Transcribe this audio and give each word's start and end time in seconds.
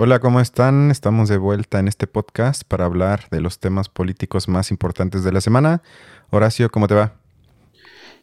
Hola, 0.00 0.20
¿cómo 0.20 0.40
están? 0.40 0.92
Estamos 0.92 1.28
de 1.28 1.38
vuelta 1.38 1.80
en 1.80 1.88
este 1.88 2.06
podcast 2.06 2.62
para 2.62 2.84
hablar 2.84 3.24
de 3.32 3.40
los 3.40 3.58
temas 3.58 3.88
políticos 3.88 4.46
más 4.46 4.70
importantes 4.70 5.24
de 5.24 5.32
la 5.32 5.40
semana. 5.40 5.82
Horacio, 6.30 6.70
¿cómo 6.70 6.86
te 6.86 6.94
va? 6.94 7.14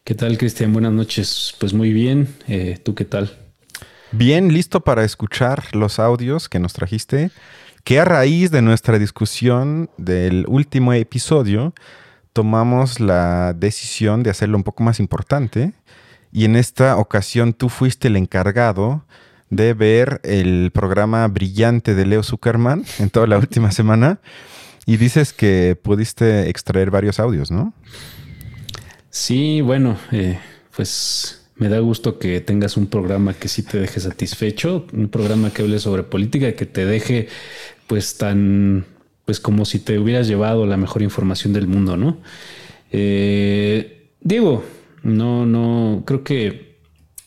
¿Qué 0.06 0.16
tal, 0.16 0.38
Cristian? 0.38 0.72
Buenas 0.72 0.94
noches. 0.94 1.54
Pues 1.60 1.74
muy 1.74 1.92
bien. 1.92 2.34
Eh, 2.48 2.80
¿Tú 2.82 2.96
qué 2.96 3.04
tal? 3.04 3.38
Bien, 4.14 4.54
listo 4.54 4.86
para 4.86 5.04
escuchar 5.04 5.66
los 5.76 6.00
audios 6.00 6.48
que 6.48 6.60
nos 6.60 6.72
trajiste, 6.72 7.30
que 7.84 8.00
a 8.00 8.06
raíz 8.06 8.52
de 8.52 8.62
nuestra 8.62 8.98
discusión 8.98 9.90
del 9.98 10.46
último 10.48 10.94
episodio, 10.94 11.74
tomamos 12.32 13.02
la 13.02 13.52
decisión 13.52 14.24
de 14.24 14.30
hacerlo 14.30 14.56
un 14.56 14.64
poco 14.64 14.82
más 14.82 15.02
importante 15.02 15.74
y 16.32 16.46
en 16.46 16.56
esta 16.56 16.96
ocasión 16.96 17.52
tú 17.52 17.68
fuiste 17.68 18.08
el 18.08 18.16
encargado 18.16 19.04
de 19.50 19.74
ver 19.74 20.22
el 20.24 20.72
programa 20.74 21.28
brillante 21.28 21.96
de 21.96 22.06
Leo 22.06 22.24
Zuckerman 22.24 22.84
en 23.00 23.10
toda 23.10 23.28
la 23.28 23.38
última 23.38 23.72
semana 23.72 24.20
y 24.86 24.98
dices 24.98 25.34
que 25.34 25.78
pudiste 25.82 26.50
extraer 26.50 26.92
varios 26.92 27.20
audios, 27.20 27.52
¿no? 27.52 27.74
Sí, 29.10 29.62
bueno, 29.62 29.98
eh, 30.12 30.40
pues 30.76 31.48
me 31.56 31.70
da 31.70 31.80
gusto 31.80 32.20
que 32.20 32.42
tengas 32.42 32.78
un 32.78 32.88
programa 32.88 33.34
que 33.34 33.48
sí 33.48 33.64
te 33.64 33.80
deje 33.80 34.00
satisfecho, 34.00 34.86
un 34.94 35.08
programa 35.08 35.52
que 35.52 35.62
hable 35.62 35.80
sobre 35.80 36.04
política, 36.04 36.54
que 36.54 36.66
te 36.66 36.86
deje 36.86 37.30
pues 37.88 38.18
tan, 38.18 38.86
pues 39.24 39.40
como 39.40 39.66
si 39.66 39.80
te 39.80 39.98
hubieras 39.98 40.28
llevado 40.28 40.66
la 40.66 40.78
mejor 40.78 41.02
información 41.02 41.54
del 41.54 41.68
mundo, 41.68 41.96
¿no? 41.98 42.18
Eh, 42.92 44.10
digo, 44.22 44.64
no, 45.04 45.46
no, 45.46 46.04
creo 46.06 46.24
que 46.24 46.75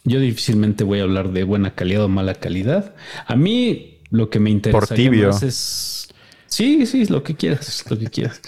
yo 0.08 0.20
difícilmente 0.20 0.84
voy 0.84 1.00
a 1.00 1.02
hablar 1.02 1.30
de 1.30 1.44
buena 1.44 1.74
calidad 1.74 2.04
o 2.04 2.08
mala 2.08 2.34
calidad. 2.34 2.94
A 3.26 3.36
mí 3.36 4.00
lo 4.10 4.30
que 4.30 4.40
me 4.40 4.50
interesa 4.50 4.94
más 4.96 5.42
es... 5.42 6.08
Sí, 6.46 6.86
sí, 6.86 7.04
lo 7.06 7.22
que 7.22 7.36
quieras, 7.36 7.84
lo 7.90 7.98
que 7.98 8.06
quieras. 8.06 8.40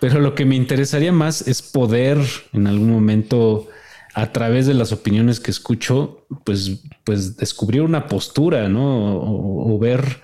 Pero 0.00 0.20
lo 0.20 0.34
que 0.34 0.44
me 0.44 0.54
interesaría 0.54 1.12
más 1.12 1.46
es 1.48 1.60
poder 1.60 2.18
en 2.52 2.68
algún 2.68 2.90
momento, 2.90 3.68
a 4.14 4.32
través 4.32 4.66
de 4.66 4.74
las 4.74 4.92
opiniones 4.92 5.40
que 5.40 5.50
escucho, 5.50 6.24
pues, 6.44 6.84
pues 7.02 7.36
descubrir 7.36 7.82
una 7.82 8.06
postura, 8.06 8.68
¿no? 8.68 9.16
O, 9.16 9.76
ver, 9.80 10.22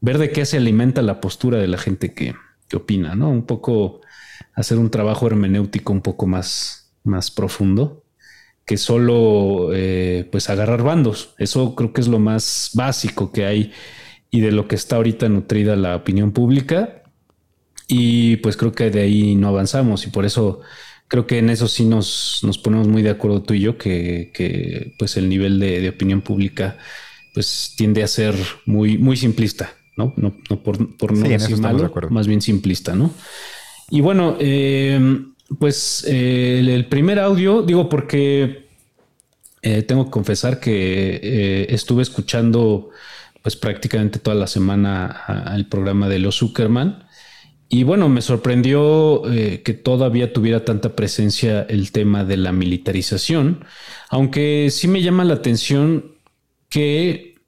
ver 0.00 0.18
de 0.18 0.30
qué 0.30 0.44
se 0.44 0.56
alimenta 0.56 1.02
la 1.02 1.20
postura 1.20 1.58
de 1.58 1.68
la 1.68 1.78
gente 1.78 2.14
que, 2.14 2.34
que 2.68 2.76
opina, 2.76 3.14
¿no? 3.14 3.30
Un 3.30 3.46
poco 3.46 4.00
hacer 4.54 4.78
un 4.78 4.90
trabajo 4.90 5.28
hermenéutico 5.28 5.92
un 5.92 6.02
poco 6.02 6.26
más, 6.26 6.90
más 7.04 7.30
profundo 7.30 8.05
que 8.66 8.76
solo 8.76 9.70
eh, 9.72 10.28
pues 10.30 10.50
agarrar 10.50 10.82
bandos. 10.82 11.34
Eso 11.38 11.74
creo 11.76 11.92
que 11.92 12.00
es 12.00 12.08
lo 12.08 12.18
más 12.18 12.70
básico 12.74 13.30
que 13.30 13.46
hay 13.46 13.72
y 14.30 14.40
de 14.40 14.50
lo 14.50 14.66
que 14.66 14.74
está 14.74 14.96
ahorita 14.96 15.28
nutrida 15.28 15.76
la 15.76 15.96
opinión 15.96 16.32
pública. 16.32 17.04
Y 17.88 18.36
pues 18.38 18.56
creo 18.56 18.72
que 18.72 18.90
de 18.90 19.02
ahí 19.02 19.36
no 19.36 19.48
avanzamos 19.48 20.06
y 20.06 20.10
por 20.10 20.26
eso 20.26 20.60
creo 21.06 21.28
que 21.28 21.38
en 21.38 21.50
eso 21.50 21.68
sí 21.68 21.84
nos, 21.84 22.40
nos 22.42 22.58
ponemos 22.58 22.88
muy 22.88 23.02
de 23.02 23.10
acuerdo 23.10 23.42
tú 23.42 23.54
y 23.54 23.60
yo, 23.60 23.78
que, 23.78 24.94
pues 24.98 25.16
el 25.16 25.28
nivel 25.28 25.60
de, 25.60 25.88
opinión 25.88 26.20
pública 26.20 26.78
pues 27.32 27.74
tiende 27.76 28.02
a 28.02 28.08
ser 28.08 28.34
muy, 28.64 28.98
muy 28.98 29.16
simplista, 29.16 29.74
¿no? 29.96 30.12
No, 30.16 30.34
por, 30.64 30.96
por, 30.96 31.12
no 31.12 31.28
decir 31.28 31.58
malo, 31.58 31.92
más 32.10 32.26
bien 32.26 32.40
simplista, 32.40 32.96
¿no? 32.96 33.12
Y 33.90 34.00
bueno, 34.00 34.36
eh, 34.40 34.98
pues 35.58 36.04
eh, 36.08 36.58
el, 36.60 36.86
primer 36.86 37.18
audio, 37.18 37.62
digo 37.62 37.88
porque 37.88 38.68
eh, 39.62 39.82
tengo 39.82 40.06
que 40.06 40.10
confesar 40.10 40.60
que 40.60 41.20
eh, 41.22 41.66
estuve 41.70 42.02
escuchando 42.02 42.90
pues 43.42 43.56
prácticamente 43.56 44.18
toda 44.18 44.36
la 44.36 44.48
semana 44.48 45.52
el 45.54 45.66
programa 45.66 46.08
de 46.08 46.18
Leo 46.18 46.32
Zuckerman. 46.32 47.04
Y 47.68 47.84
bueno, 47.84 48.08
me 48.08 48.22
sorprendió 48.22 49.22
que 49.24 49.72
todavía 49.72 50.32
tuviera 50.32 50.64
tanta 50.64 50.94
presencia 50.94 51.62
el 51.68 51.90
tema 51.90 52.24
de 52.24 52.36
la 52.36 52.52
militarización, 52.52 53.64
aunque 54.08 54.68
sí 54.70 54.86
me 54.86 55.02
llama 55.02 55.24
la 55.24 55.34
atención 55.34 56.16
que, 56.68 57.40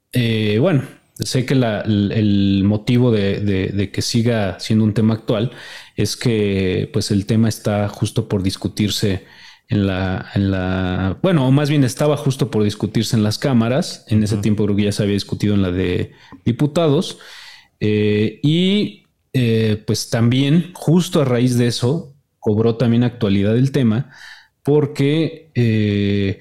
bueno, 0.59 0.83
sé 1.19 1.45
que 1.45 1.53
el, 1.53 2.63
motivo 2.65 3.11
de, 3.11 3.89
que 3.93 4.01
siga 4.01 4.59
siendo 4.59 4.85
un 4.85 4.93
tema 4.93 5.15
actual 5.15 5.51
es 5.99 6.15
que 6.15 6.89
pues 6.93 7.11
el 7.11 7.25
tema 7.25 7.49
está 7.49 7.89
justo 7.89 8.29
por 8.29 8.41
discutirse 8.41 9.25
en 9.67 9.85
la, 9.85 10.29
en 10.33 10.49
la, 10.49 11.19
bueno, 11.21 11.45
o 11.45 11.51
más 11.51 11.69
bien 11.69 11.83
estaba 11.83 12.15
justo 12.15 12.49
por 12.49 12.63
discutirse 12.63 13.17
en 13.17 13.23
las 13.23 13.37
cámaras. 13.37 14.05
En 14.07 14.23
ese 14.23 14.37
tiempo 14.37 14.63
creo 14.63 14.77
que 14.77 14.83
ya 14.83 14.93
se 14.93 15.03
había 15.03 15.15
discutido 15.15 15.55
en 15.55 15.61
la 15.61 15.71
de 15.71 16.13
diputados. 16.45 17.19
Eh, 17.81 18.39
y 18.41 19.07
eh, 19.33 19.83
pues 19.85 20.09
también, 20.09 20.71
justo 20.73 21.21
a 21.21 21.25
raíz 21.25 21.57
de 21.57 21.67
eso, 21.67 22.15
cobró 22.39 22.77
también 22.77 23.03
actualidad 23.03 23.57
el 23.57 23.73
tema, 23.73 24.09
porque 24.63 25.51
eh, 25.53 26.39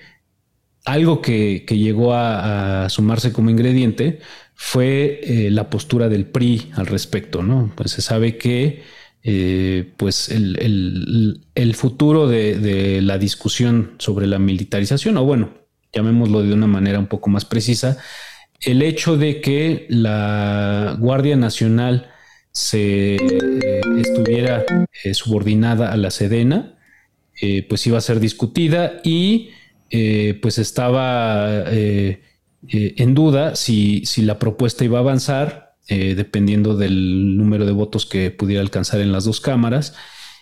algo 0.84 1.20
que, 1.20 1.66
llegó 1.68 2.14
a, 2.14 2.88
sumarse 2.90 3.32
como 3.32 3.50
ingrediente 3.50 4.20
fue 4.54 5.48
la 5.50 5.68
postura 5.68 6.08
del 6.08 6.26
PRI 6.26 6.70
al 6.76 6.86
respecto, 6.86 7.42
¿no? 7.42 7.72
Pues 7.74 7.90
se 7.90 8.02
sabe 8.02 8.38
que 8.38 8.97
eh, 9.24 9.92
pues 9.96 10.28
el, 10.30 11.74
futuro 11.74 12.28
de, 12.28 13.00
la 13.02 13.18
discusión 13.18 13.94
sobre 13.98 14.26
la 14.26 14.38
militarización, 14.38 15.16
o 15.16 15.24
bueno, 15.24 15.50
llamémoslo 15.92 16.42
de 16.42 16.52
una 16.52 16.66
manera 16.66 16.98
un 16.98 17.08
poco 17.08 17.28
más 17.28 17.44
precisa, 17.44 17.98
el 18.60 18.82
hecho 18.82 19.16
de 19.16 19.40
que 19.40 19.86
la 19.88 20.96
Guardia 20.98 21.36
Nacional 21.36 22.10
se 22.52 23.16
eh, 23.16 23.80
estuviera 23.98 24.64
eh, 25.04 25.14
subordinada 25.14 25.92
a 25.92 25.96
la 25.96 26.10
Sedena, 26.10 26.74
pues 27.68 27.86
iba 27.86 27.98
a 27.98 28.00
ser 28.00 28.18
discutida 28.18 29.00
y 29.04 29.50
pues 30.42 30.58
estaba 30.58 31.66
en 31.70 33.14
duda 33.14 33.54
si, 33.54 34.04
si 34.06 34.22
la 34.22 34.40
propuesta 34.40 34.84
iba 34.84 34.98
a 34.98 35.02
avanzar 35.02 35.67
eh, 35.90 36.14
dependiendo 36.14 36.76
del 36.76 37.38
número 37.38 37.64
de 37.64 37.72
votos 37.72 38.04
que 38.04 38.30
pudiera 38.30 38.60
alcanzar 38.60 39.00
en 39.00 39.10
las 39.10 39.24
dos 39.24 39.40
cámaras. 39.40 39.94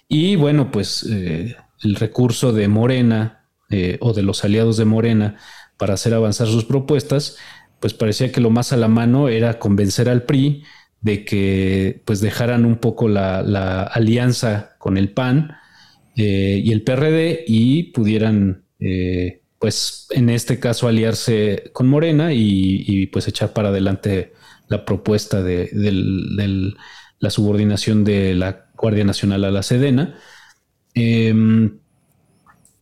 Y 0.08 0.34
bueno, 0.34 0.72
pues 0.72 1.06
eh, 1.08 1.54
el 1.84 1.94
recurso 1.94 2.52
de 2.52 2.66
Morena 2.66 3.44
eh, 3.70 3.96
o 4.00 4.12
de 4.12 4.24
los 4.24 4.44
aliados 4.44 4.76
de 4.76 4.86
Morena 4.86 5.36
para 5.76 5.94
hacer 5.94 6.14
avanzar 6.14 6.48
sus 6.48 6.64
propuestas, 6.64 7.36
pues 7.78 7.94
parecía 7.94 8.32
que 8.32 8.40
lo 8.40 8.50
más 8.50 8.72
a 8.72 8.76
la 8.76 8.88
mano 8.88 9.28
era 9.28 9.60
convencer 9.60 10.08
al 10.08 10.24
PRI 10.24 10.64
de 11.00 11.24
que 11.24 12.02
pues 12.04 12.20
dejaran 12.20 12.64
un 12.64 12.78
poco 12.78 13.06
la, 13.06 13.82
alianza 13.84 14.74
con 14.78 14.96
el 14.96 15.10
PAN 15.10 15.52
y 16.16 16.72
el 16.72 16.82
PRD 16.82 17.44
y 17.46 17.84
pudieran 17.92 18.64
pues 19.60 20.08
en 20.10 20.30
este 20.30 20.58
caso 20.58 20.88
aliarse 20.88 21.70
con 21.72 21.86
Morena 21.86 22.32
y, 22.32 22.84
y 22.88 23.06
pues 23.06 23.28
echar 23.28 23.52
para 23.52 23.68
adelante 23.68 24.32
la 24.68 24.84
propuesta 24.84 25.42
de, 25.42 25.70
la 27.18 27.30
subordinación 27.30 28.04
de 28.04 28.34
la 28.34 28.66
Guardia 28.76 29.04
Nacional 29.04 29.44
a 29.44 29.50
la 29.50 29.62
Sedena. 29.62 30.18
Em, 30.94 31.78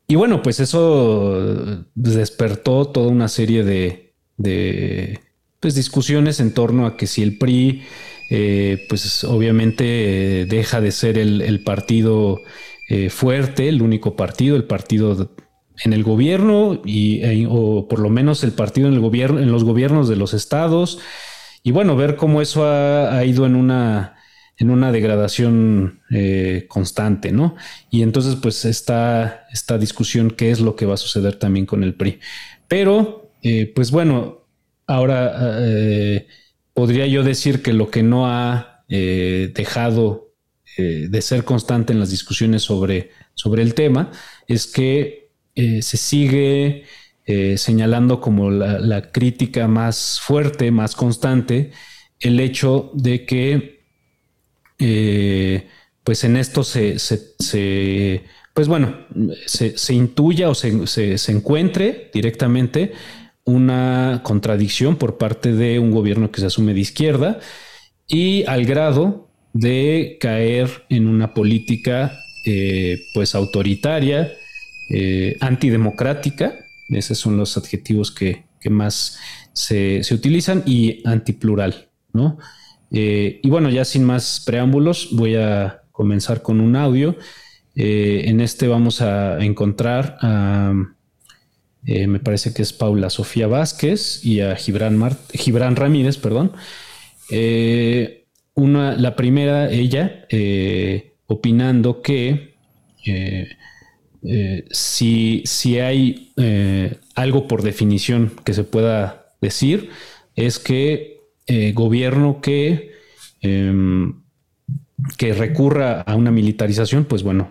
y 0.06 0.16
bueno, 0.16 0.42
pues 0.42 0.60
eso 0.60 1.84
despertó 1.94 2.86
toda 2.86 3.08
una 3.08 3.28
serie 3.28 3.64
de, 3.64 5.20
pues, 5.60 5.74
discusiones 5.74 6.40
en 6.40 6.52
torno 6.52 6.86
a 6.86 6.96
que 6.96 7.06
si 7.06 7.22
el 7.22 7.38
PRI, 7.38 7.82
eh, 8.30 8.86
pues 8.88 9.24
obviamente 9.24 10.46
deja 10.48 10.80
de 10.80 10.90
ser 10.92 11.18
el, 11.18 11.62
partido 11.64 12.40
eh, 12.88 13.10
fuerte, 13.10 13.68
el 13.68 13.82
único 13.82 14.16
partido, 14.16 14.56
el 14.56 14.64
partido 14.64 15.34
en 15.82 15.92
el 15.92 16.04
gobierno 16.04 16.80
y, 16.84 17.22
e, 17.22 17.46
o 17.48 17.88
por 17.88 17.98
lo 17.98 18.10
menos 18.10 18.44
el 18.44 18.52
partido 18.52 18.88
en 18.88 18.94
el 18.94 19.00
gobierno, 19.00 19.40
en 19.40 19.50
los 19.50 19.64
gobiernos 19.64 20.08
de 20.08 20.16
los 20.16 20.34
estados 20.34 20.98
y 21.66 21.72
bueno, 21.72 21.96
ver 21.96 22.16
cómo 22.16 22.42
eso 22.42 22.66
ha, 22.66 23.24
ido 23.24 23.46
en 23.46 23.56
una, 23.56 24.16
en 24.58 24.68
una 24.68 24.92
degradación 24.92 26.02
eh, 26.10 26.66
constante, 26.68 27.32
¿no? 27.32 27.56
Y 27.90 28.02
entonces, 28.02 28.36
pues, 28.36 28.66
está 28.66 29.46
esta 29.50 29.78
discusión, 29.78 30.30
qué 30.30 30.50
es 30.50 30.60
lo 30.60 30.76
que 30.76 30.84
va 30.84 30.94
a 30.94 30.98
suceder 30.98 31.36
también 31.36 31.64
con 31.64 31.82
el 31.82 31.94
PRI. 31.94 32.20
Pero, 32.68 33.32
eh, 33.42 33.72
pues 33.74 33.90
bueno, 33.90 34.44
ahora 34.86 35.56
eh, 35.62 36.28
podría 36.74 37.06
yo 37.06 37.22
decir 37.22 37.62
que 37.62 37.72
lo 37.72 37.90
que 37.90 38.02
no 38.02 38.26
ha 38.26 38.84
dejado 38.86 40.34
de 40.76 41.22
ser 41.22 41.44
constante 41.44 41.92
en 41.92 41.98
las 41.98 42.10
discusiones 42.10 42.62
sobre, 42.62 43.10
sobre 43.34 43.62
el 43.62 43.74
tema 43.74 44.12
es 44.46 44.66
que 44.68 45.30
se 45.54 45.96
sigue 45.96 46.84
eh, 47.26 47.56
señalando 47.56 48.20
como 48.20 48.50
la, 48.50 49.10
crítica 49.10 49.66
más 49.66 50.20
fuerte, 50.20 50.70
más 50.70 50.94
constante, 50.94 51.72
el 52.20 52.38
hecho 52.38 52.90
de 52.92 53.24
que, 53.24 53.80
eh, 54.78 55.66
pues 56.02 56.22
en 56.24 56.36
esto 56.36 56.64
se, 56.64 56.98
pues 58.52 58.68
bueno, 58.68 58.94
se, 59.46 59.94
intuya 59.94 60.50
o 60.50 60.54
se, 60.54 61.16
encuentre 61.28 62.10
directamente 62.12 62.92
una 63.44 64.20
contradicción 64.22 64.96
por 64.96 65.16
parte 65.16 65.54
de 65.54 65.78
un 65.78 65.92
gobierno 65.92 66.30
que 66.30 66.40
se 66.42 66.46
asume 66.46 66.74
de 66.74 66.80
izquierda 66.80 67.40
y 68.06 68.44
al 68.44 68.66
grado 68.66 69.30
de 69.54 70.18
caer 70.20 70.84
en 70.90 71.08
una 71.08 71.32
política 71.32 72.18
eh, 72.44 72.98
pues 73.14 73.34
autoritaria, 73.34 74.30
antidemocrática, 75.40 76.63
esos 76.88 77.18
son 77.18 77.36
los 77.36 77.56
adjetivos 77.56 78.10
que, 78.10 78.44
más 78.70 79.18
se, 79.52 80.00
utilizan, 80.12 80.62
y 80.64 81.06
antiplural, 81.06 81.90
¿no? 82.12 82.38
Eh, 82.90 83.40
y 83.42 83.50
bueno, 83.50 83.68
ya 83.68 83.84
sin 83.84 84.04
más 84.04 84.42
preámbulos, 84.46 85.08
voy 85.12 85.36
a 85.36 85.82
comenzar 85.92 86.40
con 86.42 86.60
un 86.60 86.76
audio. 86.76 87.16
en 87.74 88.40
este 88.40 88.68
vamos 88.68 89.00
a 89.02 89.44
encontrar 89.44 90.16
a 90.22 90.72
eh, 91.86 92.06
me 92.06 92.18
parece 92.18 92.54
que 92.54 92.62
es 92.62 92.72
Paula 92.72 93.10
Sofía 93.10 93.46
Vázquez 93.46 94.24
y 94.24 94.40
a 94.40 94.56
Gibran, 94.56 94.98
Gibran 95.32 95.76
Ramírez, 95.76 96.16
perdón. 96.16 96.52
Eh, 97.30 98.26
una, 98.54 98.96
la 98.96 99.16
primera, 99.16 99.70
ella, 99.70 100.26
eh, 100.30 101.16
opinando 101.26 102.00
que 102.00 102.54
si, 104.70 105.42
si, 105.44 105.78
hay 105.78 106.32
algo 107.14 107.46
por 107.46 107.62
definición 107.62 108.32
que 108.44 108.54
se 108.54 108.64
pueda 108.64 109.26
decir, 109.40 109.90
es 110.34 110.58
que 110.58 111.20
gobierno 111.74 112.40
que, 112.40 112.92
em, 113.40 114.22
que 115.18 115.34
recurra 115.34 116.00
a 116.00 116.14
una 116.16 116.30
militarización, 116.30 117.04
pues 117.04 117.22
bueno, 117.22 117.50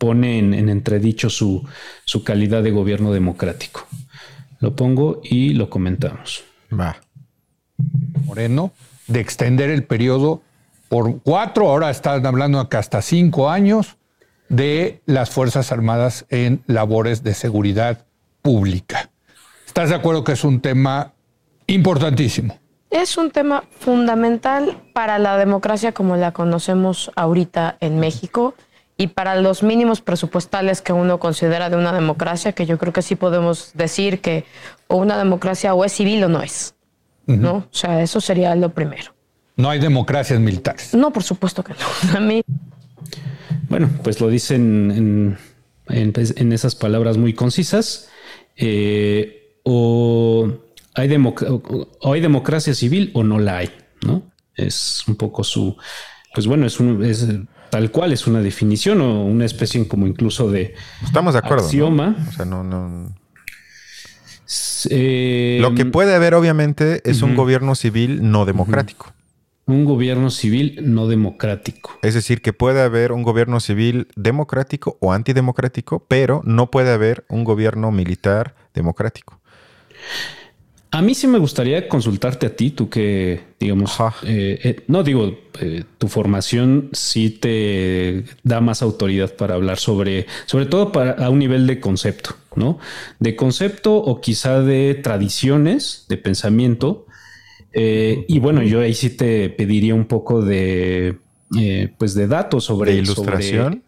pone 0.00 0.38
en, 0.38 0.70
entredicho 0.70 1.28
su, 1.28 1.62
calidad 2.24 2.62
de 2.62 2.70
gobierno 2.70 3.12
democrático. 3.12 3.86
Lo 4.58 4.74
pongo 4.74 5.20
y 5.22 5.50
lo 5.52 5.68
comentamos. 5.68 6.42
Va. 6.72 6.96
Moreno, 8.24 8.72
de 9.08 9.20
extender 9.20 9.68
el 9.68 9.84
periodo 9.84 10.40
por 10.88 11.20
cuatro, 11.20 11.68
ahora 11.68 11.90
están 11.90 12.24
hablando 12.24 12.58
acá 12.58 12.78
hasta 12.78 13.02
cinco 13.02 13.50
años, 13.50 13.96
de 14.50 15.00
las 15.06 15.30
Fuerzas 15.30 15.72
Armadas 15.72 16.26
en 16.28 16.62
labores 16.66 17.22
de 17.22 17.32
seguridad 17.32 18.04
pública. 18.42 19.10
¿Estás 19.66 19.88
de 19.88 19.94
acuerdo 19.94 20.24
que 20.24 20.32
es 20.32 20.44
un 20.44 20.60
tema 20.60 21.12
importantísimo? 21.66 22.58
Es 22.90 23.16
un 23.16 23.30
tema 23.30 23.64
fundamental 23.78 24.76
para 24.92 25.18
la 25.18 25.38
democracia 25.38 25.92
como 25.92 26.16
la 26.16 26.32
conocemos 26.32 27.12
ahorita 27.14 27.76
en 27.80 28.00
México 28.00 28.54
y 28.96 29.06
para 29.06 29.36
los 29.36 29.62
mínimos 29.62 30.00
presupuestales 30.00 30.82
que 30.82 30.92
uno 30.92 31.20
considera 31.20 31.70
de 31.70 31.76
una 31.76 31.92
democracia, 31.92 32.52
que 32.52 32.66
yo 32.66 32.76
creo 32.76 32.92
que 32.92 33.02
sí 33.02 33.14
podemos 33.14 33.70
decir 33.74 34.20
que 34.20 34.44
o 34.88 34.96
una 34.96 35.16
democracia 35.16 35.72
o 35.72 35.84
es 35.84 35.92
civil 35.92 36.24
o 36.24 36.28
no 36.28 36.42
es. 36.42 36.74
¿no? 37.26 37.56
O 37.70 37.74
sea, 37.74 38.02
eso 38.02 38.20
sería 38.20 38.54
lo 38.56 38.70
primero. 38.70 39.12
No 39.56 39.70
hay 39.70 39.78
democracias 39.78 40.40
militares. 40.40 40.92
No, 40.94 41.12
por 41.12 41.22
supuesto 41.22 41.62
que 41.62 41.74
no. 41.74 42.16
A 42.16 42.20
mí. 42.20 42.42
Bueno, 43.70 43.88
pues 44.02 44.20
lo 44.20 44.28
dicen 44.28 45.38
en, 45.88 46.12
pues, 46.12 46.34
esas 46.36 46.74
palabras 46.74 47.16
muy 47.16 47.32
concisas. 47.32 48.10
Eh, 48.56 49.56
o, 49.62 50.48
hay 50.94 51.08
o 51.14 52.12
hay 52.12 52.20
democracia 52.20 52.74
civil 52.74 53.12
o 53.14 53.22
no 53.22 53.38
la 53.38 53.58
hay, 53.58 53.70
¿no? 54.04 54.24
Es 54.56 55.04
un 55.06 55.14
poco 55.14 55.44
su. 55.44 55.76
Pues 56.34 56.46
bueno, 56.46 56.66
es 56.66 56.80
un. 56.80 57.02
Es, 57.04 57.26
tal 57.70 57.92
cual 57.92 58.12
es 58.12 58.26
una 58.26 58.40
definición 58.40 59.00
o 59.00 59.24
una 59.24 59.44
especie 59.44 59.86
como 59.86 60.08
incluso 60.08 60.50
de 60.50 60.74
estamos 61.04 61.34
de 61.34 61.38
acuerdo 61.38 61.64
axioma. 61.64 62.16
O 62.28 62.32
sea, 62.32 62.44
no, 62.44 62.64
no. 62.64 63.14
Eh, 64.90 65.58
Lo 65.60 65.76
que 65.76 65.84
puede 65.84 66.12
haber, 66.12 66.34
obviamente, 66.34 67.00
es 67.08 67.22
un 67.22 67.36
gobierno 67.36 67.76
civil 67.76 68.30
no 68.32 68.46
democrático. 68.46 69.12
Un 69.70 69.84
gobierno 69.84 70.30
civil 70.30 70.80
no 70.82 71.06
democrático. 71.06 71.98
Es 72.02 72.14
decir, 72.14 72.42
que 72.42 72.52
puede 72.52 72.82
haber 72.82 73.12
un 73.12 73.22
gobierno 73.22 73.60
civil 73.60 74.08
democrático 74.16 74.96
o 75.00 75.12
antidemocrático, 75.12 76.04
pero 76.08 76.42
no 76.44 76.70
puede 76.70 76.90
haber 76.90 77.24
un 77.28 77.44
gobierno 77.44 77.92
militar 77.92 78.56
democrático. 78.74 79.40
A 80.92 81.02
mí 81.02 81.14
sí 81.14 81.28
me 81.28 81.38
gustaría 81.38 81.88
consultarte 81.88 82.46
a 82.46 82.56
ti, 82.56 82.72
tú 82.72 82.90
que, 82.90 83.40
digamos, 83.60 83.96
eh, 84.24 84.58
eh, 84.64 84.82
no 84.88 85.04
digo, 85.04 85.38
eh, 85.60 85.84
tu 85.98 86.08
formación 86.08 86.88
sí 86.92 87.30
te 87.30 88.24
da 88.42 88.60
más 88.60 88.82
autoridad 88.82 89.36
para 89.36 89.54
hablar 89.54 89.78
sobre, 89.78 90.26
sobre 90.46 90.66
todo 90.66 90.90
para, 90.90 91.12
a 91.12 91.30
un 91.30 91.38
nivel 91.38 91.68
de 91.68 91.78
concepto, 91.78 92.34
¿no? 92.56 92.80
De 93.20 93.36
concepto 93.36 93.94
o 93.94 94.20
quizá 94.20 94.62
de 94.62 94.94
tradiciones, 95.00 96.06
de 96.08 96.16
pensamiento. 96.16 97.06
Y 97.72 98.38
bueno, 98.40 98.62
yo 98.62 98.80
ahí 98.80 98.94
sí 98.94 99.10
te 99.10 99.50
pediría 99.50 99.94
un 99.94 100.06
poco 100.06 100.42
de, 100.42 101.18
pues 101.98 102.14
de 102.14 102.26
datos 102.26 102.64
sobre... 102.64 102.92
¿De 102.92 102.98
ilustración? 102.98 103.84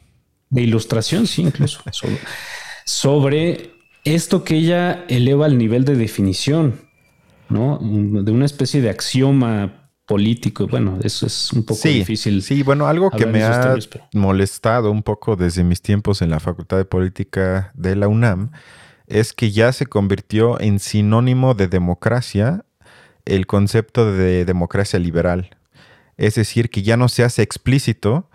de 0.51 0.61
ilustración, 0.61 1.27
sí, 1.27 1.43
incluso. 1.43 1.81
sobre, 1.93 2.19
sobre 2.85 3.71
esto 4.05 4.45
que 4.45 4.57
ella 4.57 5.07
eleva 5.09 5.47
al 5.47 5.57
nivel 5.57 5.87
de 5.87 5.97
definición 5.97 6.75
¿no? 7.53 7.79
De 8.23 8.33
una 8.33 8.47
especie 8.47 8.81
de 8.81 8.91
axioma 8.91 9.91
político. 10.07 10.67
Bueno, 10.67 10.99
eso 11.03 11.27
es 11.27 11.53
un 11.53 11.65
poco 11.65 11.89
difícil. 11.89 12.43
Sí, 12.43 12.63
bueno, 12.63 12.87
algo 12.89 13.11
que 13.11 13.27
me 13.27 13.45
ha 13.45 13.77
molestado 14.15 14.91
un 14.91 15.03
poco 15.03 15.37
desde 15.37 15.63
mis 15.63 15.83
tiempos 15.83 16.23
en 16.23 16.31
la 16.31 16.41
Facultad 16.41 16.79
de 16.79 16.85
Política 16.85 17.71
de 17.75 17.95
la 17.95 18.09
UNAM 18.09 18.51
es 19.07 19.33
que 19.33 19.53
ya 19.53 19.73
se 19.73 19.87
convirtió 19.87 20.61
en 20.61 20.79
sinónimo 20.79 21.55
de 21.55 21.69
democracia 21.69 22.65
el 23.25 23.47
concepto 23.47 24.13
de 24.13 24.45
democracia 24.45 24.99
liberal. 24.99 25.57
Es 26.17 26.35
decir, 26.35 26.71
que 26.71 26.83
ya 26.83 26.97
no 26.97 27.09
se 27.09 27.25
hace 27.25 27.43
explícito 27.43 28.29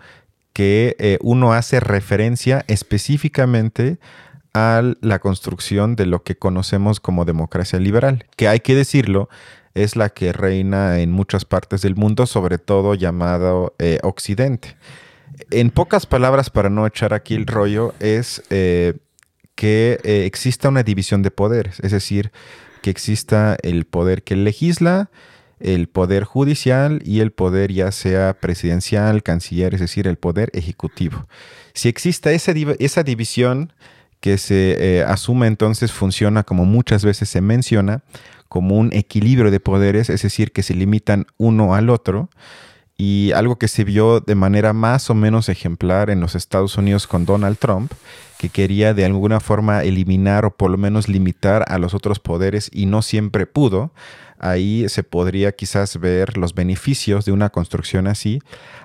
que 0.52 0.96
eh, 0.98 1.18
uno 1.20 1.52
hace 1.52 1.78
referencia 1.78 2.64
específicamente 2.66 3.98
a 4.54 4.82
la 5.00 5.20
construcción 5.20 5.94
de 5.94 6.06
lo 6.06 6.22
que 6.22 6.36
conocemos 6.36 7.00
como 7.00 7.24
democracia 7.24 7.78
liberal, 7.78 8.26
que 8.36 8.48
hay 8.48 8.60
que 8.60 8.74
decirlo, 8.74 9.28
es 9.74 9.94
la 9.94 10.08
que 10.08 10.32
reina 10.32 10.98
en 10.98 11.12
muchas 11.12 11.44
partes 11.44 11.82
del 11.82 11.94
mundo, 11.94 12.26
sobre 12.26 12.58
todo 12.58 12.94
llamado 12.94 13.74
eh, 13.78 14.00
Occidente. 14.02 14.76
En 15.50 15.70
pocas 15.70 16.06
palabras, 16.06 16.50
para 16.50 16.70
no 16.70 16.86
echar 16.86 17.14
aquí 17.14 17.34
el 17.34 17.46
rollo, 17.46 17.94
es 18.00 18.42
eh, 18.50 18.94
que 19.54 20.00
exista 20.04 20.68
una 20.68 20.82
división 20.82 21.22
de 21.22 21.30
poderes, 21.30 21.78
es 21.80 21.92
decir, 21.92 22.32
que 22.80 22.90
exista 22.90 23.56
el 23.62 23.84
poder 23.84 24.22
que 24.22 24.36
legisla, 24.36 25.10
el 25.60 25.88
poder 25.88 26.24
judicial 26.24 27.02
y 27.04 27.20
el 27.20 27.32
poder 27.32 27.72
ya 27.72 27.90
sea 27.90 28.34
presidencial, 28.40 29.22
canciller, 29.22 29.74
es 29.74 29.80
decir, 29.80 30.06
el 30.06 30.16
poder 30.16 30.50
ejecutivo. 30.54 31.26
Si 31.74 31.88
existe 31.88 32.34
esa, 32.34 32.52
esa 32.78 33.02
división, 33.02 33.72
que 34.20 34.38
se 34.38 34.76
eh, 34.78 35.04
asume 35.04 35.46
entonces 35.46 35.92
funciona 35.92 36.42
como 36.42 36.64
muchas 36.64 37.04
veces 37.04 37.28
se 37.28 37.40
menciona, 37.40 38.02
como 38.48 38.76
un 38.76 38.92
equilibrio 38.92 39.50
de 39.50 39.60
poderes, 39.60 40.10
es 40.10 40.22
decir, 40.22 40.52
que 40.52 40.62
se 40.62 40.74
limitan 40.74 41.26
uno 41.36 41.74
al 41.74 41.90
otro. 41.90 42.30
Y 43.00 43.30
algo 43.32 43.56
que 43.56 43.68
se 43.68 43.84
vio 43.84 44.18
de 44.18 44.34
manera 44.34 44.72
más 44.72 45.08
o 45.08 45.14
menos 45.14 45.48
ejemplar 45.48 46.10
en 46.10 46.18
los 46.18 46.34
Estados 46.34 46.76
Unidos 46.76 47.06
con 47.06 47.24
Donald 47.24 47.56
Trump, 47.56 47.92
que 48.38 48.48
quería 48.48 48.92
de 48.92 49.04
alguna 49.04 49.38
forma 49.38 49.84
eliminar 49.84 50.44
o 50.44 50.50
por 50.50 50.70
lo 50.70 50.78
menos 50.78 51.08
limitar 51.08 51.64
a 51.68 51.78
los 51.78 51.94
otros 51.94 52.18
poderes 52.18 52.68
y 52.72 52.86
no 52.86 53.02
siempre 53.02 53.46
pudo, 53.46 53.92
ahí 54.38 54.88
se 54.88 55.04
podría 55.04 55.52
quizás 55.52 55.98
ver 55.98 56.36
los 56.36 56.54
beneficios 56.54 57.24
de 57.24 57.32
una 57.32 57.50
construcción 57.50 58.08
así, 58.08 58.40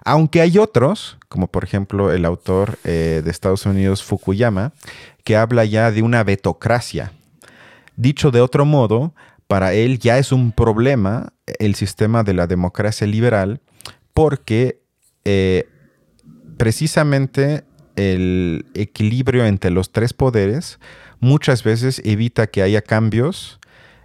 aunque 0.05 0.41
hay 0.41 0.57
otros, 0.59 1.17
como 1.27 1.47
por 1.47 1.63
ejemplo 1.63 2.11
el 2.11 2.25
autor 2.25 2.77
eh, 2.83 3.21
de 3.23 3.31
Estados 3.31 3.65
Unidos 3.65 4.03
Fukuyama, 4.03 4.73
que 5.23 5.37
habla 5.37 5.65
ya 5.65 5.91
de 5.91 6.01
una 6.01 6.23
vetocracia. 6.23 7.13
Dicho 7.95 8.31
de 8.31 8.41
otro 8.41 8.65
modo, 8.65 9.13
para 9.47 9.73
él 9.73 9.99
ya 9.99 10.17
es 10.17 10.31
un 10.31 10.51
problema 10.51 11.33
el 11.59 11.75
sistema 11.75 12.23
de 12.23 12.33
la 12.33 12.47
democracia 12.47 13.05
liberal 13.05 13.61
porque 14.13 14.81
eh, 15.25 15.67
precisamente 16.57 17.63
el 17.95 18.65
equilibrio 18.73 19.45
entre 19.45 19.71
los 19.71 19.91
tres 19.91 20.13
poderes 20.13 20.79
muchas 21.19 21.63
veces 21.63 22.01
evita 22.05 22.47
que 22.47 22.61
haya 22.61 22.81
cambios 22.81 23.59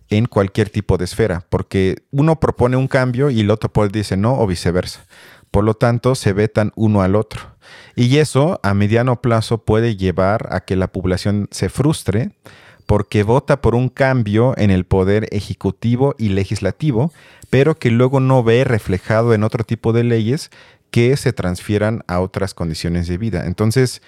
en 0.08 0.26
cualquier 0.26 0.70
tipo 0.70 0.96
de 0.96 1.04
esfera, 1.04 1.44
porque 1.50 2.04
uno 2.10 2.40
propone 2.40 2.76
un 2.76 2.88
cambio 2.88 3.30
y 3.30 3.40
el 3.40 3.50
otro 3.50 3.70
poder 3.70 3.92
dice 3.92 4.16
no 4.16 4.38
o 4.38 4.46
viceversa. 4.46 5.04
Por 5.50 5.64
lo 5.64 5.74
tanto, 5.74 6.14
se 6.14 6.32
vetan 6.32 6.72
uno 6.76 7.02
al 7.02 7.14
otro. 7.14 7.40
Y 7.96 8.18
eso 8.18 8.60
a 8.62 8.74
mediano 8.74 9.20
plazo 9.20 9.64
puede 9.64 9.96
llevar 9.96 10.48
a 10.50 10.60
que 10.60 10.76
la 10.76 10.88
población 10.88 11.48
se 11.50 11.68
frustre 11.68 12.32
porque 12.88 13.22
vota 13.22 13.60
por 13.60 13.74
un 13.74 13.90
cambio 13.90 14.54
en 14.56 14.70
el 14.70 14.86
poder 14.86 15.28
ejecutivo 15.30 16.14
y 16.16 16.30
legislativo, 16.30 17.12
pero 17.50 17.78
que 17.78 17.90
luego 17.90 18.18
no 18.18 18.42
ve 18.42 18.64
reflejado 18.64 19.34
en 19.34 19.44
otro 19.44 19.62
tipo 19.62 19.92
de 19.92 20.04
leyes 20.04 20.50
que 20.90 21.14
se 21.18 21.34
transfieran 21.34 22.02
a 22.06 22.20
otras 22.20 22.54
condiciones 22.54 23.06
de 23.06 23.18
vida. 23.18 23.44
Entonces, 23.44 24.00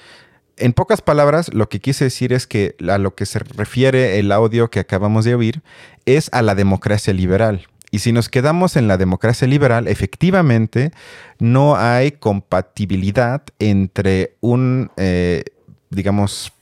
en 0.56 0.72
pocas 0.72 1.02
palabras, 1.02 1.52
lo 1.52 1.68
que 1.68 1.80
quise 1.80 2.04
decir 2.04 2.32
es 2.32 2.46
que 2.46 2.74
a 2.88 2.96
lo 2.96 3.14
que 3.14 3.26
se 3.26 3.40
refiere 3.40 4.18
el 4.18 4.32
audio 4.32 4.70
que 4.70 4.80
acabamos 4.80 5.26
de 5.26 5.34
oír 5.34 5.60
es 6.06 6.30
a 6.32 6.40
la 6.40 6.54
democracia 6.54 7.12
liberal. 7.12 7.66
Y 7.90 7.98
si 7.98 8.12
nos 8.12 8.30
quedamos 8.30 8.76
en 8.76 8.88
la 8.88 8.96
democracia 8.96 9.46
liberal, 9.46 9.88
efectivamente 9.88 10.90
no 11.38 11.76
hay 11.76 12.12
compatibilidad 12.12 13.42
entre 13.58 14.36
un, 14.40 14.90
eh, 14.96 15.44
digamos, 15.90 16.54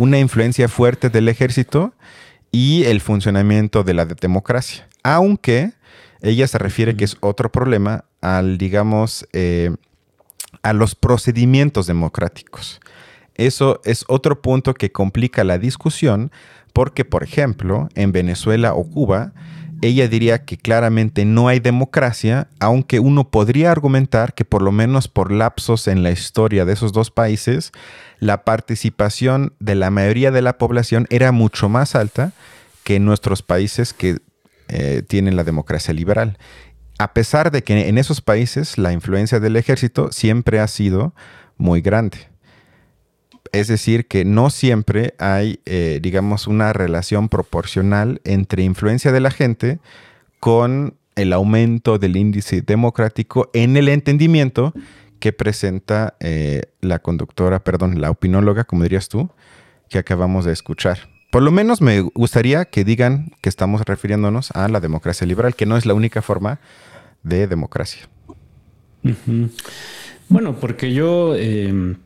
una 0.00 0.18
influencia 0.18 0.66
fuerte 0.66 1.10
del 1.10 1.28
ejército 1.28 1.92
y 2.50 2.84
el 2.84 3.02
funcionamiento 3.02 3.84
de 3.84 3.92
la 3.92 4.06
democracia. 4.06 4.88
Aunque 5.02 5.72
ella 6.22 6.46
se 6.46 6.56
refiere 6.56 6.96
que 6.96 7.04
es 7.04 7.18
otro 7.20 7.52
problema 7.52 8.06
al, 8.22 8.56
digamos, 8.56 9.28
eh, 9.34 9.76
a 10.62 10.72
los 10.72 10.94
procedimientos 10.94 11.86
democráticos. 11.86 12.80
Eso 13.34 13.82
es 13.84 14.06
otro 14.08 14.40
punto 14.40 14.72
que 14.72 14.90
complica 14.90 15.44
la 15.44 15.58
discusión 15.58 16.32
porque, 16.72 17.04
por 17.04 17.22
ejemplo, 17.22 17.90
en 17.94 18.10
Venezuela 18.10 18.72
o 18.72 18.84
Cuba, 18.84 19.34
ella 19.82 20.08
diría 20.08 20.44
que 20.46 20.56
claramente 20.56 21.26
no 21.26 21.48
hay 21.48 21.60
democracia, 21.60 22.48
aunque 22.58 23.00
uno 23.00 23.30
podría 23.30 23.70
argumentar 23.70 24.32
que 24.32 24.46
por 24.46 24.62
lo 24.62 24.72
menos 24.72 25.08
por 25.08 25.30
lapsos 25.30 25.88
en 25.88 26.02
la 26.02 26.10
historia 26.10 26.64
de 26.64 26.72
esos 26.72 26.92
dos 26.92 27.10
países, 27.10 27.72
la 28.20 28.44
participación 28.44 29.54
de 29.58 29.74
la 29.74 29.90
mayoría 29.90 30.30
de 30.30 30.42
la 30.42 30.58
población 30.58 31.06
era 31.10 31.32
mucho 31.32 31.68
más 31.68 31.94
alta 31.94 32.32
que 32.84 32.96
en 32.96 33.04
nuestros 33.04 33.42
países 33.42 33.92
que 33.92 34.18
eh, 34.68 35.02
tienen 35.06 35.36
la 35.36 35.44
democracia 35.44 35.92
liberal. 35.92 36.38
A 36.98 37.14
pesar 37.14 37.50
de 37.50 37.64
que 37.64 37.88
en 37.88 37.98
esos 37.98 38.20
países 38.20 38.76
la 38.78 38.92
influencia 38.92 39.40
del 39.40 39.56
ejército 39.56 40.12
siempre 40.12 40.60
ha 40.60 40.68
sido 40.68 41.14
muy 41.56 41.80
grande. 41.80 42.18
Es 43.52 43.68
decir, 43.68 44.06
que 44.06 44.24
no 44.24 44.50
siempre 44.50 45.14
hay, 45.18 45.60
eh, 45.64 45.98
digamos, 46.02 46.46
una 46.46 46.72
relación 46.72 47.28
proporcional 47.28 48.20
entre 48.24 48.62
influencia 48.62 49.12
de 49.12 49.20
la 49.20 49.30
gente 49.30 49.80
con 50.38 50.94
el 51.16 51.32
aumento 51.32 51.98
del 51.98 52.16
índice 52.16 52.62
democrático 52.62 53.50
en 53.54 53.76
el 53.76 53.88
entendimiento 53.88 54.72
que 55.20 55.32
presenta 55.32 56.16
eh, 56.18 56.62
la 56.80 56.98
conductora, 56.98 57.62
perdón, 57.62 58.00
la 58.00 58.10
opinóloga, 58.10 58.64
como 58.64 58.82
dirías 58.82 59.08
tú, 59.08 59.30
que 59.88 59.98
acabamos 59.98 60.44
de 60.44 60.52
escuchar. 60.52 61.08
Por 61.30 61.42
lo 61.42 61.52
menos 61.52 61.80
me 61.80 62.00
gustaría 62.00 62.64
que 62.64 62.84
digan 62.84 63.32
que 63.40 63.48
estamos 63.48 63.82
refiriéndonos 63.82 64.50
a 64.50 64.68
la 64.68 64.80
democracia 64.80 65.26
liberal, 65.26 65.54
que 65.54 65.66
no 65.66 65.76
es 65.76 65.86
la 65.86 65.94
única 65.94 66.22
forma 66.22 66.58
de 67.22 67.46
democracia. 67.46 68.08
Bueno, 70.28 70.58
porque 70.58 70.92
yo... 70.92 71.36
Em, 71.36 71.96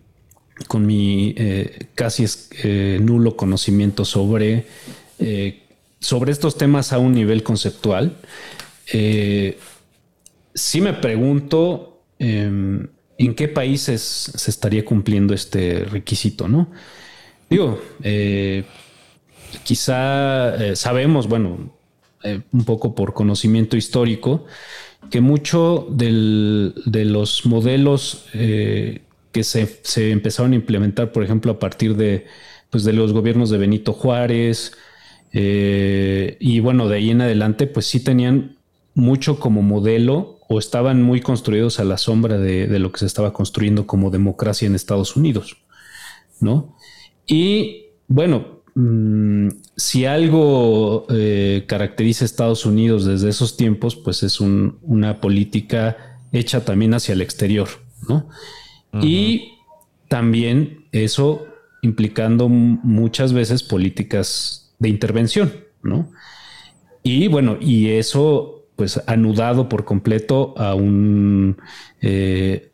con 0.68 0.86
mi 0.86 1.34
eh, 1.36 1.88
casi 1.96 2.24
eh, 2.62 3.00
nulo 3.02 3.36
conocimiento 3.36 4.04
sobre, 4.04 4.68
sobre 5.98 6.30
estos 6.30 6.56
temas 6.56 6.92
a 6.92 6.98
un 6.98 7.12
nivel 7.12 7.42
conceptual, 7.42 8.16
sí 10.54 10.80
me 10.80 10.92
pregunto 10.92 12.02
em, 12.18 12.86
en 13.18 13.34
qué 13.34 13.48
países 13.48 14.00
se 14.02 14.50
estaría 14.50 14.84
cumpliendo 14.84 15.34
este 15.34 15.84
requisito, 15.84 16.48
¿no? 16.48 16.70
Digo, 17.48 17.80
quizá 19.62 20.74
sabemos, 20.74 21.28
bueno, 21.28 21.72
un 22.52 22.64
poco 22.64 22.94
por 22.94 23.14
conocimiento 23.14 23.76
histórico, 23.76 24.46
que 25.10 25.20
mucho 25.20 25.86
de 25.90 27.04
los 27.04 27.46
modelos 27.46 28.26
que 29.34 29.42
se, 29.42 30.12
empezaron 30.12 30.52
a 30.52 30.54
implementar, 30.54 31.10
por 31.10 31.24
ejemplo, 31.24 31.52
a 31.52 31.58
partir 31.58 31.96
de, 31.96 32.24
pues, 32.70 32.84
de 32.84 32.92
los 32.92 33.12
gobiernos 33.12 33.50
de 33.50 33.58
Benito 33.58 33.92
Juárez. 33.92 34.72
Eh, 35.32 36.36
y 36.38 36.60
bueno, 36.60 36.88
de 36.88 36.96
ahí 36.96 37.10
en 37.10 37.20
adelante, 37.20 37.66
pues 37.66 37.86
sí 37.86 37.98
tenían 37.98 38.56
mucho 38.94 39.40
como 39.40 39.60
modelo 39.60 40.33
o 40.48 40.58
estaban 40.58 41.02
muy 41.02 41.20
construidos 41.20 41.80
a 41.80 41.84
la 41.84 41.98
sombra 41.98 42.38
de, 42.38 42.78
lo 42.78 42.92
que 42.92 43.00
se 43.00 43.06
estaba 43.06 43.32
construyendo 43.32 43.86
como 43.86 44.10
democracia 44.10 44.66
en 44.66 44.74
Estados 44.74 45.16
Unidos, 45.16 45.56
¿no? 46.40 46.76
Y 47.26 47.86
bueno, 48.08 48.62
mm, 48.74 49.48
si 49.76 50.04
algo 50.04 51.06
eh, 51.08 51.64
caracteriza 51.66 52.24
a 52.24 52.26
Estados 52.26 52.66
Unidos 52.66 53.04
desde 53.04 53.30
esos 53.30 53.56
tiempos, 53.56 53.96
pues 53.96 54.22
es 54.22 54.40
una 54.40 55.20
política 55.20 56.20
hecha 56.32 56.64
también 56.64 56.94
hacia 56.94 57.14
el 57.14 57.22
exterior, 57.22 57.68
¿no? 58.08 58.28
Y 59.02 59.54
también 60.08 60.86
eso 60.92 61.46
implicando 61.82 62.48
muchas 62.48 63.32
veces 63.32 63.62
políticas 63.64 64.72
de 64.78 64.88
intervención, 64.88 65.52
¿no? 65.82 66.12
Y 67.02 67.28
bueno, 67.28 67.58
y 67.60 67.88
eso 67.88 68.63
pues 68.76 69.00
anudado 69.06 69.68
por 69.68 69.84
completo 69.84 70.54
a 70.56 70.74
un 70.74 71.56
eh, 72.00 72.70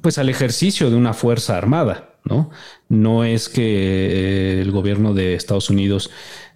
pues 0.00 0.16
al 0.18 0.28
ejercicio 0.30 0.88
de 0.88 0.96
una 0.96 1.12
fuerza 1.12 1.58
armada, 1.58 2.14
¿no? 2.24 2.50
No 2.88 3.24
es 3.24 3.48
que 3.48 3.62
eh, 3.62 4.60
el 4.62 4.70
gobierno 4.70 5.12
de 5.12 5.34
Estados 5.34 5.68
Unidos 5.68 6.10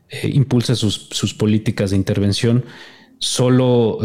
eh, 0.08 0.30
impulse 0.32 0.76
sus, 0.76 1.08
sus, 1.10 1.34
políticas 1.34 1.90
de 1.90 1.96
intervención 1.96 2.64
solo, 3.18 3.98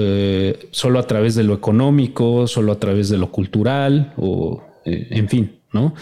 solo 0.71 0.99
a 0.99 1.07
través 1.07 1.35
de 1.35 1.43
lo 1.43 1.53
económico, 1.53 2.47
solo 2.47 2.71
a 2.71 2.79
través 2.79 3.09
de 3.09 3.17
lo 3.17 3.31
cultural, 3.31 4.13
o 4.15 4.63
en 4.85 5.27
fin, 5.27 5.59
¿no? 5.73 5.93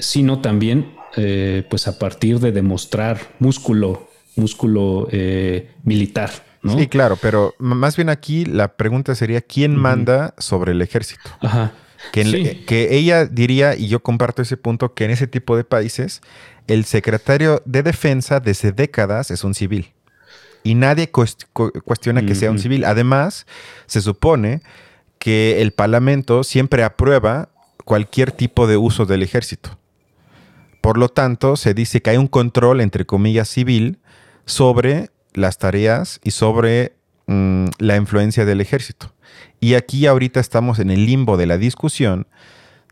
Sino 0.00 0.40
también, 0.40 0.94
pues 1.68 1.86
a 1.86 2.00
partir 2.00 2.40
de 2.40 2.50
demostrar 2.50 3.36
músculo, 3.38 4.05
músculo 4.36 5.08
militar. 5.84 6.30
¿no? 6.62 6.78
Sí, 6.78 6.86
claro, 6.86 7.16
pero 7.20 7.54
más 7.58 7.96
bien 7.96 8.08
aquí 8.08 8.44
la 8.44 8.76
pregunta 8.76 9.14
sería, 9.14 9.40
¿quién 9.40 9.76
manda 9.76 10.34
sobre 10.38 10.72
el 10.72 10.82
ejército? 10.82 11.30
Ajá. 11.40 11.72
Que, 12.12 12.64
que, 12.66 12.96
ella 12.96 13.24
diría, 13.24 13.74
y 13.74 13.88
yo 13.88 14.00
comparto 14.00 14.42
ese 14.42 14.56
punto, 14.56 14.94
que 14.94 15.04
en 15.04 15.10
ese 15.10 15.26
tipo 15.26 15.56
de 15.56 15.64
países 15.64 16.20
el 16.66 16.84
secretario 16.84 17.62
de 17.64 17.82
defensa 17.82 18.38
desde 18.38 18.72
décadas 18.72 19.30
es 19.30 19.44
un 19.44 19.54
civil 19.54 19.92
y 20.66 20.74
nadie 20.74 21.10
cuestiona 21.10 22.26
que 22.26 22.34
sea 22.34 22.50
un 22.50 22.58
civil. 22.58 22.84
Además, 22.84 23.46
se 23.86 24.00
supone 24.02 24.62
que 25.20 25.62
el 25.62 25.70
Parlamento 25.70 26.42
siempre 26.42 26.82
aprueba 26.82 27.50
cualquier 27.84 28.32
tipo 28.32 28.66
de 28.66 28.76
uso 28.76 29.06
del 29.06 29.22
ejército. 29.22 29.78
Por 30.80 30.98
lo 30.98 31.08
tanto, 31.08 31.54
se 31.54 31.72
dice 31.72 32.02
que 32.02 32.10
hay 32.10 32.16
un 32.16 32.26
control, 32.26 32.80
entre 32.80 33.06
comillas, 33.06 33.48
civil 33.48 33.98
sobre 34.46 35.10
las 35.34 35.58
tareas 35.58 36.20
y 36.24 36.30
sobre 36.30 36.94
mm, 37.26 37.66
la 37.78 37.96
influencia 37.96 38.44
del 38.44 38.60
ejército. 38.60 39.12
Y 39.60 39.74
aquí 39.74 40.06
ahorita 40.06 40.40
estamos 40.40 40.78
en 40.78 40.90
el 40.90 41.04
limbo 41.04 41.36
de 41.36 41.46
la 41.46 41.58
discusión 41.58 42.26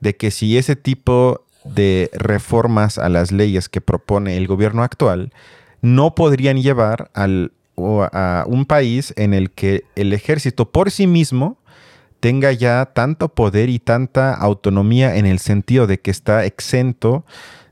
de 0.00 0.16
que 0.16 0.30
si 0.30 0.58
ese 0.58 0.76
tipo 0.76 1.46
de 1.64 2.11
reformas 2.12 2.99
a 2.99 3.08
las 3.08 3.32
leyes 3.32 3.68
que 3.68 3.80
propone 3.80 4.37
el 4.37 4.46
gobierno 4.46 4.82
actual 4.82 5.32
no 5.80 6.14
podrían 6.14 6.61
llevar 6.61 7.11
al 7.14 7.52
o 7.76 8.06
a 8.12 8.44
un 8.46 8.66
país 8.66 9.12
en 9.16 9.34
el 9.34 9.50
que 9.50 9.84
el 9.96 10.12
ejército 10.12 10.70
por 10.70 10.90
sí 10.90 11.06
mismo 11.06 11.58
tenga 12.20 12.52
ya 12.52 12.87
tanto 12.87 13.28
poder 13.34 13.68
y 13.68 13.78
tanta 13.78 14.32
autonomía 14.34 15.16
en 15.16 15.26
el 15.26 15.38
sentido 15.38 15.87
de 15.87 15.99
que 16.00 16.11
está 16.11 16.44
exento 16.44 17.25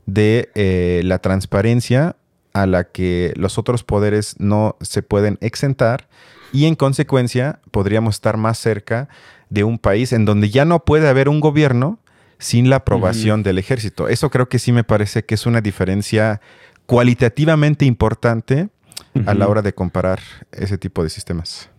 de 0.05 0.49
eh, 0.55 1.01
la 1.05 1.19
transparencia 1.19 2.17
a 2.53 2.65
la 2.65 2.85
que 2.85 3.33
los 3.35 3.57
otros 3.57 3.83
poderes 3.83 4.35
no 4.39 4.77
se 4.81 5.01
pueden 5.01 5.37
exentar 5.41 6.07
y 6.51 6.65
en 6.65 6.75
consecuencia 6.75 7.59
podríamos 7.71 8.15
estar 8.15 8.37
más 8.37 8.59
cerca 8.59 9.09
de 9.49 9.63
un 9.63 9.79
país 9.79 10.13
en 10.13 10.25
donde 10.25 10.49
ya 10.49 10.65
no 10.65 10.85
puede 10.85 11.07
haber 11.07 11.29
un 11.29 11.39
gobierno 11.39 11.99
sin 12.37 12.69
la 12.69 12.77
aprobación 12.77 13.41
del 13.41 13.57
ejército. 13.57 14.07
Eso 14.07 14.29
creo 14.29 14.49
que 14.49 14.59
sí 14.59 14.71
me 14.71 14.83
parece 14.83 15.23
que 15.23 15.35
es 15.35 15.45
una 15.45 15.61
diferencia 15.61 16.41
cualitativamente 16.85 17.85
importante 17.85 18.69
a 19.25 19.33
la 19.33 19.47
hora 19.47 19.61
de 19.61 19.73
comparar 19.73 20.19
ese 20.51 20.77
tipo 20.77 21.03
de 21.03 21.09
sistemas. 21.09 21.69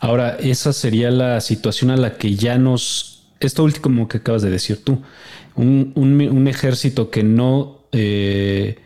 Ahora, 0.00 0.36
esa 0.40 0.72
sería 0.72 1.10
la 1.10 1.40
situación 1.40 1.90
a 1.90 1.96
la 1.96 2.16
que 2.16 2.34
ya 2.34 2.58
nos... 2.58 3.28
Esto 3.40 3.64
último 3.64 4.08
que 4.08 4.18
acabas 4.18 4.42
de 4.42 4.50
decir 4.50 4.82
tú, 4.84 5.02
un, 5.54 6.46
ejército 6.48 7.10
que 7.10 7.22
no... 7.22 7.80
Eh, 7.92 8.78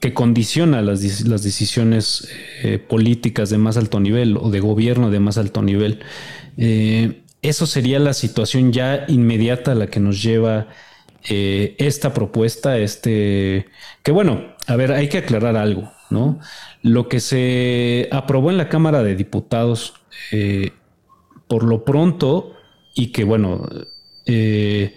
que 0.00 0.14
condiciona 0.14 0.82
las, 0.82 1.00
decisiones 1.00 2.28
eh, 2.62 2.78
políticas 2.78 3.50
de 3.50 3.58
más 3.58 3.76
alto 3.76 4.00
nivel 4.00 4.36
o 4.36 4.50
de 4.50 4.60
gobierno 4.60 5.10
de 5.10 5.20
más 5.20 5.38
alto 5.38 5.62
nivel. 5.62 6.00
Eh, 6.56 7.22
eso 7.42 7.66
sería 7.66 7.98
la 7.98 8.14
situación 8.14 8.72
ya 8.72 9.04
inmediata 9.08 9.72
a 9.72 9.74
la 9.74 9.86
que 9.86 10.00
nos 10.00 10.22
lleva 10.22 10.68
esta 11.22 12.14
propuesta, 12.14 12.78
este, 12.78 13.66
que 14.02 14.10
bueno, 14.10 14.54
a 14.70 14.76
ver, 14.76 14.92
hay 14.92 15.08
que 15.08 15.18
aclarar 15.18 15.56
algo, 15.56 15.90
¿no? 16.10 16.38
Lo 16.82 17.08
que 17.08 17.18
se 17.18 18.08
aprobó 18.12 18.50
en 18.50 18.56
la 18.56 18.68
Cámara 18.68 19.02
de 19.02 19.16
Diputados, 19.16 19.94
eh, 20.30 20.70
por 21.48 21.64
lo 21.64 21.84
pronto, 21.84 22.52
y 22.94 23.08
que 23.08 23.24
bueno, 23.24 23.68
eh, 24.26 24.94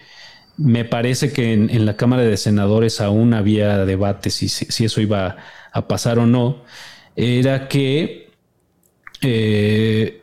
me 0.57 0.85
parece 0.85 1.31
que 1.31 1.53
en, 1.53 1.85
la 1.85 1.95
Cámara 1.95 2.23
de 2.23 2.37
Senadores 2.37 3.01
aún 3.01 3.33
había 3.33 3.85
debate 3.85 4.29
si, 4.29 4.45
eso 4.45 5.01
iba 5.01 5.37
a 5.71 5.87
pasar 5.87 6.19
o 6.19 6.25
no, 6.25 6.63
era 7.15 7.67
que 7.67 8.29
eh, 9.21 10.21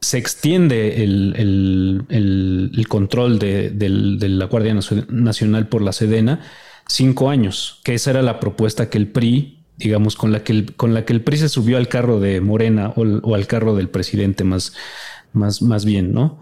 se 0.00 0.18
extiende 0.18 1.02
el, 1.02 2.86
control 2.88 3.38
de, 3.38 4.28
la 4.28 4.46
Guardia 4.46 4.74
Nacional 5.08 5.68
por 5.68 5.82
la 5.82 5.92
Sedena 5.92 6.40
cinco 6.88 7.30
años, 7.30 7.80
que 7.82 7.94
esa 7.94 8.10
era 8.10 8.22
la 8.22 8.38
propuesta 8.38 8.88
que 8.88 8.98
el 8.98 9.08
PRI, 9.08 9.64
digamos, 9.76 10.14
con 10.14 10.30
la 10.30 10.44
que 10.44 10.52
el, 10.52 10.76
con 10.76 10.94
la 10.94 11.04
que 11.04 11.12
el 11.12 11.22
PRI 11.22 11.38
se 11.38 11.48
subió 11.48 11.76
al 11.76 11.88
carro 11.88 12.20
de 12.20 12.40
Morena 12.40 12.92
o, 12.94 13.34
al 13.34 13.46
carro 13.48 13.74
del 13.74 13.88
presidente 13.88 14.44
más 14.44 15.84
bien, 15.84 16.12
¿no? 16.12 16.40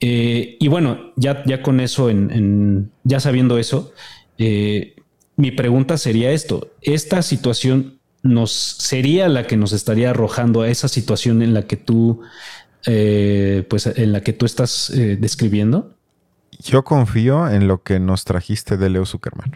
Eh, 0.00 0.56
y 0.60 0.68
bueno, 0.68 1.12
ya, 1.16 1.42
ya 1.44 1.62
con 1.62 1.80
eso, 1.80 2.10
en, 2.10 2.90
ya 3.04 3.20
sabiendo 3.20 3.58
eso, 3.58 3.92
eh, 4.38 4.96
mi 5.36 5.50
pregunta 5.50 5.98
sería 5.98 6.32
esto, 6.32 6.70
¿esta 6.82 7.22
situación 7.22 7.98
nos 8.22 8.52
sería 8.52 9.28
la 9.28 9.46
que 9.46 9.56
nos 9.56 9.72
estaría 9.72 10.10
arrojando 10.10 10.62
a 10.62 10.68
esa 10.68 10.88
situación 10.88 11.42
en 11.42 11.54
la 11.54 11.62
que 11.62 11.76
tú, 11.76 12.20
eh, 12.86 13.64
pues 13.68 13.86
en 13.86 14.12
la 14.12 14.22
que 14.22 14.32
tú 14.32 14.46
estás 14.46 14.92
describiendo? 14.94 15.94
Yo 16.58 16.84
confío 16.84 17.48
en 17.48 17.68
lo 17.68 17.82
que 17.82 18.00
nos 18.00 18.24
trajiste 18.24 18.76
de 18.76 18.90
Leo 18.90 19.06
Zuckerman. 19.06 19.52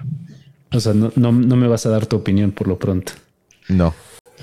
O 0.72 0.80
sea, 0.80 0.94
no, 0.94 1.10
no, 1.16 1.32
me 1.32 1.66
vas 1.66 1.86
a 1.86 1.90
dar 1.90 2.06
tu 2.06 2.16
opinión 2.16 2.52
por 2.52 2.68
lo 2.68 2.78
pronto. 2.78 3.12
No. 3.68 3.94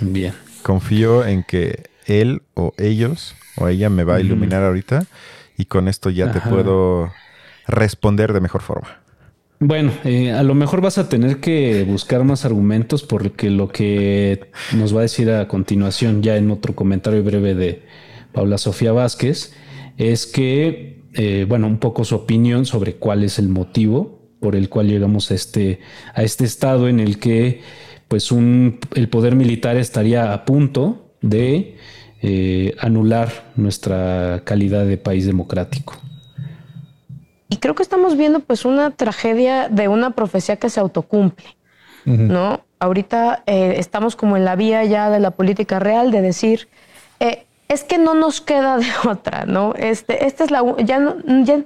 Bien. 0.01 0.33
Confío 0.63 1.25
en 1.25 1.43
que 1.43 1.89
él 2.05 2.41
o 2.55 2.73
ellos 2.77 3.35
o 3.55 3.67
ella 3.67 3.89
me 3.89 4.03
va 4.03 4.15
a 4.15 4.19
iluminar 4.19 4.63
ahorita 4.63 5.05
y 5.57 5.65
con 5.65 5.87
esto 5.87 6.09
ya 6.09 6.31
te 6.31 6.39
puedo 6.39 7.11
responder 7.67 8.31
de 8.31 8.41
mejor 8.41 8.61
forma. 8.61 9.01
Bueno, 9.59 9.91
eh, 10.03 10.31
a 10.31 10.43
lo 10.43 10.53
mejor 10.53 10.81
vas 10.81 10.99
a 10.99 11.09
tener 11.09 11.39
que 11.39 11.83
buscar 11.83 12.23
más 12.23 12.45
argumentos 12.45 13.01
porque 13.01 13.49
lo 13.49 13.69
que 13.69 14.51
nos 14.75 14.95
va 14.95 14.99
a 14.99 15.01
decir 15.01 15.31
a 15.31 15.47
continuación, 15.47 16.21
ya 16.21 16.37
en 16.37 16.51
otro 16.51 16.75
comentario 16.75 17.23
breve 17.23 17.55
de 17.55 17.83
Paula 18.33 18.59
Sofía 18.59 18.91
Vázquez, 18.91 19.53
es 19.97 20.27
que, 20.27 21.01
eh, 21.15 21.47
bueno, 21.49 21.65
un 21.65 21.79
poco 21.79 22.05
su 22.05 22.13
opinión 22.13 22.67
sobre 22.67 22.97
cuál 22.97 23.23
es 23.23 23.39
el 23.39 23.49
motivo 23.49 24.17
por 24.39 24.55
el 24.55 24.69
cual 24.69 24.87
llegamos 24.87 25.31
a 25.31 25.33
este, 25.33 25.79
a 26.13 26.21
este 26.21 26.45
estado 26.45 26.87
en 26.87 26.99
el 26.99 27.17
que 27.17 27.61
pues 28.07 28.31
un, 28.31 28.79
el 28.93 29.09
poder 29.09 29.35
militar 29.35 29.75
estaría 29.77 30.33
a 30.33 30.45
punto 30.45 31.13
de 31.21 31.77
eh, 32.29 32.75
anular 32.79 33.29
nuestra 33.55 34.41
calidad 34.43 34.85
de 34.85 34.97
país 34.97 35.25
democrático. 35.25 35.93
Y 37.47 37.55
creo 37.55 37.73
que 37.73 37.83
estamos 37.83 38.17
viendo 38.17 38.41
pues 38.41 38.65
una 38.65 38.91
tragedia 38.91 39.69
de 39.69 39.87
una 39.87 40.09
profecía 40.09 40.57
que 40.57 40.69
se 40.69 40.81
autocumple, 40.81 41.55
¿no? 42.03 42.65
Ahorita 42.79 43.43
eh, 43.45 43.75
estamos 43.77 44.17
como 44.17 44.35
en 44.35 44.43
la 44.43 44.57
vía 44.57 44.83
ya 44.83 45.09
de 45.09 45.21
la 45.21 45.31
política 45.31 45.79
real 45.79 46.11
de 46.11 46.21
decir, 46.21 46.67
eh, 47.21 47.45
es 47.69 47.85
que 47.85 47.97
no 47.97 48.13
nos 48.13 48.41
queda 48.41 48.75
de 48.75 48.87
otra, 49.09 49.45
¿no? 49.45 49.73
Este, 49.75 50.25
esta 50.25 50.43
es 50.43 50.51
la, 50.51 50.61
ya, 50.79 51.15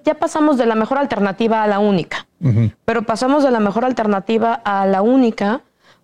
ya, 0.04 0.14
pasamos 0.14 0.60
de 0.60 0.68
la 0.68 0.76
mejor 0.76 1.00
alternativa 1.00 1.64
a 1.64 1.68
la 1.68 1.80
única, 1.80 2.28
pero 2.86 3.02
pasamos 3.02 3.44
de 3.44 3.50
la 3.50 3.60
mejor 3.60 3.84
alternativa 3.84 4.54
a 4.54 4.86
la 4.86 5.02
única, 5.02 5.62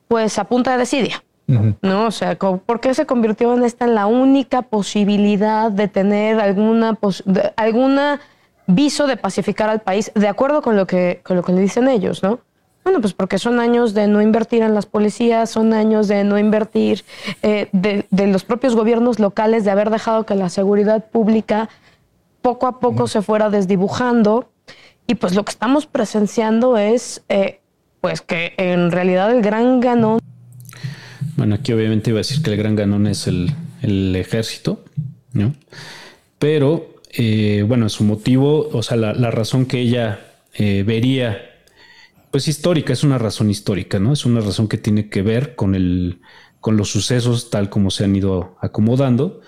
pues 0.07 0.39
a 0.39 0.45
punta 0.45 0.71
de 0.71 0.79
desidia. 0.79 1.21
¿No? 1.47 2.07
O 2.07 2.11
sea, 2.11 2.37
¿por 2.37 2.79
qué 2.79 2.93
se 2.93 3.05
convirtió 3.05 3.53
en 3.55 3.63
esta 3.63 3.85
en 3.85 3.95
la 3.95 4.05
única 4.05 4.63
posibilidad 4.63 5.71
de 5.71 5.87
tener 5.87 6.39
alguna, 6.39 6.97
alguna 7.55 8.19
viso 8.67 9.07
de 9.07 9.15
pacificar 9.15 9.69
al 9.69 9.79
país, 9.79 10.11
de 10.13 10.27
acuerdo 10.27 10.61
con 10.61 10.75
lo 10.75 10.85
que, 10.85 11.21
con 11.23 11.37
lo 11.37 11.43
que 11.43 11.53
le 11.53 11.61
dicen 11.61 11.87
ellos, 11.87 12.21
¿no? 12.21 12.39
Bueno, 12.83 13.01
pues 13.01 13.13
porque 13.13 13.37
son 13.37 13.59
años 13.59 13.93
de 13.93 14.07
no 14.07 14.21
invertir 14.21 14.61
en 14.61 14.73
las 14.73 14.85
policías, 14.85 15.49
son 15.49 15.73
años 15.73 16.07
de 16.07 16.23
no 16.23 16.37
invertir 16.37 17.03
eh, 17.41 17.67
de, 17.73 18.27
los 18.27 18.45
propios 18.45 18.75
gobiernos 18.75 19.19
locales, 19.19 19.65
de 19.65 19.71
haber 19.71 19.89
dejado 19.89 20.25
que 20.25 20.35
la 20.35 20.47
seguridad 20.49 21.03
pública 21.05 21.67
poco 22.41 22.65
a 22.65 22.79
poco 22.79 23.07
se 23.07 23.21
fuera 23.21 23.49
desdibujando. 23.49 24.49
Y 25.05 25.15
pues 25.15 25.35
lo 25.35 25.43
que 25.43 25.51
estamos 25.51 25.85
presenciando 25.85 26.77
es, 26.77 27.23
eh, 27.27 27.59
pues 27.99 28.21
que 28.21 28.53
en 28.57 28.91
realidad 28.91 29.31
el 29.31 29.41
gran 29.41 29.81
ganón 29.81 30.19
bueno, 31.37 31.55
aquí 31.55 31.71
obviamente 31.71 32.09
iba 32.09 32.17
a 32.17 32.25
decir 32.25 32.41
que 32.41 32.49
el 32.49 32.57
gran 32.57 32.75
ganón 32.75 33.05
es 33.05 33.27
el, 33.27 33.53
ejército, 34.15 34.83
¿no? 35.33 35.53
Pero, 36.39 36.95
eh, 37.13 37.63
bueno, 37.65 37.87
su 37.89 38.03
motivo, 38.03 38.67
o 38.69 38.81
sea, 38.81 38.97
la, 38.97 39.31
razón 39.31 39.67
que 39.67 39.79
ella 39.79 40.19
eh, 40.55 40.83
vería, 40.85 41.39
pues 42.31 42.47
histórica, 42.47 42.91
es 42.91 43.03
una 43.03 43.19
razón 43.19 43.51
histórica, 43.51 43.99
¿no? 43.99 44.13
Es 44.13 44.25
una 44.25 44.41
razón 44.41 44.67
que 44.67 44.79
tiene 44.79 45.09
que 45.09 45.21
ver 45.21 45.55
con, 45.55 45.75
el, 45.75 46.21
con 46.59 46.75
los 46.75 46.89
sucesos 46.89 47.51
tal 47.51 47.69
como 47.69 47.91
se 47.91 48.03
han 48.03 48.15
ido 48.15 48.57
acomodando. 48.59 49.41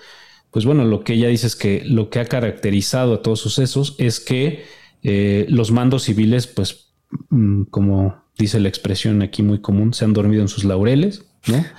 Pues 0.52 0.64
bueno, 0.64 0.84
lo 0.84 1.02
que 1.02 1.14
ella 1.14 1.26
dice 1.26 1.48
es 1.48 1.56
que 1.56 1.82
lo 1.84 2.08
que 2.08 2.20
ha 2.20 2.24
caracterizado 2.26 3.14
a 3.14 3.22
todos 3.22 3.40
sucesos 3.40 3.96
es 3.98 4.20
que 4.20 4.64
eh, 5.02 5.44
los 5.48 5.72
mandos 5.72 6.04
civiles, 6.04 6.46
pues, 6.46 6.92
mm, 7.30 7.64
como 7.64 8.22
dice 8.38 8.60
la 8.60 8.68
expresión 8.68 9.22
aquí 9.22 9.42
muy 9.42 9.60
común, 9.60 9.92
se 9.92 10.04
han 10.04 10.12
dormido 10.12 10.42
en 10.42 10.48
sus 10.48 10.62
laureles 10.64 11.24
¿no? 11.46 11.64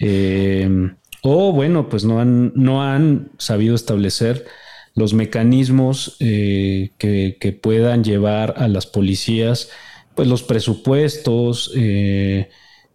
Eh, 0.00 0.92
o 1.22 1.52
bueno, 1.52 1.88
pues 1.88 2.04
no 2.04 2.20
han, 2.20 2.52
no 2.54 2.84
han 2.84 3.32
sabido 3.36 3.74
establecer 3.74 4.46
los 4.94 5.12
mecanismos 5.12 6.16
eh, 6.20 6.90
que, 6.98 7.60
puedan 7.60 8.04
llevar 8.04 8.54
a 8.58 8.68
las 8.68 8.86
policías, 8.86 9.70
pues 10.14 10.28
los 10.28 10.44
presupuestos, 10.44 11.72
eh, 11.74 12.48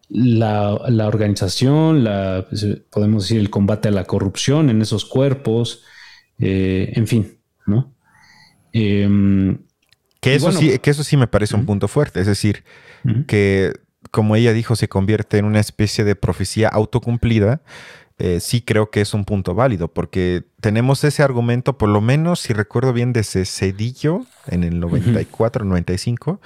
la, 0.07 0.79
organización, 1.05 2.05
la, 2.05 2.45
pues, 2.47 2.65
podemos 2.89 3.23
decir 3.23 3.41
el 3.41 3.49
combate 3.49 3.89
a 3.89 3.91
la 3.91 4.05
corrupción 4.05 4.69
en 4.69 4.81
esos 4.81 5.03
cuerpos, 5.03 5.83
en 6.39 7.05
fin, 7.07 7.37
¿no? 7.65 7.93
que, 8.71 10.35
eso 10.35 10.53
sí, 10.53 10.79
que 10.79 10.89
eso 10.89 11.03
sí 11.03 11.17
me 11.17 11.27
parece 11.27 11.55
un 11.57 11.65
punto 11.65 11.89
fuerte, 11.89 12.21
es 12.21 12.27
decir, 12.27 12.63
que 13.27 13.73
como 14.11 14.35
ella 14.35 14.53
dijo, 14.53 14.75
se 14.75 14.89
convierte 14.89 15.37
en 15.37 15.45
una 15.45 15.59
especie 15.59 16.03
de 16.03 16.15
profecía 16.15 16.69
autocumplida, 16.69 17.61
eh, 18.19 18.39
sí 18.39 18.61
creo 18.61 18.91
que 18.91 19.01
es 19.01 19.13
un 19.13 19.25
punto 19.25 19.55
válido, 19.55 19.87
porque 19.87 20.43
tenemos 20.61 21.03
ese 21.03 21.23
argumento, 21.23 21.77
por 21.77 21.89
lo 21.89 21.99
menos, 21.99 22.39
si 22.39 22.53
recuerdo 22.53 22.93
bien, 22.93 23.11
de 23.11 23.23
Cedillo 23.23 24.25
en 24.47 24.63
el 24.63 24.79
94, 24.79 25.65
95, 25.65 26.39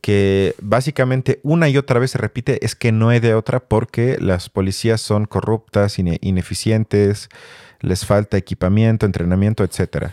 que 0.00 0.54
básicamente 0.60 1.40
una 1.42 1.68
y 1.68 1.76
otra 1.76 2.00
vez 2.00 2.12
se 2.12 2.18
repite, 2.18 2.64
es 2.64 2.74
que 2.74 2.92
no 2.92 3.08
hay 3.08 3.20
de 3.20 3.34
otra 3.34 3.60
porque 3.60 4.18
las 4.20 4.48
policías 4.48 5.00
son 5.00 5.26
corruptas, 5.26 5.98
ineficientes, 5.98 7.28
les 7.80 8.04
falta 8.04 8.36
equipamiento, 8.36 9.06
entrenamiento, 9.06 9.64
etcétera. 9.64 10.12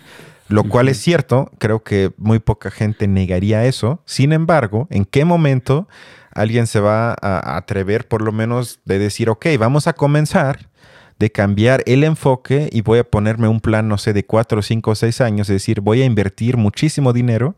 Lo 0.49 0.63
cual 0.63 0.87
es 0.87 0.97
cierto, 0.97 1.51
creo 1.59 1.83
que 1.83 2.11
muy 2.17 2.39
poca 2.39 2.71
gente 2.71 3.07
negaría 3.07 3.65
eso. 3.65 4.01
Sin 4.05 4.31
embargo, 4.31 4.87
¿en 4.89 5.03
qué 5.03 5.25
momento 5.25 5.89
alguien 6.37 6.67
se 6.67 6.79
va 6.79 7.15
a 7.19 7.57
atrever 7.57 8.07
por 8.07 8.21
lo 8.21 8.31
menos 8.31 8.79
de 8.85 8.99
decir, 8.99 9.29
ok, 9.29 9.47
vamos 9.57 9.87
a 9.87 9.93
comenzar 9.93 10.69
de 11.17 11.31
cambiar 11.31 11.83
el 11.87 12.03
enfoque 12.03 12.69
y 12.71 12.81
voy 12.81 12.99
a 12.99 13.03
ponerme 13.03 13.47
un 13.47 13.59
plan, 13.59 13.87
no 13.87 13.97
sé, 13.97 14.13
de 14.13 14.23
cuatro, 14.23 14.61
cinco 14.61 14.91
o 14.91 14.95
seis 14.95 15.19
años, 15.19 15.49
es 15.49 15.55
decir, 15.55 15.81
voy 15.81 16.03
a 16.03 16.05
invertir 16.05 16.55
muchísimo 16.55 17.11
dinero, 17.11 17.55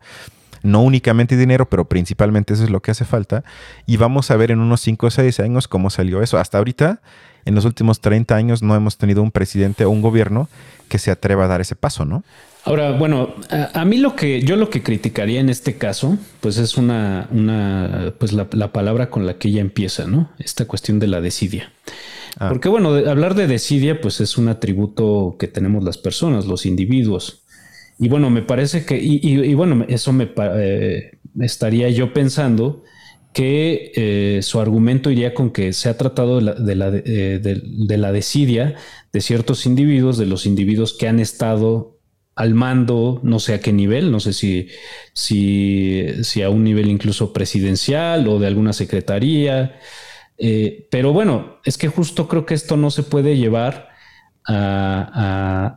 no 0.64 0.82
únicamente 0.82 1.36
dinero, 1.36 1.68
pero 1.70 1.90
principalmente 1.90 2.54
eso 2.54 2.64
es 2.64 2.70
lo 2.70 2.82
que 2.82 2.92
hace 2.92 3.04
falta, 3.04 3.44
y 3.86 3.98
vamos 3.98 4.32
a 4.32 4.38
ver 4.38 4.52
en 4.52 4.60
unos 4.60 4.80
cinco 4.80 5.08
o 5.08 5.12
seis 5.12 5.42
años 5.42 5.68
cómo 5.68 5.90
salió 5.90 6.22
eso. 6.22 6.38
Hasta 6.38 6.58
ahorita, 6.58 7.02
en 7.44 7.56
los 7.56 7.66
últimos 7.66 8.00
30 8.00 8.34
años, 8.34 8.64
no 8.64 8.76
hemos 8.76 8.98
tenido 8.98 9.22
un 9.22 9.32
presidente 9.32 9.84
o 9.84 9.90
un 9.90 10.02
gobierno 10.02 10.48
que 10.90 11.00
se 11.00 11.12
atreva 11.12 11.46
a 11.46 11.48
dar 11.48 11.62
ese 11.62 11.76
paso, 11.76 12.04
¿no? 12.04 12.24
Ahora, 12.66 12.92
bueno, 12.92 13.34
a, 13.50 13.86
mí 13.86 13.98
lo 13.98 14.16
que 14.16 14.42
yo 14.42 14.58
lo 14.58 14.70
que 14.70 14.84
criticaría 14.84 15.40
en 15.40 15.50
este 15.50 15.78
caso, 15.78 16.18
pues 16.42 16.58
es 16.58 16.76
una, 16.76 17.28
una 17.32 18.14
pues 18.20 18.34
la, 18.34 18.50
palabra 18.50 19.10
con 19.10 19.26
la 19.26 19.38
que 19.38 19.48
ella 19.48 19.62
empieza, 19.62 20.06
¿no? 20.06 20.30
Esta 20.40 20.66
cuestión 20.66 21.00
de 21.00 21.08
la 21.08 21.22
desidia. 21.22 21.72
Ah. 22.38 22.50
Porque 22.50 22.68
bueno, 22.68 22.90
hablar 22.94 23.36
de 23.36 23.48
desidia, 23.48 24.02
pues 24.02 24.20
es 24.20 24.38
un 24.38 24.50
atributo 24.50 25.38
que 25.40 25.48
tenemos 25.48 25.84
las 25.84 25.98
personas, 25.98 26.46
los 26.46 26.66
individuos. 26.66 27.44
Y 27.98 28.10
bueno, 28.10 28.30
me 28.30 28.42
parece 28.42 28.86
que, 28.86 29.00
y, 29.02 29.54
bueno, 29.56 29.86
eso 29.88 30.14
me 30.14 30.30
eh, 30.38 31.18
estaría 31.40 31.90
yo 31.90 32.14
pensando 32.14 32.84
que 33.34 33.92
eh, 33.96 34.42
su 34.42 34.60
argumento 34.60 35.12
iría 35.12 35.34
con 35.34 35.52
que 35.52 35.74
se 35.74 35.90
ha 35.90 35.98
tratado 35.98 36.38
de 36.38 36.42
la, 36.42 36.54
de 36.56 36.76
la, 36.76 36.88
eh, 36.90 37.40
de 37.40 38.12
desidia 38.12 38.76
de 39.14 39.22
ciertos 39.22 39.66
individuos, 39.66 40.18
de 40.18 40.26
los 40.26 40.46
individuos 40.46 40.94
que 40.94 41.08
han 41.08 41.20
estado 41.20 42.00
al 42.36 42.54
mando, 42.54 43.20
no 43.24 43.40
sé 43.40 43.54
a 43.54 43.60
qué 43.60 43.74
nivel, 43.74 44.12
no 44.12 44.20
sé 44.20 44.34
si, 44.34 44.70
si, 45.14 46.42
a 46.42 46.50
un 46.50 46.64
nivel 46.64 46.90
incluso 46.90 47.34
presidencial 47.34 48.28
o 48.28 48.40
de 48.40 48.48
alguna 48.48 48.74
secretaría. 48.74 49.80
Eh, 50.38 50.88
pero 50.90 51.12
bueno, 51.12 51.60
es 51.66 51.78
que 51.78 51.90
justo 51.90 52.28
creo 52.28 52.46
que 52.46 52.54
esto 52.54 52.78
no 52.78 52.92
se 52.92 53.04
puede 53.04 53.36
llevar 53.36 53.90
al 54.46 55.76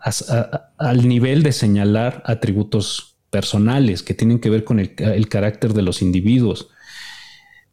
nivel 1.08 1.42
de 1.42 1.52
señalar 1.52 2.22
atributos 2.24 3.12
personales, 3.32 4.02
que 4.02 4.12
tienen 4.12 4.38
que 4.40 4.50
ver 4.50 4.62
con 4.62 4.78
el, 4.78 5.28
carácter 5.28 5.72
de 5.72 5.80
los 5.80 6.02
individuos. 6.02 6.68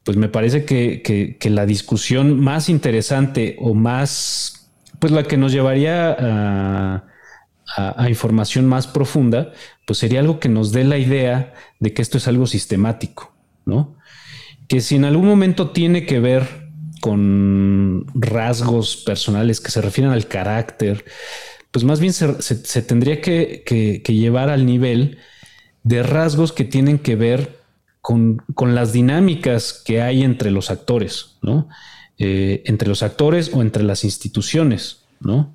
Pues 0.03 0.17
me 0.17 0.29
parece 0.29 0.65
que, 0.65 1.37
la 1.49 1.65
discusión 1.65 2.39
más 2.39 2.69
interesante 2.69 3.55
o 3.59 3.73
más, 3.73 4.71
pues 4.99 5.11
la 5.11 5.23
que 5.23 5.37
nos 5.37 5.51
llevaría 5.51 6.15
a, 6.19 7.05
información 8.09 8.65
más 8.65 8.87
profunda, 8.87 9.53
pues 9.85 9.99
sería 9.99 10.19
algo 10.19 10.39
que 10.39 10.49
nos 10.49 10.71
dé 10.71 10.83
la 10.83 10.97
idea 10.97 11.53
de 11.79 11.93
que 11.93 12.01
esto 12.01 12.17
es 12.17 12.27
algo 12.27 12.47
sistemático, 12.47 13.33
¿no? 13.65 13.95
Que 14.67 14.81
si 14.81 14.95
en 14.95 15.05
algún 15.05 15.27
momento 15.27 15.69
tiene 15.69 16.05
que 16.05 16.19
ver 16.19 16.69
con 16.99 18.05
rasgos 18.15 18.97
personales 18.97 19.61
que 19.61 19.71
se 19.71 19.81
refieren 19.81 20.11
al 20.11 20.27
carácter, 20.27 21.05
pues 21.71 21.85
más 21.85 21.99
bien 21.99 22.13
se, 22.13 22.81
tendría 22.81 23.21
que, 23.21 24.01
llevar 24.07 24.49
al 24.49 24.65
nivel 24.65 25.19
de 25.83 26.03
rasgos 26.03 26.51
que 26.51 26.65
tienen 26.65 26.99
que 26.99 27.15
ver 27.15 27.58
con, 28.01 28.41
las 28.73 28.93
dinámicas 28.93 29.81
que 29.85 30.01
hay 30.01 30.23
entre 30.23 30.51
los 30.51 30.71
actores, 30.71 31.37
¿no? 31.41 31.69
Eh, 32.17 32.63
entre 32.65 32.87
los 32.89 33.03
actores 33.03 33.51
o 33.53 33.61
entre 33.61 33.83
las 33.83 34.03
instituciones, 34.03 35.03
¿no? 35.19 35.53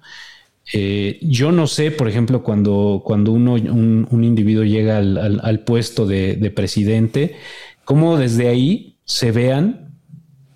Eh, 0.72 1.18
yo 1.22 1.52
no 1.52 1.66
sé, 1.66 1.90
por 1.90 2.09
ejemplo, 2.09 2.42
cuando, 2.42 3.02
cuando 3.04 3.33
uno, 3.33 3.54
un, 3.54 4.24
individuo 4.24 4.64
llega 4.64 4.98
al, 4.98 5.61
puesto 5.64 6.07
de, 6.07 6.52
presidente, 6.54 7.37
cómo 7.85 8.16
desde 8.16 8.48
ahí 8.48 8.96
se 9.04 9.30
vean 9.30 9.98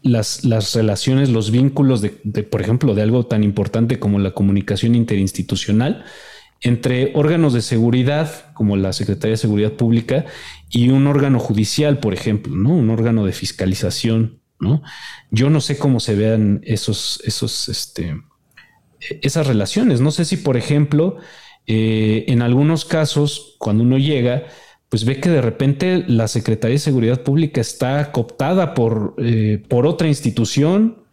las, 0.02 0.44
las 0.44 0.74
relaciones, 0.74 1.28
los 1.28 1.50
vínculos 1.50 2.00
de, 2.00 2.10
por 2.10 2.62
ejemplo, 2.62 2.94
de 2.94 3.02
algo 3.02 3.26
tan 3.26 3.44
importante 3.44 3.98
como 3.98 4.18
la 4.18 4.30
comunicación 4.30 4.94
interinstitucional 4.94 6.04
entre 6.60 7.12
órganos 7.14 7.52
de 7.52 7.62
seguridad, 7.62 8.52
como 8.54 8.76
la 8.76 8.92
Secretaría 8.92 9.32
de 9.32 9.36
Seguridad 9.36 9.72
Pública, 9.72 10.24
y 10.70 10.90
un 10.90 11.06
órgano 11.06 11.38
judicial, 11.38 11.98
por 11.98 12.14
ejemplo, 12.14 12.54
¿no? 12.54 12.70
Un 12.70 12.90
órgano 12.90 13.24
de 13.24 13.32
fiscalización, 13.32 14.40
¿no? 14.60 14.82
Yo 15.30 15.50
no 15.50 15.60
sé 15.60 15.78
cómo 15.78 16.00
se 16.00 16.14
vean 16.14 16.60
esos, 16.64 17.22
esos, 17.24 17.68
este, 17.68 18.20
esas 19.22 19.46
relaciones. 19.46 20.00
No 20.00 20.10
sé 20.10 20.24
si, 20.24 20.36
por 20.36 20.56
ejemplo, 20.56 21.16
eh, 21.66 22.24
en 22.28 22.42
algunos 22.42 22.84
casos, 22.84 23.56
cuando 23.58 23.82
uno 23.82 23.98
llega, 23.98 24.44
pues 24.88 25.04
ve 25.04 25.20
que 25.20 25.28
de 25.28 25.42
repente 25.42 26.04
la 26.06 26.28
Secretaría 26.28 26.74
de 26.74 26.80
Seguridad 26.80 27.22
Pública 27.22 27.60
está 27.60 28.10
cooptada 28.10 28.74
por, 28.74 29.14
eh, 29.18 29.62
por 29.68 29.86
otra 29.86 30.08
institución 30.08 31.04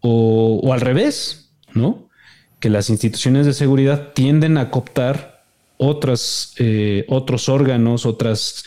o, 0.00 0.72
al 0.72 0.80
revés, 0.80 1.54
¿no? 1.72 2.08
Que 2.60 2.70
las 2.70 2.90
instituciones 2.90 3.46
de 3.46 3.52
seguridad 3.52 4.12
tienden 4.14 4.58
a 4.58 4.70
cooptar 4.70 5.33
otras, 5.76 6.54
eh, 6.58 7.04
otros 7.08 7.48
órganos, 7.48 8.06
otras 8.06 8.64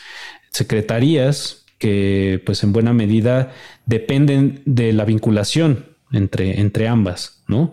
secretarías 0.52 1.66
que 1.78 2.42
pues 2.46 2.64
en 2.64 2.74
buena 2.74 2.94
medida 2.94 3.54
dependen 3.86 4.62
de 4.66 4.94
la 4.94 5.06
vinculación 5.06 5.86
entre, 6.12 6.60
entre 6.60 6.88
ambas, 6.88 7.44
¿no? 7.48 7.72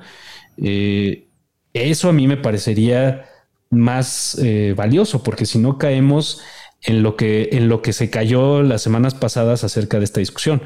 Eh, 0.62 1.28
eso 1.72 2.08
a 2.08 2.12
mí 2.12 2.28
me 2.28 2.36
parecería 2.36 3.26
más 3.70 4.38
eh, 4.40 4.74
valioso, 4.76 5.22
porque 5.22 5.46
si 5.46 5.58
no 5.58 5.78
caemos 5.78 6.40
en 6.82 7.02
lo 7.02 7.16
que 7.16 7.48
en 7.52 7.68
lo 7.68 7.82
que 7.82 7.92
se 7.92 8.10
cayó 8.10 8.62
las 8.62 8.82
semanas 8.82 9.14
pasadas 9.14 9.64
acerca 9.64 9.98
de 9.98 10.04
esta 10.04 10.20
discusión, 10.20 10.62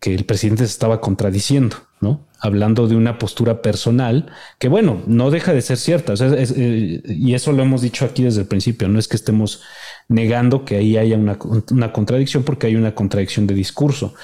que 0.00 0.14
el 0.14 0.24
presidente 0.24 0.64
se 0.64 0.72
estaba 0.72 1.00
contradiciendo, 1.00 1.76
¿no? 2.00 2.25
Hablando 2.38 2.86
de 2.86 2.96
una 2.96 3.18
postura 3.18 3.62
personal 3.62 4.30
que, 4.58 4.68
bueno, 4.68 5.02
no 5.06 5.30
deja 5.30 5.52
de 5.54 5.62
ser 5.62 5.78
cierta. 5.78 6.14
Eh, 6.18 7.02
y 7.06 7.34
eso 7.34 7.52
lo 7.52 7.62
hemos 7.62 7.82
dicho 7.82 8.04
aquí 8.04 8.24
desde 8.24 8.42
el 8.42 8.46
principio. 8.46 8.88
No 8.88 8.98
es 8.98 9.08
que 9.08 9.16
estemos 9.16 9.62
negando 10.08 10.64
que 10.64 10.76
ahí 10.76 10.96
haya 10.96 11.16
una, 11.16 11.38
una 11.70 11.92
contradicción, 11.92 12.42
porque 12.42 12.66
hay 12.66 12.76
una 12.76 12.94
contradicción 12.94 13.46
de 13.46 13.54
discurso. 13.54 14.14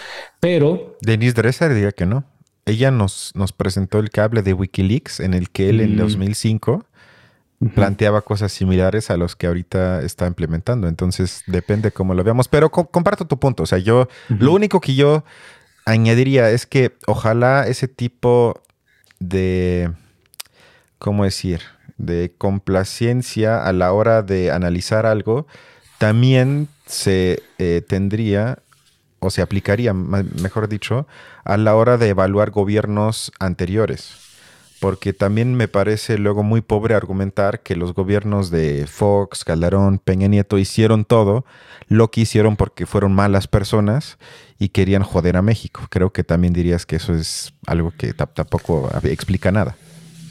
Pero. 0.40 0.98
Denis 1.00 1.34
Dresser 1.34 1.72
diría 1.72 1.92
que 1.92 2.06
no 2.06 2.24
ella 2.66 2.90
nos, 2.90 3.32
nos 3.34 3.52
presentó 3.52 3.98
el 3.98 4.10
cable 4.10 4.42
de 4.42 4.52
Wikileaks 4.52 5.20
en 5.20 5.34
el 5.34 5.50
que 5.50 5.68
él 5.68 5.80
en 5.80 5.96
2005 5.96 6.84
mm. 7.58 7.68
planteaba 7.68 8.22
cosas 8.22 8.52
similares 8.52 9.10
a 9.10 9.16
los 9.16 9.34
que 9.34 9.46
ahorita 9.46 10.02
está 10.02 10.26
implementando. 10.26 10.88
Entonces 10.88 11.42
depende 11.46 11.90
cómo 11.90 12.14
lo 12.14 12.22
veamos. 12.22 12.48
Pero 12.48 12.70
comparto 12.70 13.26
tu 13.26 13.38
punto. 13.38 13.64
O 13.64 13.66
sea, 13.66 13.78
yo 13.78 14.08
lo 14.28 14.52
único 14.52 14.80
que 14.80 14.94
yo 14.94 15.24
añadiría 15.84 16.50
es 16.50 16.66
que 16.66 16.92
ojalá 17.06 17.66
ese 17.66 17.88
tipo 17.88 18.60
de, 19.18 19.90
¿cómo 20.98 21.24
decir? 21.24 21.60
De 21.98 22.32
complacencia 22.36 23.64
a 23.64 23.72
la 23.72 23.92
hora 23.92 24.22
de 24.22 24.50
analizar 24.50 25.06
algo 25.06 25.46
también 25.98 26.68
se 26.86 27.42
eh, 27.58 27.82
tendría 27.86 28.58
o 29.20 29.30
se 29.30 29.40
aplicaría, 29.40 29.94
mejor 29.94 30.68
dicho, 30.68 31.06
a 31.44 31.56
la 31.56 31.76
hora 31.76 31.96
de 31.96 32.08
evaluar 32.08 32.50
gobiernos 32.50 33.30
anteriores. 33.38 34.31
Porque 34.82 35.12
también 35.12 35.54
me 35.54 35.68
parece 35.68 36.18
luego 36.18 36.42
muy 36.42 36.60
pobre 36.60 36.96
argumentar 36.96 37.62
que 37.62 37.76
los 37.76 37.94
gobiernos 37.94 38.50
de 38.50 38.88
Fox, 38.88 39.44
Calderón, 39.44 40.00
Peña 40.00 40.26
Nieto 40.26 40.58
hicieron 40.58 41.04
todo 41.04 41.44
lo 41.86 42.10
que 42.10 42.22
hicieron 42.22 42.56
porque 42.56 42.84
fueron 42.84 43.12
malas 43.12 43.46
personas 43.46 44.18
y 44.58 44.70
querían 44.70 45.04
joder 45.04 45.36
a 45.36 45.42
México. 45.42 45.86
Creo 45.88 46.12
que 46.12 46.24
también 46.24 46.52
dirías 46.52 46.84
que 46.84 46.96
eso 46.96 47.14
es 47.14 47.52
algo 47.64 47.92
que 47.96 48.12
tampoco 48.12 48.90
explica 49.04 49.52
nada. 49.52 49.76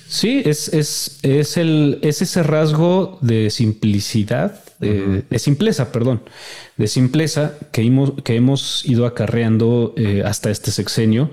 Sí, 0.09 0.41
es, 0.43 0.67
es, 0.73 1.19
es, 1.21 1.55
el, 1.55 1.99
es 2.01 2.21
ese 2.21 2.43
rasgo 2.43 3.19
de 3.21 3.51
simplicidad, 3.51 4.61
de, 4.81 5.23
simpleza, 5.39 5.93
perdón, 5.93 6.23
de 6.75 6.87
simpleza 6.87 7.53
que 7.71 7.83
hemos, 7.83 8.21
que 8.23 8.35
hemos 8.35 8.85
ido 8.85 9.05
acarreando 9.05 9.93
eh, 9.95 10.23
hasta 10.25 10.51
este 10.51 10.71
sexenio 10.71 11.31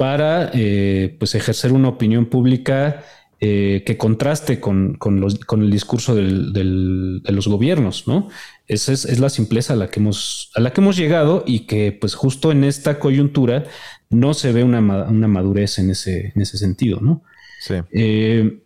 para 0.00 0.50
eh, 0.54 1.14
pues 1.18 1.34
ejercer 1.34 1.72
una 1.72 1.88
opinión 1.88 2.24
pública 2.24 3.04
eh, 3.38 3.82
que 3.84 3.98
contraste 3.98 4.58
con, 4.58 4.94
con, 4.94 5.20
los, 5.20 5.38
con 5.40 5.60
el 5.60 5.70
discurso 5.70 6.14
del, 6.14 6.54
de 6.54 7.32
los 7.32 7.48
gobiernos, 7.48 8.08
¿no? 8.08 8.30
Esa 8.66 8.94
es, 8.94 9.04
es, 9.04 9.18
la 9.18 9.28
simpleza 9.28 9.74
a 9.74 9.76
la, 9.76 9.88
que 9.88 10.00
hemos, 10.00 10.52
a 10.54 10.62
la 10.62 10.72
que 10.72 10.80
hemos 10.80 10.96
llegado 10.96 11.44
y 11.46 11.66
que 11.66 11.92
pues 11.92 12.14
justo 12.14 12.50
en 12.50 12.64
esta 12.64 12.98
coyuntura 12.98 13.64
no 14.08 14.32
se 14.32 14.52
ve 14.52 14.64
una, 14.64 14.78
una 14.80 15.28
madurez 15.28 15.78
en 15.78 15.90
ese, 15.90 16.32
en 16.34 16.40
ese 16.40 16.56
sentido, 16.56 17.00
¿no? 17.02 17.22
Sí. 17.60 17.74
Eh, 17.92 18.62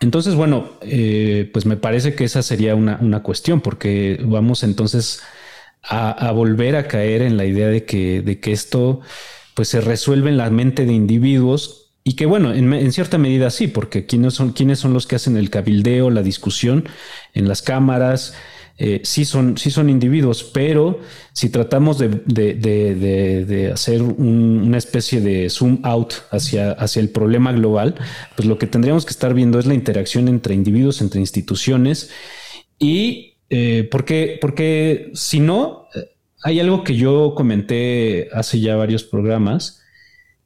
entonces, 0.00 0.36
bueno, 0.36 0.70
eh, 0.80 1.50
pues 1.52 1.66
me 1.66 1.76
parece 1.76 2.14
que 2.14 2.24
esa 2.24 2.42
sería 2.42 2.74
una, 2.74 3.22
cuestión, 3.22 3.60
porque 3.60 4.18
vamos 4.24 4.62
entonces 4.62 5.20
a, 5.82 6.32
volver 6.32 6.76
a 6.76 6.88
caer 6.88 7.20
en 7.20 7.36
la 7.36 7.44
idea 7.44 7.68
de 7.68 7.84
que, 7.84 8.22
de 8.22 8.40
que 8.40 8.52
esto 8.52 9.02
pues 9.54 9.68
se 9.68 9.80
resuelve 9.80 10.30
en 10.30 10.36
la 10.36 10.50
mente 10.50 10.86
de 10.86 10.92
individuos 10.92 11.92
y 12.02 12.14
que 12.14 12.26
bueno, 12.26 12.52
en, 12.54 12.92
cierta 12.92 13.18
medida 13.18 13.50
sí, 13.50 13.68
porque 13.68 14.06
¿quiénes 14.06 14.34
son, 14.34 14.52
quiénes 14.52 14.78
son 14.78 14.94
los 14.94 15.06
que 15.06 15.16
hacen 15.16 15.36
el 15.36 15.50
cabildeo, 15.50 16.10
la 16.10 16.22
discusión 16.22 16.88
en 17.34 17.46
las 17.46 17.60
cámaras, 17.60 18.34
eh, 18.78 19.02
sí, 19.04 19.26
son, 19.26 19.58
sí 19.58 19.70
son 19.70 19.90
individuos, 19.90 20.42
pero 20.42 21.00
si 21.34 21.50
tratamos 21.50 21.98
de, 21.98 23.70
hacer 23.74 24.00
una 24.00 24.78
especie 24.78 25.20
de 25.20 25.50
zoom 25.50 25.80
out 25.82 26.14
hacia, 26.30 26.72
hacia 26.72 27.00
el 27.00 27.10
problema 27.10 27.52
global, 27.52 27.96
pues 28.36 28.48
lo 28.48 28.56
que 28.56 28.66
tendríamos 28.66 29.04
que 29.04 29.10
estar 29.10 29.34
viendo 29.34 29.58
es 29.58 29.66
la 29.66 29.74
interacción 29.74 30.28
entre 30.28 30.54
individuos, 30.54 31.02
entre 31.02 31.20
instituciones 31.20 32.08
y 32.78 33.30
eh, 33.50 33.88
porque, 33.90 34.38
porque 34.40 35.10
si 35.12 35.40
no, 35.40 35.88
eh, 35.94 36.06
hay 36.42 36.60
algo 36.60 36.84
que 36.84 36.96
yo 36.96 37.34
comenté 37.36 38.28
hace 38.32 38.60
ya 38.60 38.76
varios 38.76 39.04
programas. 39.04 39.82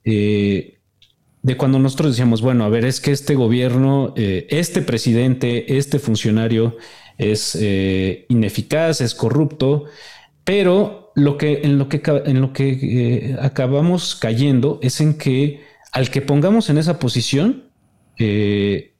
de 0.04 1.56
cuando 1.58 1.78
nosotros 1.78 2.12
decíamos, 2.12 2.40
bueno, 2.40 2.64
a 2.64 2.68
ver, 2.68 2.84
es 2.84 3.00
que 3.00 3.12
este 3.12 3.34
gobierno, 3.34 4.14
este 4.16 4.82
presidente, 4.82 5.76
este 5.76 5.98
funcionario 5.98 6.76
es 7.18 7.56
eh, 7.60 8.26
ineficaz, 8.28 9.00
es 9.00 9.14
corrupto, 9.14 9.84
pero 10.44 11.12
lo 11.14 11.38
que, 11.38 11.60
en 11.62 11.78
lo 11.78 11.88
que, 11.88 12.02
en 12.06 12.40
lo 12.40 12.52
que 12.52 12.70
eh, 12.70 13.36
acabamos 13.40 14.16
cayendo 14.16 14.78
es 14.82 15.00
en 15.00 15.16
que 15.16 15.62
al 15.92 16.10
que 16.10 16.22
pongamos 16.22 16.70
en 16.70 16.78
esa 16.78 16.98
posición, 16.98 17.70
eh, 18.18 18.94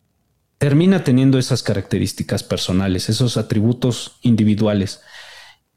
termina 0.58 1.02
teniendo 1.02 1.38
esas 1.38 1.62
características 1.62 2.44
personales, 2.44 3.08
esos 3.08 3.36
atributos 3.36 4.18
individuales. 4.22 5.02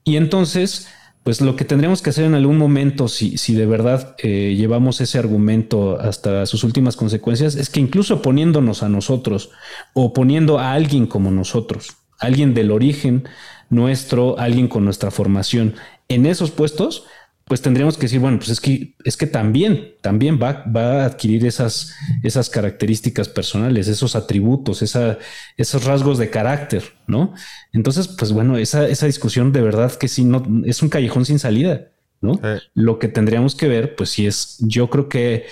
Y 0.03 0.15
entonces, 0.15 0.88
pues 1.27 1.41
lo 1.41 1.57
que 1.57 1.65
tendríamos 1.65 2.01
que 2.01 2.11
hacer 2.11 2.23
en 2.23 2.35
algún 2.35 2.57
momento, 2.57 3.09
si, 3.09 3.37
si 3.37 3.53
de 3.53 3.65
verdad 3.65 4.15
llevamos 4.15 5.01
ese 5.01 5.19
argumento 5.19 5.99
hasta 5.99 6.45
sus 6.45 6.63
últimas 6.63 6.95
consecuencias, 6.95 7.55
es 7.55 7.69
que 7.69 7.81
incluso 7.81 8.21
poniéndonos 8.21 8.81
a 8.81 8.87
nosotros 8.87 9.49
o 9.91 10.13
poniendo 10.13 10.57
a 10.57 10.71
alguien 10.71 11.05
como 11.05 11.29
nosotros, 11.29 11.97
alguien 12.17 12.53
del 12.53 12.71
origen 12.71 13.27
nuestro, 13.69 14.39
alguien 14.39 14.69
con 14.69 14.85
nuestra 14.85 15.11
formación 15.11 15.75
en 16.07 16.25
esos 16.27 16.51
puestos, 16.51 17.03
pues 17.47 17.62
tendríamos 17.62 17.95
que 17.95 18.03
decir, 18.03 18.19
bueno, 18.19 18.38
pues 18.38 18.49
es 18.49 18.60
que, 18.60 18.93
es 19.05 19.15
que 19.15 19.25
también, 19.25 19.93
también 20.01 20.38
va, 20.41 20.65
va 20.65 21.03
a 21.03 21.05
adquirir 21.05 21.45
esas, 21.45 21.95
esas 22.21 22.49
características 22.49 23.29
personales, 23.29 23.88
esos 23.88 24.17
atributos, 24.17 24.81
esa, 24.81 25.17
esos 25.55 25.86
rasgos 25.86 26.17
de 26.17 26.29
carácter, 26.29 26.83
¿no? 27.07 27.33
Entonces, 27.71 28.10
pues 28.10 28.33
bueno, 28.33 28.57
esa, 28.57 28.88
esa 28.88 29.05
discusión 29.05 29.53
de 29.53 29.62
verdad 29.62 29.93
que 29.93 30.10
sí, 30.10 30.25
no, 30.25 30.43
es 30.65 30.81
un 30.81 30.89
callejón 30.89 31.25
sin 31.25 31.39
salida, 31.39 31.88
¿no? 32.19 32.39
Lo 32.73 32.99
que 32.99 33.07
tendríamos 33.07 33.55
que 33.55 33.69
ver, 33.69 33.95
pues 33.95 34.10
sí 34.10 34.27
es, 34.27 34.57
yo 34.60 34.89
creo 34.89 35.07
que 35.07 35.45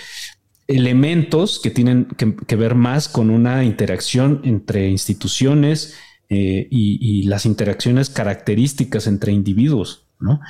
elementos 0.67 1.59
que 1.63 1.69
tienen 1.69 2.05
que, 2.05 2.55
ver 2.57 2.75
más 2.75 3.07
con 3.07 3.29
una 3.29 3.63
interacción 3.63 4.41
entre 4.43 4.89
instituciones 4.89 5.95
eh, 6.27 6.67
y, 6.69 6.97
y 6.99 7.23
las 7.23 7.45
interacciones 7.45 8.09
características 8.09 9.07
entre 9.07 9.31
individuos, 9.31 10.07
¿no? 10.19 10.41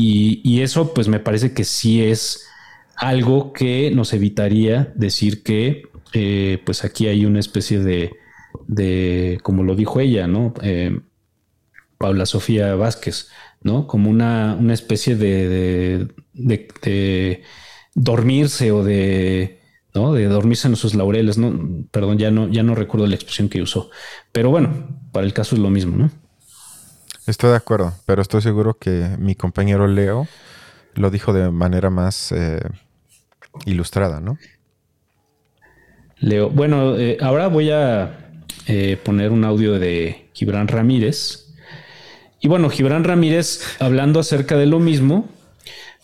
Y, 0.00 0.60
eso 0.62 0.94
pues 0.94 1.08
me 1.08 1.18
parece 1.20 1.52
que 1.52 1.64
sí 1.64 2.02
es 2.02 2.46
algo 2.96 3.52
que 3.52 3.90
nos 3.90 4.12
evitaría 4.12 4.92
decir 4.94 5.42
que 5.42 5.82
eh, 6.12 6.62
pues 6.64 6.84
aquí 6.84 7.06
hay 7.08 7.26
una 7.26 7.40
especie 7.40 7.80
de, 7.80 8.12
de 8.66 9.38
como 9.42 9.62
lo 9.62 9.74
dijo 9.74 10.00
ella, 10.00 10.26
¿no? 10.26 10.54
Eh, 10.62 11.00
Paula 11.98 12.26
Sofía 12.26 12.74
Vázquez, 12.76 13.28
¿no? 13.62 13.86
Como 13.88 14.08
una, 14.08 14.56
una 14.58 14.74
especie 14.74 15.16
de, 15.16 16.08
de, 16.32 17.42
dormirse 17.94 18.70
o 18.70 18.84
de, 18.84 19.60
¿no? 19.94 20.12
De 20.12 20.26
dormirse 20.26 20.68
en 20.68 20.76
sus 20.76 20.94
laureles, 20.94 21.38
¿no? 21.38 21.86
Perdón, 21.90 22.18
ya 22.18 22.30
no, 22.30 22.48
ya 22.48 22.62
no 22.62 22.74
recuerdo 22.76 23.06
la 23.06 23.16
expresión 23.16 23.48
que 23.48 23.62
usó. 23.62 23.90
Pero 24.30 24.50
bueno, 24.50 25.00
para 25.12 25.26
el 25.26 25.32
caso 25.32 25.56
es 25.56 25.60
lo 25.60 25.70
mismo, 25.70 25.96
¿no? 25.96 26.10
Estoy 27.28 27.50
de 27.50 27.56
acuerdo, 27.56 27.92
pero 28.06 28.22
estoy 28.22 28.40
seguro 28.40 28.78
que 28.78 29.10
mi 29.18 29.34
compañero 29.34 29.86
Leo 29.86 30.26
lo 30.94 31.10
dijo 31.10 31.34
de 31.34 31.50
manera 31.50 31.90
más 31.90 32.32
eh, 32.32 32.58
ilustrada, 33.66 34.18
¿no? 34.18 34.38
Leo, 36.20 36.48
bueno, 36.48 36.96
eh, 36.96 37.18
ahora 37.20 37.48
voy 37.48 37.70
a 37.70 38.40
eh, 38.66 38.98
poner 39.04 39.30
un 39.30 39.44
audio 39.44 39.78
de 39.78 40.30
Gibran 40.32 40.68
Ramírez. 40.68 41.52
Y 42.40 42.48
bueno, 42.48 42.70
Gibran 42.70 43.04
Ramírez, 43.04 43.76
hablando 43.78 44.20
acerca 44.20 44.56
de 44.56 44.64
lo 44.64 44.80
mismo, 44.80 45.28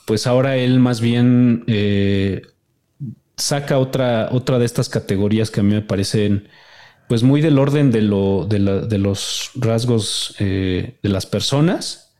pues 0.04 0.26
ahora 0.26 0.58
él 0.58 0.78
más 0.78 1.00
bien 1.00 1.64
saca 3.38 3.78
otra, 3.78 4.28
otra 4.30 4.58
de 4.58 4.66
estas 4.66 4.90
categorías 4.90 5.50
que 5.50 5.60
a 5.60 5.62
mí 5.62 5.72
me 5.72 5.80
parecen 5.80 6.48
pues 7.08 7.22
muy 7.22 7.40
del 7.40 7.58
orden 7.58 7.90
de, 7.90 8.02
lo, 8.02 8.46
de, 8.46 8.98
los 8.98 9.50
rasgos 9.54 10.34
eh, 10.38 10.98
de 11.02 11.08
las 11.08 11.26
personas, 11.26 12.14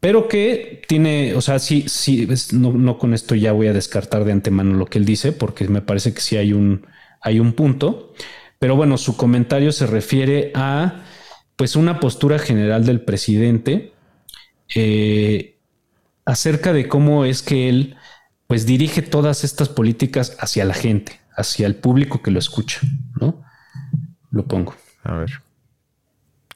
pero 0.00 0.28
que 0.28 0.82
tiene, 0.86 1.34
o 1.34 1.40
sea, 1.40 1.58
sí, 1.58 1.84
sí, 1.88 2.28
no, 2.52 2.98
con 2.98 3.14
esto 3.14 3.34
ya 3.34 3.52
voy 3.52 3.66
a 3.66 3.72
descartar 3.72 4.24
de 4.24 4.32
antemano 4.32 4.74
lo 4.74 4.86
que 4.86 4.98
él 4.98 5.04
dice, 5.04 5.32
porque 5.32 5.66
me 5.68 5.82
parece 5.82 6.14
que 6.14 6.20
sí 6.20 6.36
hay 6.36 6.52
un, 6.52 6.86
hay 7.20 7.40
un 7.40 7.52
punto, 7.52 8.12
pero 8.58 8.76
bueno, 8.76 8.96
su 8.98 9.16
comentario 9.16 9.72
se 9.72 9.86
refiere 9.86 10.52
a 10.54 11.04
pues 11.56 11.74
una 11.74 11.98
postura 11.98 12.38
general 12.38 12.86
del 12.86 13.00
presidente 13.00 13.92
eh, 14.74 15.56
acerca 16.24 16.72
de 16.72 16.86
cómo 16.86 17.24
es 17.24 17.42
que 17.42 17.68
él 17.68 17.96
pues 18.46 18.66
dirige 18.66 19.02
todas 19.02 19.44
estas 19.44 19.68
políticas 19.68 20.36
hacia 20.38 20.64
la 20.64 20.74
gente, 20.74 21.20
hacia 21.36 21.66
el 21.66 21.74
público 21.74 22.22
que 22.22 22.30
lo 22.30 22.38
escucha, 22.38 22.80
¿no? 23.20 23.42
Lo 24.30 24.44
pongo. 24.44 24.74
A 25.04 25.14
ver. 25.14 25.30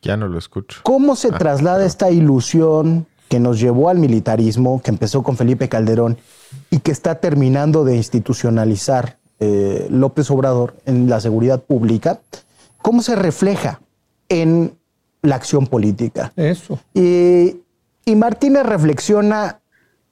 Ya 0.03 0.17
no 0.17 0.29
lo 0.29 0.39
escucho. 0.39 0.81
¿Cómo 0.83 1.17
se 1.17 1.29
ah, 1.29 1.39
traslada 1.39 1.85
esta 1.85 2.11
ilusión 2.11 3.07
que 3.29 3.41
nos 3.41 3.61
llevó 3.61 3.89
al 3.89 3.99
militarismo, 3.99 4.83
que 4.83 4.91
empezó 4.91 5.23
con 5.23 5.37
Felipe 5.37 5.69
Calderón 5.69 6.19
y 6.71 6.81
que 6.81 6.91
está 6.91 7.15
terminando 7.15 7.85
de 7.85 7.97
institucionalizar 7.97 9.17
eh, 9.41 9.87
López 9.91 10.31
Obrador 10.31 10.77
en 10.87 11.09
la 11.09 11.21
seguridad 11.21 11.63
pública? 11.63 12.21
¿Cómo 12.83 13.01
se 13.01 13.15
refleja 13.15 13.81
en 14.29 14.77
la 15.23 15.37
acción 15.37 15.67
política? 15.67 16.33
Eso. 16.37 16.81
Y, 16.95 17.61
y 18.05 18.17
Martínez 18.17 18.65
reflexiona 18.67 19.61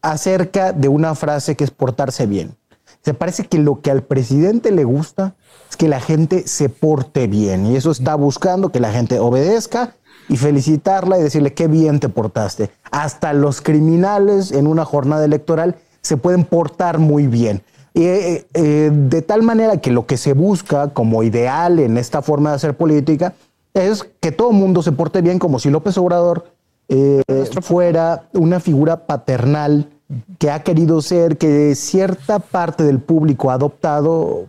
acerca 0.03 0.73
de 0.73 0.89
una 0.89 1.15
frase 1.15 1.57
que 1.57 1.65
es 1.65 1.71
portarse 1.71 2.27
bien. 2.27 2.57
Se 3.03 3.15
parece 3.15 3.47
que 3.47 3.59
lo 3.59 3.81
que 3.81 3.91
al 3.91 4.03
presidente 4.03 4.73
le 4.73 4.85
gusta 4.85 5.35
es 5.71 5.77
que 5.77 5.89
la 5.89 6.01
gente 6.01 6.47
se 6.47 6.69
porte 6.69 7.27
bien 7.27 7.67
y 7.67 7.77
eso 7.77 7.91
está 7.91 8.15
buscando 8.15 8.71
que 8.71 8.81
la 8.81 8.93
gente 8.93 9.19
obedezca 9.19 9.95
y 10.29 10.37
felicitarla 10.37 11.19
y 11.19 11.23
decirle 11.23 11.55
qué 11.55 11.67
bien 11.67 11.99
te 11.99 12.09
portaste. 12.09 12.71
Hasta 12.91 13.33
los 13.33 13.61
criminales 13.61 14.53
en 14.53 14.67
una 14.67 14.85
jornada 14.85 15.25
electoral 15.25 15.77
se 16.03 16.17
pueden 16.17 16.45
portar 16.45 16.99
muy 16.99 17.27
bien. 17.27 17.63
Eh, 17.95 18.47
eh, 18.55 18.91
de 18.93 19.23
tal 19.23 19.43
manera 19.43 19.79
que 19.79 19.91
lo 19.91 20.07
que 20.07 20.17
se 20.17 20.33
busca 20.33 20.91
como 20.91 21.23
ideal 21.25 21.81
en 21.81 21.99
esta 21.99 22.23
forma 22.23 22.51
de 22.51 22.57
hacer 22.57 22.77
política 22.77 23.35
es 23.75 24.05
que 24.21 24.31
todo 24.31 24.51
el 24.51 24.57
mundo 24.57 24.83
se 24.83 24.93
porte 24.93 25.23
bien, 25.23 25.39
como 25.39 25.59
si 25.59 25.71
López 25.71 25.99
Obrador 25.99 26.53
eh, 26.89 27.23
fuera 27.63 28.29
una 28.33 28.61
figura 28.61 29.07
paternal 29.07 29.89
que 30.39 30.51
ha 30.51 30.63
querido 30.63 31.01
ser, 31.03 31.37
que 31.37 31.75
cierta 31.75 32.39
parte 32.39 32.85
del 32.85 32.99
público 32.99 33.51
ha 33.51 33.55
adoptado, 33.55 34.47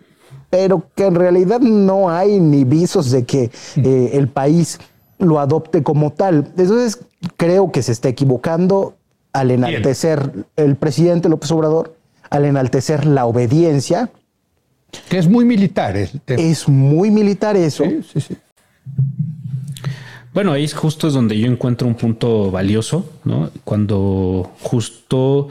pero 0.49 0.83
que 0.95 1.05
en 1.05 1.15
realidad 1.15 1.59
no 1.59 2.09
hay 2.09 2.39
ni 2.39 2.63
visos 2.63 3.11
de 3.11 3.25
que 3.25 3.51
eh, 3.77 4.09
el 4.13 4.27
país 4.27 4.79
lo 5.19 5.39
adopte 5.39 5.83
como 5.83 6.11
tal. 6.11 6.51
Entonces 6.57 6.99
creo 7.37 7.71
que 7.71 7.83
se 7.83 7.91
está 7.91 8.09
equivocando 8.09 8.95
al 9.33 9.51
enaltecer 9.51 10.45
el 10.55 10.75
presidente 10.75 11.29
López 11.29 11.51
Obrador, 11.51 11.95
al 12.29 12.45
enaltecer 12.45 13.05
la 13.05 13.25
obediencia. 13.25 14.09
Que 15.09 15.19
es 15.19 15.29
muy 15.29 15.45
militar. 15.45 15.95
Es 15.95 16.67
muy 16.67 17.11
militar 17.11 17.55
eso. 17.55 17.85
Sí, 17.85 18.01
sí, 18.11 18.21
sí. 18.21 18.37
Bueno, 20.33 20.53
ahí 20.53 20.65
justo 20.67 21.07
es 21.07 21.13
donde 21.13 21.37
yo 21.37 21.47
encuentro 21.47 21.87
un 21.87 21.95
punto 21.95 22.51
valioso, 22.51 23.19
¿no? 23.25 23.51
Cuando 23.65 24.55
justo 24.61 25.49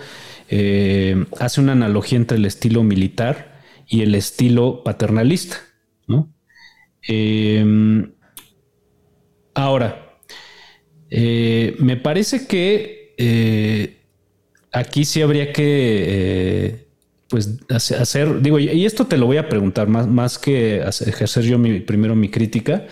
eh, 0.48 1.26
hace 1.38 1.60
una 1.60 1.72
analogía 1.72 2.16
entre 2.16 2.38
el 2.38 2.46
estilo 2.46 2.82
militar 2.82 3.60
y 3.86 4.00
el 4.00 4.14
estilo 4.14 4.82
paternalista, 4.82 5.58
¿no? 6.06 6.32
Em, 7.02 8.12
ahora, 9.54 10.18
eh, 11.10 11.76
me 11.78 11.96
parece 11.98 12.46
que 12.46 13.14
eh, 13.18 14.00
aquí 14.72 15.04
sí 15.04 15.20
habría 15.20 15.52
que 15.52 16.88
pues 17.28 17.58
hacer, 17.70 18.40
digo, 18.40 18.58
y 18.58 18.84
esto 18.86 19.06
te 19.06 19.16
lo 19.16 19.26
voy 19.26 19.36
a 19.36 19.48
preguntar 19.48 19.88
más, 19.88 20.08
más 20.08 20.38
que 20.38 20.80
ejercer 20.80 21.44
yo 21.44 21.58
mi, 21.58 21.80
primero 21.80 22.16
mi 22.16 22.28
crítica. 22.28 22.86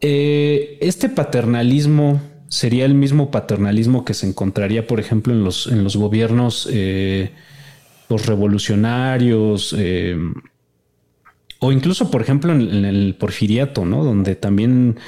Eh, 0.00 0.78
este 0.80 1.08
paternalismo 1.10 2.22
sería 2.48 2.84
el 2.84 2.94
mismo 2.94 3.30
paternalismo 3.30 4.04
que 4.04 4.14
se 4.14 4.26
encontraría, 4.26 4.86
por 4.86 4.98
ejemplo, 4.98 5.32
en 5.32 5.44
los, 5.44 5.66
en 5.66 5.84
los 5.84 5.96
gobiernos 5.96 6.68
eh, 6.70 7.30
los 8.08 8.26
revolucionarios, 8.26 9.74
eh, 9.78 10.16
o 11.60 11.72
incluso, 11.72 12.10
por 12.10 12.22
ejemplo, 12.22 12.52
en, 12.52 12.84
el 12.84 13.14
porfiriato, 13.14 13.84
¿no? 13.84 14.02
Donde 14.02 14.34
también 14.34 14.98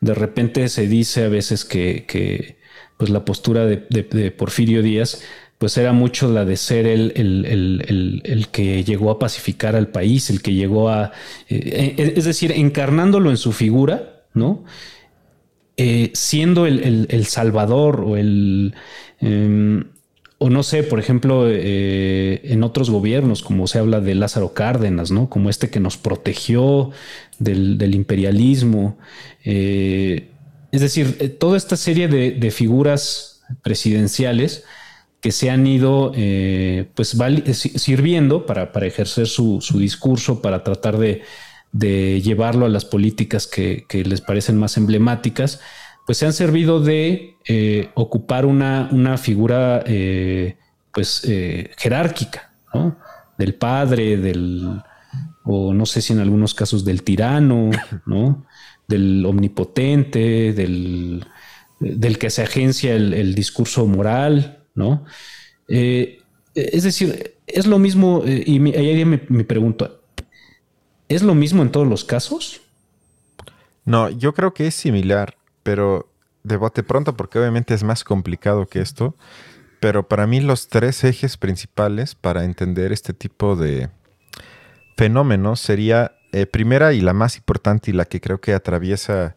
de 0.00 0.14
repente 0.14 0.68
se 0.68 0.86
dice 0.86 1.24
a 1.24 1.28
veces 1.28 1.64
que, 1.64 2.56
pues 2.96 3.10
la 3.10 3.24
postura 3.24 3.66
de, 3.66 4.30
Porfirio 4.30 4.82
Díaz 4.82 5.22
pues 5.58 5.76
era 5.78 5.92
mucho 5.92 6.30
la 6.30 6.44
de 6.44 6.56
ser 6.56 6.86
el, 6.86 7.12
el, 7.16 8.48
que 8.52 8.84
llegó 8.84 9.10
a 9.10 9.18
pacificar 9.18 9.74
al 9.74 9.88
país, 9.88 10.28
el 10.28 10.42
que 10.42 10.52
llegó 10.52 10.90
a, 10.90 11.12
es 11.48 12.24
decir, 12.26 12.52
encarnándolo 12.52 13.30
en 13.30 13.38
su 13.38 13.52
figura, 13.52 14.15
¿no? 14.36 14.64
Eh, 15.78 16.10
siendo 16.14 16.66
el, 16.66 17.26
salvador 17.26 18.02
o 18.06 18.16
el... 18.16 18.74
Em, 19.20 19.84
o 20.38 20.50
no 20.50 20.62
sé, 20.62 20.82
por 20.82 20.98
ejemplo, 20.98 21.48
eh, 21.48 22.40
en 22.44 22.62
otros 22.62 22.90
gobiernos, 22.90 23.42
como 23.42 23.66
se 23.66 23.78
habla 23.78 24.00
de 24.00 24.14
Lázaro 24.14 24.52
Cárdenas, 24.52 25.10
¿no? 25.10 25.30
Como 25.30 25.48
este 25.48 25.70
que 25.70 25.80
nos 25.80 25.96
protegió 25.96 26.90
del, 27.38 27.94
imperialismo. 27.94 28.98
Eh, 29.44 30.28
es 30.72 30.80
decir, 30.82 31.38
toda 31.38 31.56
esta 31.56 31.76
serie 31.76 32.08
de, 32.08 32.50
figuras 32.50 33.42
presidenciales 33.62 34.64
que 35.20 35.32
se 35.32 35.48
han 35.48 35.66
ido 35.66 36.12
pues 36.94 37.16
sirviendo 37.76 38.44
para, 38.44 38.70
ejercer 38.86 39.26
su, 39.26 39.60
discurso, 39.78 40.42
para 40.42 40.62
tratar 40.64 40.98
de, 40.98 41.22
de 41.72 42.20
llevarlo 42.22 42.66
a 42.66 42.68
las 42.68 42.84
políticas 42.84 43.46
que, 43.46 43.86
les 43.92 44.20
parecen 44.20 44.58
más 44.58 44.76
emblemáticas, 44.76 45.60
pues 46.06 46.18
se 46.18 46.26
han 46.26 46.32
servido 46.32 46.80
de 46.80 47.36
eh, 47.46 47.90
ocupar 47.94 48.46
una, 48.46 48.88
una 48.92 49.18
figura 49.18 49.82
eh, 49.86 50.56
pues 50.92 51.22
eh, 51.24 51.70
jerárquica, 51.76 52.52
Del 53.36 53.54
padre, 53.54 54.16
del, 54.16 54.80
o 55.44 55.74
no 55.74 55.84
sé 55.84 56.00
si 56.00 56.12
en 56.12 56.20
algunos 56.20 56.54
casos 56.54 56.84
del 56.84 57.02
tirano, 57.02 57.70
¿no? 58.06 58.46
Del 58.88 59.26
omnipotente, 59.26 60.52
del, 60.52 61.26
del 61.80 62.18
que 62.18 62.30
se 62.30 62.42
agencia 62.42 62.94
el, 62.94 63.34
discurso 63.34 63.86
moral, 63.86 64.64
¿no? 64.74 65.04
Es 65.66 66.82
decir, 66.84 67.34
es 67.46 67.66
lo 67.66 67.78
mismo, 67.78 68.22
y 68.24 68.72
ahí 68.74 69.04
me, 69.04 69.20
me 69.28 69.44
pregunto, 69.44 70.05
¿es 71.08 71.22
lo 71.22 71.34
mismo 71.34 71.62
en 71.62 71.70
todos 71.70 71.86
los 71.86 72.04
casos? 72.04 72.60
No, 73.84 74.10
yo 74.10 74.34
creo 74.34 74.52
que 74.52 74.66
es 74.66 74.74
similar, 74.74 75.36
pero 75.62 76.10
de 76.42 76.56
bote 76.56 76.82
pronto, 76.82 77.16
porque 77.16 77.38
obviamente 77.38 77.74
es 77.74 77.84
más 77.84 78.04
complicado 78.04 78.66
que 78.66 78.80
esto. 78.80 79.16
Pero 79.80 80.08
para 80.08 80.26
mí 80.26 80.40
los 80.40 80.68
tres 80.68 81.04
ejes 81.04 81.36
principales 81.36 82.14
para 82.14 82.44
entender 82.44 82.92
este 82.92 83.12
tipo 83.12 83.56
de 83.56 83.90
fenómenos 84.96 85.60
sería, 85.60 86.12
eh, 86.32 86.46
primera 86.46 86.92
y 86.92 87.00
la 87.00 87.12
más 87.12 87.36
importante 87.36 87.90
y 87.90 87.94
la 87.94 88.06
que 88.06 88.20
creo 88.20 88.40
que 88.40 88.54
atraviesa 88.54 89.36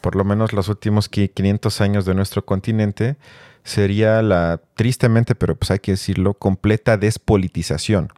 por 0.00 0.16
lo 0.16 0.24
menos 0.24 0.52
los 0.52 0.68
últimos 0.68 1.08
500 1.08 1.80
años 1.80 2.04
de 2.04 2.14
nuestro 2.14 2.44
continente, 2.44 3.16
sería 3.62 4.20
la, 4.20 4.60
tristemente, 4.74 5.34
pero 5.34 5.54
pues 5.54 5.70
hay 5.70 5.78
que 5.78 5.92
decirlo, 5.92 6.34
completa 6.34 6.96
despolitización 6.96 8.12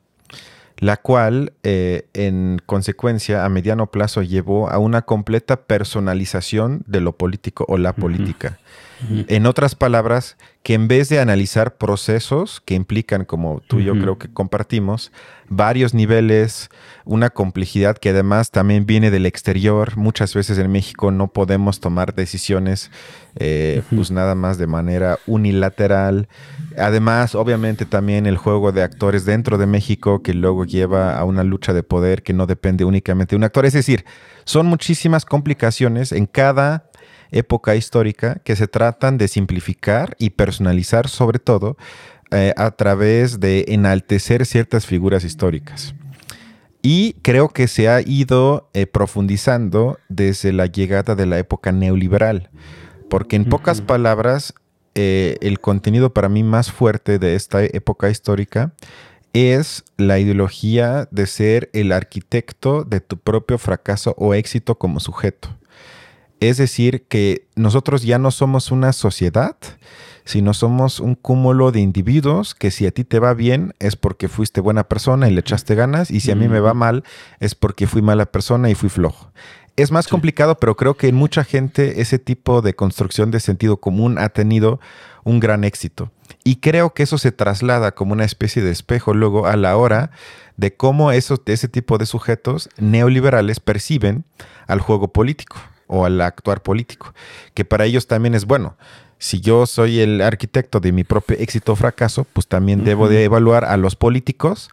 la 0.84 0.98
cual 0.98 1.54
eh, 1.62 2.08
en 2.12 2.60
consecuencia 2.66 3.46
a 3.46 3.48
mediano 3.48 3.86
plazo 3.86 4.20
llevó 4.20 4.68
a 4.68 4.76
una 4.76 5.00
completa 5.00 5.62
personalización 5.62 6.84
de 6.86 7.00
lo 7.00 7.16
político 7.16 7.64
o 7.68 7.78
la 7.78 7.94
política. 7.94 8.58
En 9.28 9.46
otras 9.46 9.74
palabras, 9.74 10.36
que 10.62 10.74
en 10.74 10.86
vez 10.86 11.08
de 11.08 11.20
analizar 11.20 11.76
procesos 11.78 12.60
que 12.60 12.74
implican, 12.74 13.24
como 13.24 13.62
tú 13.66 13.80
y 13.80 13.84
yo 13.84 13.94
creo 13.94 14.18
que 14.18 14.30
compartimos, 14.30 15.10
varios 15.48 15.94
niveles, 15.94 16.70
una 17.04 17.30
complejidad 17.30 17.98
que 17.98 18.10
además 18.10 18.50
también 18.50 18.86
viene 18.86 19.10
del 19.10 19.26
exterior, 19.26 19.96
muchas 19.96 20.34
veces 20.34 20.58
en 20.58 20.70
México 20.70 21.10
no 21.10 21.28
podemos 21.28 21.80
tomar 21.80 22.14
decisiones 22.14 22.90
eh, 23.36 23.82
pues 23.90 24.10
nada 24.10 24.34
más 24.34 24.58
de 24.58 24.66
manera 24.66 25.18
unilateral. 25.26 26.28
Además, 26.78 27.34
obviamente 27.34 27.84
también 27.84 28.26
el 28.26 28.36
juego 28.36 28.72
de 28.72 28.82
actores 28.82 29.24
dentro 29.24 29.58
de 29.58 29.66
México 29.66 30.22
que 30.22 30.34
luego 30.34 30.64
lleva 30.64 31.18
a 31.18 31.24
una 31.24 31.44
lucha 31.44 31.72
de 31.72 31.82
poder 31.82 32.22
que 32.22 32.32
no 32.32 32.46
depende 32.46 32.84
únicamente 32.84 33.30
de 33.30 33.36
un 33.36 33.44
actor. 33.44 33.66
Es 33.66 33.72
decir, 33.72 34.04
son 34.44 34.66
muchísimas 34.66 35.24
complicaciones 35.24 36.12
en 36.12 36.26
cada 36.26 36.90
época 37.30 37.74
histórica 37.74 38.40
que 38.44 38.56
se 38.56 38.68
tratan 38.68 39.18
de 39.18 39.28
simplificar 39.28 40.14
y 40.18 40.30
personalizar 40.30 41.08
sobre 41.08 41.38
todo 41.38 41.76
eh, 42.34 42.52
a 42.56 42.72
través 42.72 43.38
de 43.38 43.64
enaltecer 43.68 44.44
ciertas 44.44 44.86
figuras 44.86 45.22
históricas. 45.22 45.94
Y 46.82 47.14
creo 47.22 47.48
que 47.48 47.68
se 47.68 47.88
ha 47.88 48.00
ido 48.00 48.68
eh, 48.74 48.86
profundizando 48.86 49.98
desde 50.08 50.52
la 50.52 50.66
llegada 50.66 51.14
de 51.14 51.26
la 51.26 51.38
época 51.38 51.72
neoliberal, 51.72 52.50
porque 53.08 53.36
en 53.36 53.44
pocas 53.44 53.80
palabras, 53.80 54.52
eh, 54.94 55.38
el 55.40 55.60
contenido 55.60 56.12
para 56.12 56.28
mí 56.28 56.42
más 56.42 56.70
fuerte 56.70 57.18
de 57.18 57.36
esta 57.36 57.64
época 57.64 58.10
histórica 58.10 58.74
es 59.32 59.84
la 59.96 60.18
ideología 60.18 61.08
de 61.10 61.26
ser 61.26 61.70
el 61.72 61.92
arquitecto 61.92 62.84
de 62.84 63.00
tu 63.00 63.16
propio 63.16 63.58
fracaso 63.58 64.14
o 64.18 64.34
éxito 64.34 64.76
como 64.76 65.00
sujeto. 65.00 65.56
Es 66.50 66.58
decir, 66.58 67.06
que 67.08 67.46
nosotros 67.56 68.02
ya 68.02 68.18
no 68.18 68.30
somos 68.30 68.70
una 68.70 68.92
sociedad, 68.92 69.56
sino 70.26 70.52
somos 70.52 71.00
un 71.00 71.14
cúmulo 71.14 71.72
de 71.72 71.80
individuos 71.80 72.54
que 72.54 72.70
si 72.70 72.86
a 72.86 72.90
ti 72.90 73.02
te 73.02 73.18
va 73.18 73.32
bien 73.32 73.74
es 73.78 73.96
porque 73.96 74.28
fuiste 74.28 74.60
buena 74.60 74.84
persona 74.84 75.26
y 75.26 75.32
le 75.32 75.40
echaste 75.40 75.74
ganas, 75.74 76.10
y 76.10 76.20
si 76.20 76.30
a 76.30 76.34
mí 76.34 76.46
me 76.46 76.60
va 76.60 76.74
mal 76.74 77.02
es 77.40 77.54
porque 77.54 77.86
fui 77.86 78.02
mala 78.02 78.26
persona 78.26 78.68
y 78.68 78.74
fui 78.74 78.90
flojo. 78.90 79.32
Es 79.76 79.90
más 79.90 80.06
complicado, 80.06 80.60
pero 80.60 80.76
creo 80.76 80.98
que 80.98 81.08
en 81.08 81.14
mucha 81.14 81.44
gente 81.44 82.02
ese 82.02 82.18
tipo 82.18 82.60
de 82.60 82.74
construcción 82.74 83.30
de 83.30 83.40
sentido 83.40 83.78
común 83.78 84.18
ha 84.18 84.28
tenido 84.28 84.80
un 85.24 85.40
gran 85.40 85.64
éxito. 85.64 86.12
Y 86.44 86.56
creo 86.56 86.92
que 86.92 87.04
eso 87.04 87.16
se 87.16 87.32
traslada 87.32 87.92
como 87.92 88.12
una 88.12 88.26
especie 88.26 88.62
de 88.62 88.70
espejo 88.70 89.14
luego 89.14 89.46
a 89.46 89.56
la 89.56 89.78
hora 89.78 90.10
de 90.58 90.76
cómo 90.76 91.10
ese 91.10 91.68
tipo 91.68 91.96
de 91.96 92.04
sujetos 92.04 92.68
neoliberales 92.76 93.60
perciben 93.60 94.26
al 94.66 94.80
juego 94.80 95.08
político 95.08 95.56
o 95.86 96.04
al 96.04 96.20
actuar 96.20 96.62
político, 96.62 97.14
que 97.54 97.64
para 97.64 97.84
ellos 97.84 98.06
también 98.06 98.34
es 98.34 98.44
bueno. 98.44 98.76
Si 99.18 99.40
yo 99.40 99.66
soy 99.66 100.00
el 100.00 100.20
arquitecto 100.20 100.80
de 100.80 100.92
mi 100.92 101.04
propio 101.04 101.36
éxito 101.38 101.72
o 101.72 101.76
fracaso, 101.76 102.26
pues 102.32 102.46
también 102.46 102.84
debo 102.84 103.08
de 103.08 103.24
evaluar 103.24 103.64
a 103.64 103.76
los 103.76 103.96
políticos 103.96 104.70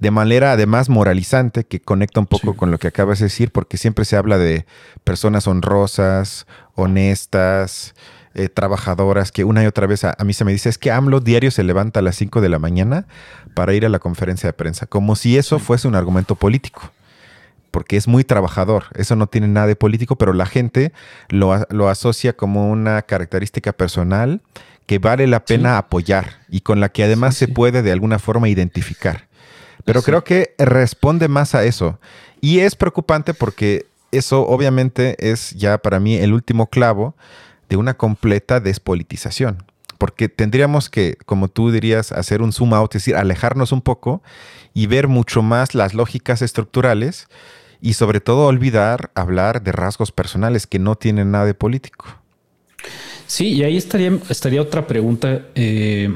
de 0.00 0.10
manera 0.10 0.52
además 0.52 0.88
moralizante, 0.88 1.64
que 1.64 1.78
conecta 1.78 2.20
un 2.20 2.26
poco 2.26 2.56
con 2.56 2.70
lo 2.70 2.78
que 2.78 2.88
acabas 2.88 3.18
de 3.18 3.26
decir, 3.26 3.52
porque 3.52 3.76
siempre 3.76 4.06
se 4.06 4.16
habla 4.16 4.38
de 4.38 4.64
personas 5.04 5.46
honrosas, 5.46 6.46
honestas, 6.74 7.94
eh, 8.32 8.48
trabajadoras, 8.48 9.30
que 9.30 9.44
una 9.44 9.62
y 9.62 9.66
otra 9.66 9.86
vez 9.86 10.04
a, 10.04 10.14
a, 10.18 10.24
mí 10.24 10.32
se 10.32 10.46
me 10.46 10.52
dice, 10.52 10.70
es 10.70 10.78
que 10.78 10.90
AMLO 10.90 11.20
diario 11.20 11.50
se 11.50 11.64
levanta 11.64 12.00
a 12.00 12.02
las 12.02 12.16
5 12.16 12.40
de 12.40 12.48
la 12.48 12.58
mañana 12.58 13.06
para 13.52 13.74
ir 13.74 13.84
a 13.84 13.90
la 13.90 13.98
conferencia 13.98 14.48
de 14.48 14.54
prensa, 14.54 14.86
como 14.86 15.16
si 15.16 15.36
eso 15.36 15.58
fuese 15.58 15.86
un 15.86 15.94
argumento 15.94 16.34
político 16.34 16.90
porque 17.70 17.96
es 17.96 18.08
muy 18.08 18.24
trabajador. 18.24 18.84
Eso 18.94 19.16
no 19.16 19.26
tiene 19.26 19.48
nada 19.48 19.66
de 19.66 19.76
político, 19.76 20.16
pero 20.16 20.32
la 20.32 20.46
gente 20.46 20.92
lo, 21.28 21.52
asocia 21.88 22.32
como 22.34 22.70
una 22.70 23.02
característica 23.02 23.72
personal 23.72 24.40
que 24.86 24.98
vale 24.98 25.26
la 25.26 25.44
pena 25.44 25.78
apoyar 25.78 26.40
y 26.48 26.62
con 26.62 26.80
la 26.80 26.88
que 26.88 27.04
además 27.04 27.36
se 27.36 27.48
puede 27.48 27.82
de 27.82 27.92
alguna 27.92 28.18
forma 28.18 28.48
identificar. 28.48 29.28
Pero 29.84 30.02
creo 30.02 30.24
que 30.24 30.54
responde 30.58 31.28
más 31.28 31.54
a 31.54 31.64
eso. 31.64 31.98
Y 32.40 32.60
es 32.60 32.74
preocupante 32.74 33.34
porque 33.34 33.86
eso 34.12 34.46
obviamente 34.46 35.16
es 35.30 35.50
ya 35.52 35.78
para 35.78 36.00
mí 36.00 36.16
el 36.16 36.32
último 36.32 36.66
clavo 36.66 37.14
de 37.68 37.76
una 37.76 37.94
completa 37.94 38.60
despolitización. 38.60 39.64
Porque 39.98 40.28
tendríamos 40.28 40.88
que, 40.88 41.16
como 41.26 41.48
tú 41.48 41.70
dirías, 41.70 42.10
hacer 42.10 42.42
un 42.42 42.52
zoom 42.52 42.74
out, 42.74 42.94
es 42.94 43.02
decir, 43.02 43.16
alejarnos 43.16 43.70
un 43.70 43.82
poco 43.82 44.22
y 44.72 44.86
ver 44.86 45.08
mucho 45.08 45.42
más 45.42 45.74
las 45.74 45.94
lógicas 45.94 46.42
estructurales 46.42 47.28
y 47.80 47.94
sobre 47.94 48.20
todo 48.20 48.46
olvidar 48.46 49.10
hablar 49.14 49.62
de 49.62 49.72
rasgos 49.72 50.12
personales 50.12 50.66
que 50.66 50.78
no 50.78 50.96
tienen 50.96 51.30
nada 51.30 51.46
de 51.46 51.54
político. 51.54 52.06
Sí, 53.26 53.52
y 53.52 53.62
ahí 53.62 53.76
estaría, 53.76 54.18
estaría 54.28 54.60
otra 54.60 54.86
pregunta, 54.86 55.46
eh, 55.54 56.14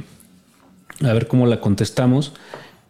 a 1.00 1.12
ver 1.12 1.28
cómo 1.28 1.46
la 1.46 1.60
contestamos. 1.60 2.32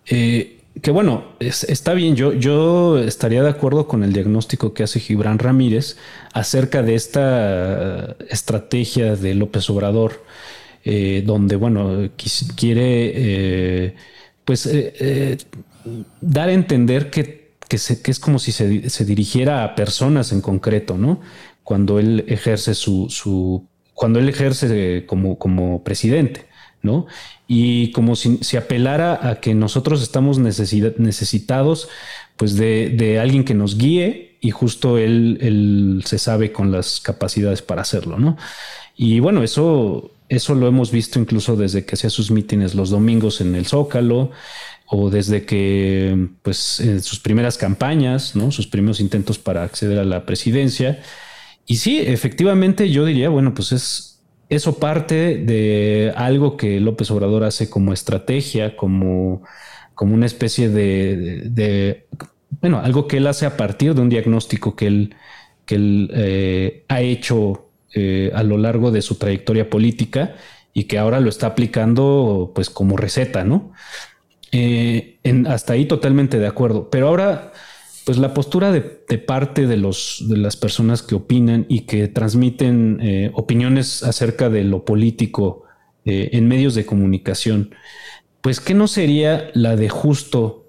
Eh, 0.07 0.61
que 0.81 0.91
bueno, 0.91 1.25
está 1.39 1.93
bien, 1.93 2.17
yo, 2.17 2.33
yo 2.33 2.99
estaría 2.99 3.43
de 3.43 3.51
acuerdo 3.51 3.87
con 3.87 4.03
el 4.03 4.13
diagnóstico 4.13 4.75
que 4.75 4.83
hace 4.83 4.99
Gibran 4.99 5.39
Ramírez 5.39 5.99
acerca 6.33 6.83
de 6.83 6.95
esta 6.95 8.17
estrategia 8.29 9.15
de 9.15 9.35
López 9.35 9.71
Obrador, 9.71 10.25
eh, 10.85 11.23
donde, 11.25 11.57
bueno, 11.57 12.09
quiere, 12.57 13.95
pues, 14.45 14.69
dar 16.21 16.49
a 16.49 16.53
entender 16.53 17.11
que 17.11 17.44
que, 17.69 17.77
es 17.77 18.19
como 18.19 18.39
si 18.39 18.53
se, 18.53 19.05
dirigiera 19.05 19.65
a 19.65 19.75
personas 19.75 20.33
en 20.33 20.41
concreto, 20.41 20.97
¿no? 20.99 21.21
Cuando 21.63 21.99
él 21.99 22.25
ejerce 22.29 22.75
su, 22.75 23.67
cuando 23.95 24.19
él 24.19 24.29
ejerce 24.29 25.05
como, 25.07 25.39
como 25.39 25.83
presidente, 25.83 26.47
¿no? 26.83 27.07
Y 27.49 27.91
como 27.93 28.17
si, 28.17 28.39
se 28.43 28.59
apelara 28.59 29.29
a 29.29 29.41
que 29.41 29.55
nosotros 29.55 30.03
estamos 30.03 30.39
necesitados, 30.39 31.89
pues, 32.37 32.57
de, 32.57 33.19
alguien 33.21 33.45
que 33.45 33.55
nos 33.55 33.79
guíe 33.79 34.37
y 34.41 34.51
justo 34.51 34.99
él, 34.99 35.39
él 35.41 36.03
se 36.05 36.19
sabe 36.19 36.53
con 36.53 36.71
las 36.71 37.01
capacidades 37.01 37.63
para 37.63 37.83
hacerlo, 37.83 38.19
¿no? 38.19 38.37
Y 38.97 39.21
bueno, 39.21 39.43
eso, 39.43 40.13
eso 40.29 40.55
lo 40.55 40.69
hemos 40.69 40.91
visto 40.91 41.19
incluso 41.19 41.57
desde 41.57 41.85
que 41.85 41.95
hacía 41.95 42.11
sus 42.11 42.31
mítines 42.31 42.75
los 42.75 42.91
domingos 42.91 43.41
en 43.41 43.55
el 43.55 43.67
Zócalo, 43.67 44.31
o 44.87 45.11
desde 45.11 45.45
que, 45.45 46.29
pues, 46.43 46.81
en 46.81 47.03
sus 47.03 47.21
primeras 47.21 47.59
campañas, 47.59 48.37
¿no? 48.37 48.51
Sus 48.51 48.67
primeros 48.67 49.01
intentos 49.01 49.39
para 49.39 49.63
acceder 49.63 49.99
a 49.99 50.05
la 50.05 50.27
presidencia. 50.27 51.01
Y 51.67 51.77
sí, 51.77 52.01
efectivamente, 52.01 52.91
yo 52.91 53.05
diría, 53.05 53.29
bueno, 53.31 53.55
pues 53.55 53.73
es 53.73 54.15
eso 54.49 54.79
parte 54.79 55.39
de 55.39 56.13
algo 56.17 56.57
que 56.57 56.81
López 56.81 57.11
Obrador 57.11 57.45
hace 57.45 57.71
como 57.71 57.93
estrategia, 57.93 58.77
como, 58.77 59.43
como 59.95 60.15
una 60.15 60.27
especie 60.27 60.69
de, 60.69 62.07
bueno, 62.61 62.81
algo 62.81 63.09
que 63.09 63.19
él 63.19 63.27
hace 63.27 63.47
a 63.47 63.57
partir 63.57 63.95
de 63.95 64.03
un 64.03 64.09
diagnóstico 64.09 64.77
que 64.77 64.87
él, 64.87 65.15
que 65.67 65.75
él 65.77 66.11
eh, 66.15 66.85
ha 66.89 67.01
hecho 67.01 67.71
eh, 67.95 68.31
a 68.35 68.43
lo 68.43 68.59
largo 68.59 68.91
de 68.91 69.03
su 69.03 69.17
trayectoria 69.17 69.71
política 69.71 70.35
y 70.73 70.85
que 70.85 70.99
ahora 70.99 71.21
lo 71.21 71.29
está 71.29 71.49
aplicando 71.49 72.53
pues 72.55 72.69
como 72.69 72.97
receta, 72.97 73.45
¿no? 73.45 73.73
Eh, 74.57 75.19
en, 75.25 75.49
hasta 75.49 75.73
ahí 75.73 75.87
totalmente 75.87 76.39
de 76.39 76.47
acuerdo. 76.47 76.89
Pero 76.89 77.09
ahora, 77.09 77.53
pues 78.07 78.19
la 78.19 78.35
postura 78.35 78.71
de, 78.71 78.83
parte 79.19 79.67
de, 79.67 79.77
los, 79.77 80.25
de 80.29 80.37
las 80.37 80.57
personas 80.57 81.03
que 81.03 81.17
opinan 81.17 81.67
y 81.69 81.81
que 81.81 82.07
transmiten 82.07 83.01
eh, 83.03 83.33
opiniones 83.35 84.05
acerca 84.05 84.51
de 84.51 84.63
lo 84.63 84.85
político 84.85 85.65
eh, 86.05 86.31
en 86.33 86.47
medios 86.47 86.77
de 86.77 86.87
comunicación, 86.87 87.75
pues 88.43 88.61
¿qué 88.61 88.75
no 88.75 88.87
sería 88.87 89.51
la 89.55 89.75
de 89.75 89.89
justo 89.89 90.61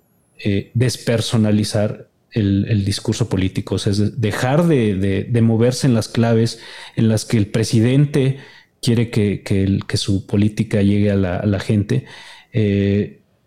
despersonalizar 0.73 2.09
el, 2.31 2.85
discurso 2.85 3.29
político? 3.29 3.75
Es 3.75 4.19
dejar 4.19 4.65
de, 4.65 5.27
de 5.29 5.41
moverse 5.41 5.85
en 5.85 5.93
las 5.93 6.07
claves 6.07 6.59
en 6.95 7.07
las 7.09 7.25
que 7.25 7.37
el 7.37 7.47
presidente 7.47 8.39
quiere 8.81 9.09
que, 9.09 9.41
que, 9.43 9.97
su 9.97 10.25
política 10.25 10.81
llegue 10.81 11.11
a 11.11 11.15
la, 11.15 11.59
gente. 11.59 12.05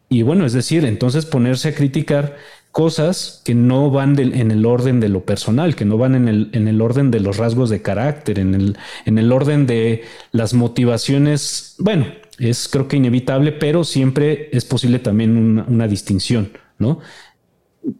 Y 0.09 0.23
bueno, 0.23 0.47
es 0.47 0.53
decir, 0.53 0.85
entonces 0.85 1.27
ponerse 1.27 1.69
a 1.69 1.75
criticar 1.75 2.37
cosas 2.73 3.43
que 3.45 3.55
no 3.55 3.91
van 3.91 4.19
en 4.19 4.51
el 4.51 4.65
orden 4.65 5.01
de 5.01 5.09
lo 5.09 5.25
personal, 5.25 5.75
que 5.75 5.85
no 5.85 5.99
van 5.99 6.15
en 6.15 6.29
el, 6.29 6.51
en 6.53 6.69
el 6.69 6.81
orden 6.81 7.11
de 7.11 7.21
los 7.21 7.37
rasgos 7.37 7.71
de 7.71 7.83
carácter, 7.83 8.39
en 8.39 8.55
el, 8.55 8.77
en 9.05 9.19
el 9.19 9.33
orden 9.33 9.67
de 9.67 10.05
las 10.33 10.55
motivaciones. 10.55 11.75
Bueno, 11.79 12.07
es 12.39 12.69
creo 12.69 12.89
que 12.89 12.97
inevitable, 12.97 13.53
pero 13.53 13.85
siempre 13.85 14.49
es 14.53 14.65
posible 14.65 14.99
también 14.99 15.65
una, 15.67 15.89
distinción, 15.89 16.53
¿no? 16.79 17.01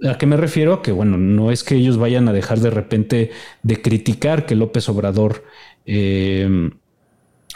¿A 0.09 0.17
qué 0.17 0.27
me 0.27 0.37
refiero? 0.37 0.81
Que 0.83 0.93
bueno, 0.93 1.19
no 1.19 1.51
es 1.51 1.65
que 1.65 1.75
ellos 1.75 1.97
vayan 1.97 2.29
a 2.29 2.33
dejar 2.33 2.61
de 2.61 2.71
repente 2.71 3.31
de 3.63 3.83
criticar 3.83 4.47
que 4.47 4.55
López 4.55 4.89
Obrador 4.89 5.45
eh, 5.87 6.71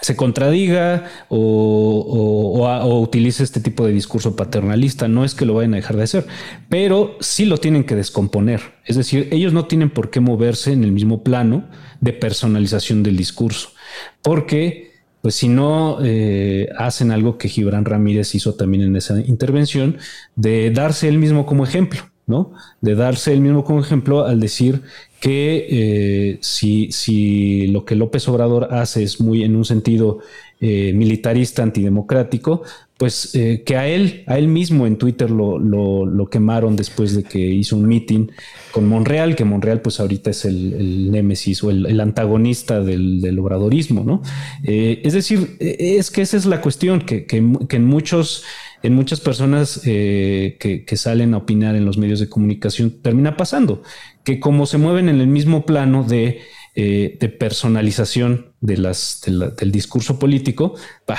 se 0.02 0.16
contradiga 0.16 1.04
o, 1.28 2.98
utilice 3.00 3.44
este 3.44 3.60
tipo 3.60 3.86
de 3.86 3.92
discurso 3.92 4.36
paternalista. 4.36 5.08
No 5.08 5.24
es 5.24 5.34
que 5.34 5.46
lo 5.46 5.54
vayan 5.54 5.74
a 5.74 5.76
dejar 5.76 5.96
de 5.96 6.02
hacer, 6.02 6.26
pero 6.68 7.16
sí 7.20 7.46
lo 7.46 7.58
tienen 7.58 7.84
que 7.84 7.94
descomponer. 7.94 8.60
Es 8.84 8.96
decir, 8.96 9.28
ellos 9.30 9.52
no 9.52 9.66
tienen 9.66 9.90
por 9.90 10.10
qué 10.10 10.20
moverse 10.20 10.72
en 10.72 10.82
el 10.82 10.92
mismo 10.92 11.22
plano 11.22 11.68
de 12.00 12.12
personalización 12.12 13.02
del 13.02 13.16
discurso, 13.16 13.70
porque 14.22 14.90
pues 15.22 15.36
si 15.36 15.48
no 15.48 15.98
eh, 16.02 16.68
hacen 16.76 17.12
algo 17.12 17.38
que 17.38 17.48
Gibran 17.48 17.84
Ramírez 17.84 18.34
hizo 18.34 18.54
también 18.54 18.82
en 18.82 18.96
esa 18.96 19.20
intervención, 19.20 19.98
de 20.34 20.72
darse 20.72 21.08
él 21.08 21.18
mismo 21.18 21.46
como 21.46 21.64
ejemplo. 21.64 22.02
¿no? 22.26 22.52
De 22.80 22.94
darse 22.94 23.32
él 23.32 23.40
mismo 23.40 23.64
como 23.64 23.80
ejemplo 23.80 24.24
al 24.24 24.40
decir 24.40 24.82
que 25.22 25.66
eh, 25.70 26.38
si, 26.40 26.90
si, 26.90 27.68
lo 27.68 27.84
que 27.84 27.94
López 27.94 28.26
Obrador 28.26 28.74
hace 28.74 29.04
es 29.04 29.20
muy 29.20 29.44
en 29.44 29.54
un 29.54 29.64
sentido 29.64 30.18
eh, 30.60 30.92
militarista, 30.94 31.62
antidemocrático, 31.62 32.64
pues 32.96 33.32
eh, 33.36 33.62
que 33.64 33.76
a 33.76 33.86
él, 33.86 34.24
a 34.26 34.36
él 34.36 34.48
mismo 34.48 34.84
en 34.84 34.96
Twitter 34.96 35.30
lo, 35.30 35.60
lo, 35.60 36.26
quemaron 36.28 36.74
después 36.74 37.14
de 37.14 37.22
que 37.22 37.38
hizo 37.38 37.76
un 37.76 37.86
meeting 37.86 38.32
con 38.72 38.88
Monreal, 38.88 39.36
que 39.36 39.44
Monreal 39.44 39.80
pues 39.80 40.00
ahorita 40.00 40.30
es 40.30 40.44
el, 40.44 41.12
némesis 41.12 41.62
o 41.62 41.70
el, 41.70 42.00
antagonista 42.00 42.80
del, 42.80 43.38
obradorismo, 43.38 44.02
¿no? 44.02 44.22
es 44.64 45.12
decir, 45.12 45.56
es 45.60 46.10
que 46.10 46.22
esa 46.22 46.36
es 46.36 46.46
la 46.46 46.60
cuestión, 46.60 47.00
que, 47.00 47.26
que 47.26 47.36
en 47.76 47.84
muchos 47.84 48.42
en 48.82 48.94
muchas 48.94 49.20
personas 49.20 49.80
que, 49.82 50.84
que, 50.86 50.96
salen 50.96 51.34
a 51.34 51.38
opinar 51.38 51.76
en 51.76 51.84
los 51.84 51.98
medios 51.98 52.20
de 52.20 52.28
comunicación 52.28 52.90
termina 53.02 53.36
pasando, 53.36 53.82
que 54.24 54.40
como 54.40 54.66
se 54.66 54.78
mueven 54.78 55.08
en 55.08 55.20
el 55.20 55.26
mismo 55.26 55.64
plano 55.66 56.04
de, 56.04 56.40
eh, 56.74 57.18
personalización 57.38 58.54
del 58.60 59.72
discurso 59.72 60.18
político, 60.18 60.74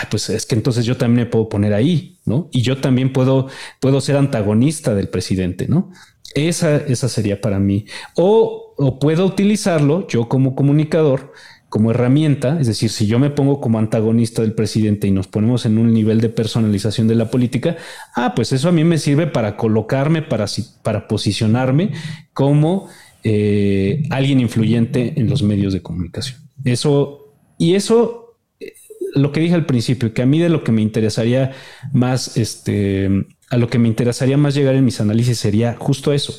pues 0.09 0.30
es 0.30 0.45
que 0.45 0.55
entonces 0.55 0.86
yo 0.86 0.97
también 0.97 1.26
me 1.26 1.32
puedo 1.32 1.47
poner 1.47 1.74
ahí, 1.74 2.18
¿no? 2.26 2.49
Y 2.51 2.61
yo 2.61 2.78
también 2.78 3.14
puedo, 3.14 3.47
puedo 3.80 4.01
ser 4.01 4.18
antagonista 4.18 4.95
del 4.95 5.09
presidente, 5.09 5.68
¿no? 5.68 5.91
Esa, 6.34 6.78
esa 6.78 7.07
sería 7.07 7.39
para 7.39 7.59
mí. 7.59 7.86
O, 8.16 8.74
o 8.78 8.99
puedo 8.99 9.26
utilizarlo 9.26 10.07
yo 10.07 10.28
como 10.28 10.55
comunicador 10.55 11.34
como 11.74 11.89
herramienta, 11.89 12.59
es 12.61 12.67
decir, 12.67 12.91
si 12.91 13.07
yo 13.07 13.17
me 13.17 13.32
pongo 13.32 13.59
como 13.59 13.80
antagonista 13.80 14.43
del 14.43 14.53
presidente 14.53 15.07
y 15.07 15.11
nos 15.11 15.26
ponemos 15.26 15.65
en 15.65 15.80
un 15.80 15.91
nivel 15.91 16.21
de 16.21 16.30
personalización 16.30 17.07
de 17.07 17.15
la 17.15 17.32
política, 17.32 17.78
ah, 18.15 18.36
pues 18.36 18.53
eso 18.53 18.69
a 18.69 18.71
mí 18.71 18.84
me 18.84 18.99
sirve 18.99 19.26
para 19.26 19.57
colocarme, 19.57 20.21
para, 20.21 20.45
para 20.84 21.07
posicionarme 21.07 21.89
como 22.32 22.89
eh, 23.24 24.03
alguien 24.11 24.39
influyente 24.39 25.19
en 25.19 25.28
los 25.28 25.41
medios 25.41 25.74
de 25.74 25.82
comunicación. 25.82 26.41
Eso, 26.63 27.34
y 27.57 27.74
eso, 27.74 28.38
eh, 28.59 28.74
lo 29.15 29.32
que 29.32 29.39
dije 29.39 29.55
al 29.55 29.65
principio, 29.65 30.13
que 30.13 30.21
a 30.21 30.28
mí 30.28 30.38
de 30.38 30.49
lo 30.49 30.63
que 30.63 30.71
me 30.71 30.84
interesaría 30.84 31.53
más, 31.91 32.38
este, 32.38 33.09
a 33.49 33.57
lo 33.57 33.67
que 33.67 33.80
me 33.80 33.88
interesaría 33.88 34.38
más 34.38 34.53
llegar 34.53 34.76
en 34.76 34.86
mis 34.86 35.01
análisis 35.01 35.39
sería 35.39 35.76
justo 35.80 36.13
eso, 36.13 36.36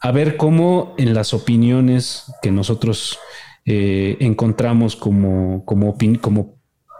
a 0.00 0.10
ver 0.10 0.36
cómo 0.36 0.96
en 0.98 1.14
las 1.14 1.32
opiniones 1.32 2.24
que 2.42 2.50
nosotros 2.50 3.20
eh, 3.66 4.16
encontramos 4.20 4.96
como, 4.96 5.64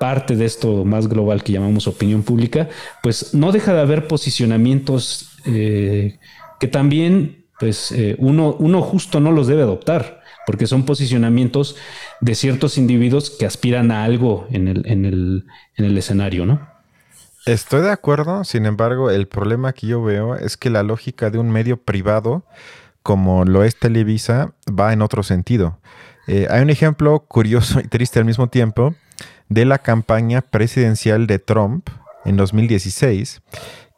parte 0.00 0.36
de 0.36 0.44
esto 0.44 0.84
más 0.84 1.08
global 1.08 1.42
que 1.42 1.52
llamamos 1.52 1.86
opinión 1.86 2.22
pública, 2.22 2.68
pues 3.02 3.32
no 3.32 3.52
deja 3.52 3.72
de 3.72 3.80
haber 3.80 4.08
posicionamientos 4.08 5.38
eh, 5.46 6.18
que 6.58 6.68
también 6.68 7.46
pues 7.60 7.92
eh, 7.92 8.16
uno, 8.18 8.82
justo 8.82 9.20
no 9.20 9.30
los 9.30 9.46
debe 9.46 9.62
adoptar, 9.62 10.20
porque 10.46 10.66
son 10.66 10.84
posicionamientos 10.84 11.76
de 12.20 12.34
ciertos 12.34 12.76
individuos 12.76 13.30
que 13.30 13.46
aspiran 13.46 13.92
a 13.92 14.04
algo 14.04 14.46
en 14.50 14.68
el, 14.68 14.86
en 14.86 15.04
el, 15.04 15.46
en 15.76 15.84
el 15.84 15.96
escenario, 15.96 16.44
¿no? 16.44 16.68
Estoy 17.46 17.82
de 17.82 17.90
acuerdo, 17.90 18.42
sin 18.44 18.66
embargo, 18.66 19.10
el 19.10 19.28
problema 19.28 19.72
que 19.72 19.86
yo 19.86 20.02
veo 20.02 20.34
es 20.34 20.56
que 20.56 20.70
la 20.70 20.82
lógica 20.82 21.30
de 21.30 21.38
un 21.38 21.50
medio 21.50 21.76
privado 21.76 22.44
como 23.04 23.44
lo 23.44 23.64
es 23.64 23.76
Televisa 23.76 24.54
va 24.66 24.94
en 24.94 25.02
otro 25.02 25.22
sentido. 25.22 25.78
Eh, 26.26 26.46
hay 26.50 26.62
un 26.62 26.70
ejemplo 26.70 27.20
curioso 27.20 27.80
y 27.80 27.88
triste 27.88 28.18
al 28.18 28.24
mismo 28.24 28.48
tiempo 28.48 28.94
de 29.48 29.64
la 29.64 29.78
campaña 29.78 30.40
presidencial 30.40 31.26
de 31.26 31.38
Trump 31.38 31.88
en 32.24 32.36
2016, 32.36 33.42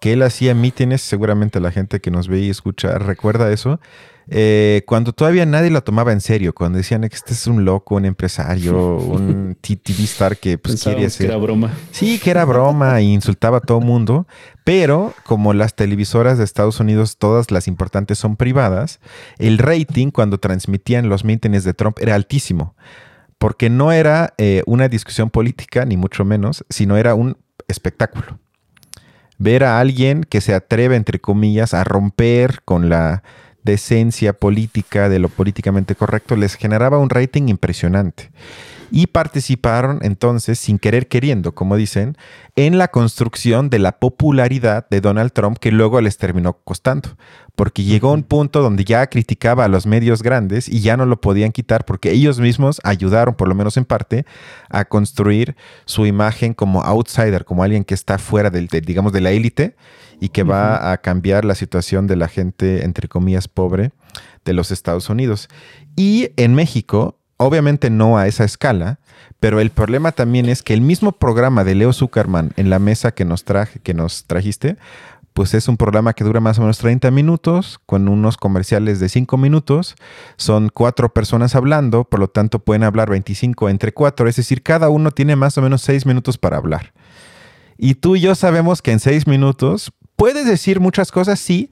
que 0.00 0.12
él 0.12 0.22
hacía 0.22 0.54
mítines, 0.54 1.02
seguramente 1.02 1.60
la 1.60 1.70
gente 1.70 2.00
que 2.00 2.10
nos 2.10 2.28
ve 2.28 2.40
y 2.40 2.50
escucha 2.50 2.98
recuerda 2.98 3.52
eso, 3.52 3.80
eh, 4.28 4.82
cuando 4.86 5.12
todavía 5.12 5.46
nadie 5.46 5.70
lo 5.70 5.82
tomaba 5.82 6.12
en 6.12 6.20
serio, 6.20 6.52
cuando 6.54 6.78
decían 6.78 7.02
que 7.02 7.14
este 7.14 7.32
es 7.32 7.46
un 7.46 7.64
loco, 7.64 7.94
un 7.94 8.04
empresario, 8.04 8.96
un 8.96 9.56
TV 9.60 10.04
star 10.04 10.36
que 10.36 10.58
pues 10.58 10.82
quiere 10.82 11.08
Que 11.08 11.24
era 11.24 11.36
broma. 11.36 11.72
Sí, 11.92 12.18
que 12.18 12.30
era 12.30 12.44
broma 12.44 12.98
e 12.98 13.04
insultaba 13.04 13.58
a 13.58 13.60
todo 13.60 13.80
mundo, 13.80 14.26
pero 14.64 15.14
como 15.24 15.54
las 15.54 15.76
televisoras 15.76 16.38
de 16.38 16.44
Estados 16.44 16.80
Unidos, 16.80 17.18
todas 17.18 17.50
las 17.50 17.68
importantes 17.68 18.18
son 18.18 18.36
privadas, 18.36 18.98
el 19.38 19.58
rating 19.58 20.10
cuando 20.10 20.38
transmitían 20.38 21.08
los 21.08 21.24
mítines 21.24 21.62
de 21.62 21.74
Trump 21.74 21.98
era 22.00 22.16
altísimo, 22.16 22.74
porque 23.38 23.70
no 23.70 23.92
era 23.92 24.34
eh, 24.38 24.62
una 24.66 24.88
discusión 24.88 25.30
política, 25.30 25.84
ni 25.84 25.96
mucho 25.96 26.24
menos, 26.24 26.64
sino 26.68 26.96
era 26.96 27.14
un 27.14 27.36
espectáculo 27.68 28.38
ver 29.38 29.64
a 29.64 29.80
alguien 29.80 30.24
que 30.24 30.40
se 30.40 30.54
atreve, 30.54 30.96
entre 30.96 31.20
comillas, 31.20 31.74
a 31.74 31.84
romper 31.84 32.62
con 32.64 32.88
la 32.88 33.22
decencia 33.66 34.32
política, 34.32 35.10
de 35.10 35.18
lo 35.18 35.28
políticamente 35.28 35.94
correcto, 35.94 36.36
les 36.36 36.54
generaba 36.54 36.96
un 36.96 37.10
rating 37.10 37.48
impresionante. 37.48 38.30
Y 38.90 39.08
participaron 39.08 39.98
entonces, 40.02 40.58
sin 40.58 40.78
querer 40.78 41.08
queriendo, 41.08 41.54
como 41.54 41.76
dicen, 41.76 42.16
en 42.54 42.78
la 42.78 42.88
construcción 42.88 43.68
de 43.68 43.80
la 43.80 43.98
popularidad 43.98 44.88
de 44.88 45.00
Donald 45.00 45.32
Trump 45.32 45.58
que 45.58 45.72
luego 45.72 46.00
les 46.00 46.16
terminó 46.16 46.54
costando. 46.64 47.10
Porque 47.56 47.82
llegó 47.82 48.12
un 48.12 48.22
punto 48.22 48.62
donde 48.62 48.84
ya 48.84 49.06
criticaba 49.08 49.64
a 49.64 49.68
los 49.68 49.86
medios 49.86 50.22
grandes 50.22 50.68
y 50.68 50.80
ya 50.80 50.96
no 50.96 51.04
lo 51.04 51.20
podían 51.20 51.52
quitar 51.52 51.84
porque 51.84 52.12
ellos 52.12 52.38
mismos 52.38 52.80
ayudaron, 52.84 53.34
por 53.34 53.48
lo 53.48 53.54
menos 53.54 53.76
en 53.76 53.84
parte, 53.84 54.24
a 54.70 54.84
construir 54.84 55.56
su 55.84 56.06
imagen 56.06 56.54
como 56.54 56.82
outsider, 56.82 57.44
como 57.44 57.64
alguien 57.64 57.82
que 57.82 57.94
está 57.94 58.18
fuera 58.18 58.50
del, 58.50 58.68
digamos, 58.68 59.12
de 59.12 59.20
la 59.20 59.32
élite 59.32 59.74
y 60.20 60.30
que 60.30 60.42
va 60.42 60.92
a 60.92 60.98
cambiar 60.98 61.44
la 61.44 61.54
situación 61.54 62.06
de 62.06 62.16
la 62.16 62.28
gente, 62.28 62.84
entre 62.84 63.08
comillas, 63.08 63.48
pobre 63.48 63.92
de 64.44 64.52
los 64.52 64.70
Estados 64.70 65.10
Unidos. 65.10 65.48
Y 65.96 66.30
en 66.36 66.54
México, 66.54 67.18
obviamente 67.36 67.90
no 67.90 68.18
a 68.18 68.26
esa 68.26 68.44
escala, 68.44 68.98
pero 69.40 69.60
el 69.60 69.70
problema 69.70 70.12
también 70.12 70.46
es 70.48 70.62
que 70.62 70.74
el 70.74 70.80
mismo 70.80 71.12
programa 71.12 71.64
de 71.64 71.74
Leo 71.74 71.92
Zuckerman 71.92 72.52
en 72.56 72.70
la 72.70 72.78
mesa 72.78 73.12
que 73.12 73.24
nos, 73.24 73.44
traje, 73.44 73.80
que 73.80 73.92
nos 73.92 74.24
trajiste, 74.24 74.76
pues 75.36 75.52
es 75.52 75.68
un 75.68 75.76
programa 75.76 76.14
que 76.14 76.24
dura 76.24 76.40
más 76.40 76.56
o 76.58 76.62
menos 76.62 76.78
30 76.78 77.10
minutos, 77.10 77.78
con 77.84 78.08
unos 78.08 78.38
comerciales 78.38 79.00
de 79.00 79.10
5 79.10 79.36
minutos. 79.36 79.94
Son 80.38 80.70
cuatro 80.72 81.12
personas 81.12 81.54
hablando, 81.54 82.04
por 82.04 82.20
lo 82.20 82.28
tanto 82.28 82.60
pueden 82.60 82.84
hablar 82.84 83.10
25 83.10 83.68
entre 83.68 83.92
cuatro, 83.92 84.28
es 84.28 84.36
decir, 84.36 84.62
cada 84.62 84.88
uno 84.88 85.10
tiene 85.10 85.36
más 85.36 85.58
o 85.58 85.62
menos 85.62 85.82
6 85.82 86.06
minutos 86.06 86.38
para 86.38 86.56
hablar. 86.56 86.94
Y 87.76 87.96
tú 87.96 88.16
y 88.16 88.20
yo 88.20 88.34
sabemos 88.34 88.80
que 88.80 88.92
en 88.92 89.00
6 89.00 89.26
minutos 89.26 89.92
Puedes 90.16 90.46
decir 90.46 90.80
muchas 90.80 91.12
cosas, 91.12 91.38
sí, 91.38 91.70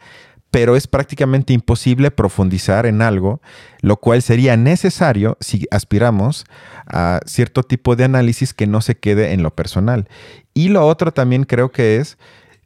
pero 0.54 0.76
es 0.76 0.86
prácticamente 0.86 1.52
imposible 1.52 2.12
profundizar 2.12 2.86
en 2.86 3.02
algo, 3.02 3.40
lo 3.80 3.96
cual 3.96 4.22
sería 4.22 4.56
necesario 4.56 5.36
si 5.40 5.66
aspiramos 5.72 6.44
a 6.86 7.18
cierto 7.26 7.64
tipo 7.64 7.96
de 7.96 8.04
análisis 8.04 8.54
que 8.54 8.68
no 8.68 8.80
se 8.80 8.94
quede 8.94 9.32
en 9.32 9.42
lo 9.42 9.50
personal. 9.50 10.08
Y 10.54 10.68
lo 10.68 10.86
otro 10.86 11.12
también 11.12 11.42
creo 11.42 11.72
que 11.72 11.96
es 11.96 12.18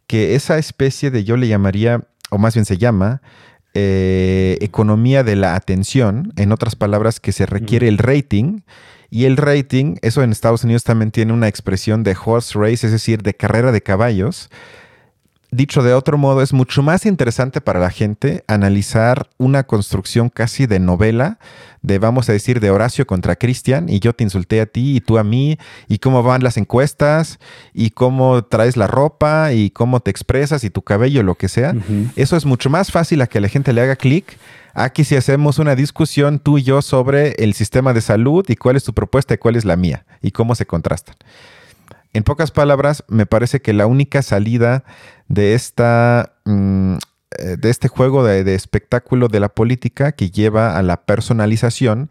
que 0.07 0.35
esa 0.35 0.59
especie 0.59 1.11
de, 1.11 1.25
yo 1.25 1.39
le 1.39 1.49
llamaría, 1.49 2.03
o 2.29 2.37
más 2.37 2.53
bien 2.53 2.67
se 2.67 2.77
llama, 2.77 3.23
eh, 3.73 4.59
economía 4.61 5.23
de 5.23 5.37
la 5.37 5.55
atención, 5.55 6.35
en 6.37 6.53
otras 6.53 6.77
palabras, 6.77 7.21
que 7.21 7.33
se 7.33 7.47
requiere 7.47 7.89
el 7.89 7.97
rating. 7.97 8.61
Y 9.09 9.25
el 9.25 9.39
rating, 9.39 9.97
eso 10.03 10.23
en 10.23 10.33
Estados 10.33 10.63
Unidos 10.63 10.85
también 10.85 11.11
tiene 11.11 11.33
una 11.33 11.49
expresión 11.49 12.03
de 12.03 12.15
horse 12.23 12.59
race, 12.59 12.87
es 12.87 12.93
decir, 12.93 13.23
de 13.23 13.33
carrera 13.33 13.73
de 13.73 13.81
caballos 13.81 14.51
dicho 15.51 15.83
de 15.83 15.95
otro 15.95 16.19
modo, 16.19 16.43
es 16.43 16.53
mucho 16.53 16.83
más 16.83 17.07
interesante 17.07 17.61
para 17.61 17.81
la 17.81 17.91
gente 17.91 18.45
analizar 18.47 19.29
una 19.39 19.65
construcción 19.65 20.29
casi 20.29 20.67
de 20.67 20.79
novela, 20.79 21.39
de 21.83 21.99
vamos 21.99 22.29
a 22.29 22.33
decir, 22.33 22.61
de 22.61 22.71
Horacio 22.71 23.07
contra 23.07 23.37
Cristian, 23.37 23.89
y 23.89 24.01
yo 24.01 24.13
te 24.13 24.25
insulté 24.25 24.61
a 24.61 24.67
ti 24.67 24.97
y 24.97 25.01
tú 25.01 25.19
a 25.19 25.25
mí, 25.25 25.59
y 25.89 25.99
cómo 25.99 26.23
van 26.23 26.43
las 26.43 26.57
encuestas, 26.57 27.39
y 27.73 27.91
cómo 27.91 28.45
traes 28.45 28.77
la 28.77 28.87
ropa, 28.87 29.53
y 29.53 29.71
cómo 29.71 30.01
te 30.01 30.11
expresas, 30.11 30.65
y 30.65 30.71
tu 30.71 30.83
cabello, 30.83 31.23
lo 31.23 31.37
que 31.37 31.49
sea. 31.49 31.75
Eso 32.17 32.37
es 32.37 32.45
mucho 32.45 32.71
más 32.71 32.91
fácil 32.91 33.23
a 33.23 33.27
que 33.27 33.41
la 33.41 33.49
gente 33.49 33.73
le 33.73 33.81
haga 33.81 33.97
clic. 33.97 34.37
Aquí 34.75 35.03
si 35.05 35.17
hacemos 35.17 35.59
una 35.59 35.75
discusión 35.75 36.39
tú 36.39 36.59
y 36.59 36.63
yo 36.63 36.83
sobre 36.83 37.33
el 37.43 37.55
sistema 37.55 37.93
de 37.93 38.01
salud 38.01 38.45
y 38.49 38.57
cuál 38.57 38.77
es 38.77 38.85
tu 38.85 38.93
propuesta 38.93 39.35
y 39.35 39.39
cuál 39.39 39.57
es 39.57 39.65
la 39.65 39.77
mía, 39.77 40.05
y 40.21 40.31
cómo 40.31 40.55
se 40.55 40.67
contrastan. 40.67 41.17
En 42.13 42.23
pocas 42.23 42.51
palabras, 42.51 43.05
me 43.09 43.27
parece 43.27 43.61
que 43.61 43.73
la 43.73 43.87
única 43.87 44.23
salida 44.23 44.85
de, 45.29 45.55
esta, 45.55 46.35
mm, 46.45 46.95
eh, 47.39 47.57
de 47.59 47.71
este 47.71 47.89
juego 47.89 48.25
de, 48.25 48.55
espectáculo 48.55 49.29
de 49.29 49.41
la 49.41 49.51
política 49.51 50.13
que 50.13 50.31
lleva 50.31 50.77
a 50.77 50.83
la 50.83 51.05
personalización 51.05 52.11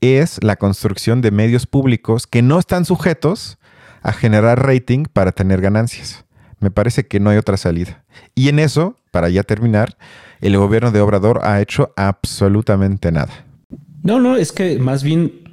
es 0.00 0.42
la 0.42 0.56
construcción 0.56 1.22
de 1.22 1.30
medios 1.30 1.66
públicos 1.66 2.26
que 2.26 2.42
no 2.42 2.58
están 2.58 2.84
sujetos 2.84 3.58
a 4.02 4.12
generar 4.12 4.64
rating 4.64 5.04
para 5.12 5.32
tener 5.32 5.60
ganancias. 5.60 6.24
Me 6.60 6.70
parece 6.70 7.06
que 7.06 7.20
no 7.20 7.30
hay 7.30 7.36
otra 7.36 7.56
salida. 7.56 8.04
Y 8.34 8.48
en 8.48 8.58
eso, 8.58 8.96
para 9.10 9.28
ya 9.28 9.42
terminar, 9.42 9.96
el 10.40 10.56
gobierno 10.56 10.92
de 10.92 11.00
Obrador 11.00 11.40
ha 11.42 11.60
hecho 11.60 11.92
absolutamente 11.96 13.10
nada. 13.10 13.44
No, 14.02 14.20
no, 14.20 14.36
es 14.36 14.52
que 14.52 14.78
más 14.78 15.02
bien 15.02 15.47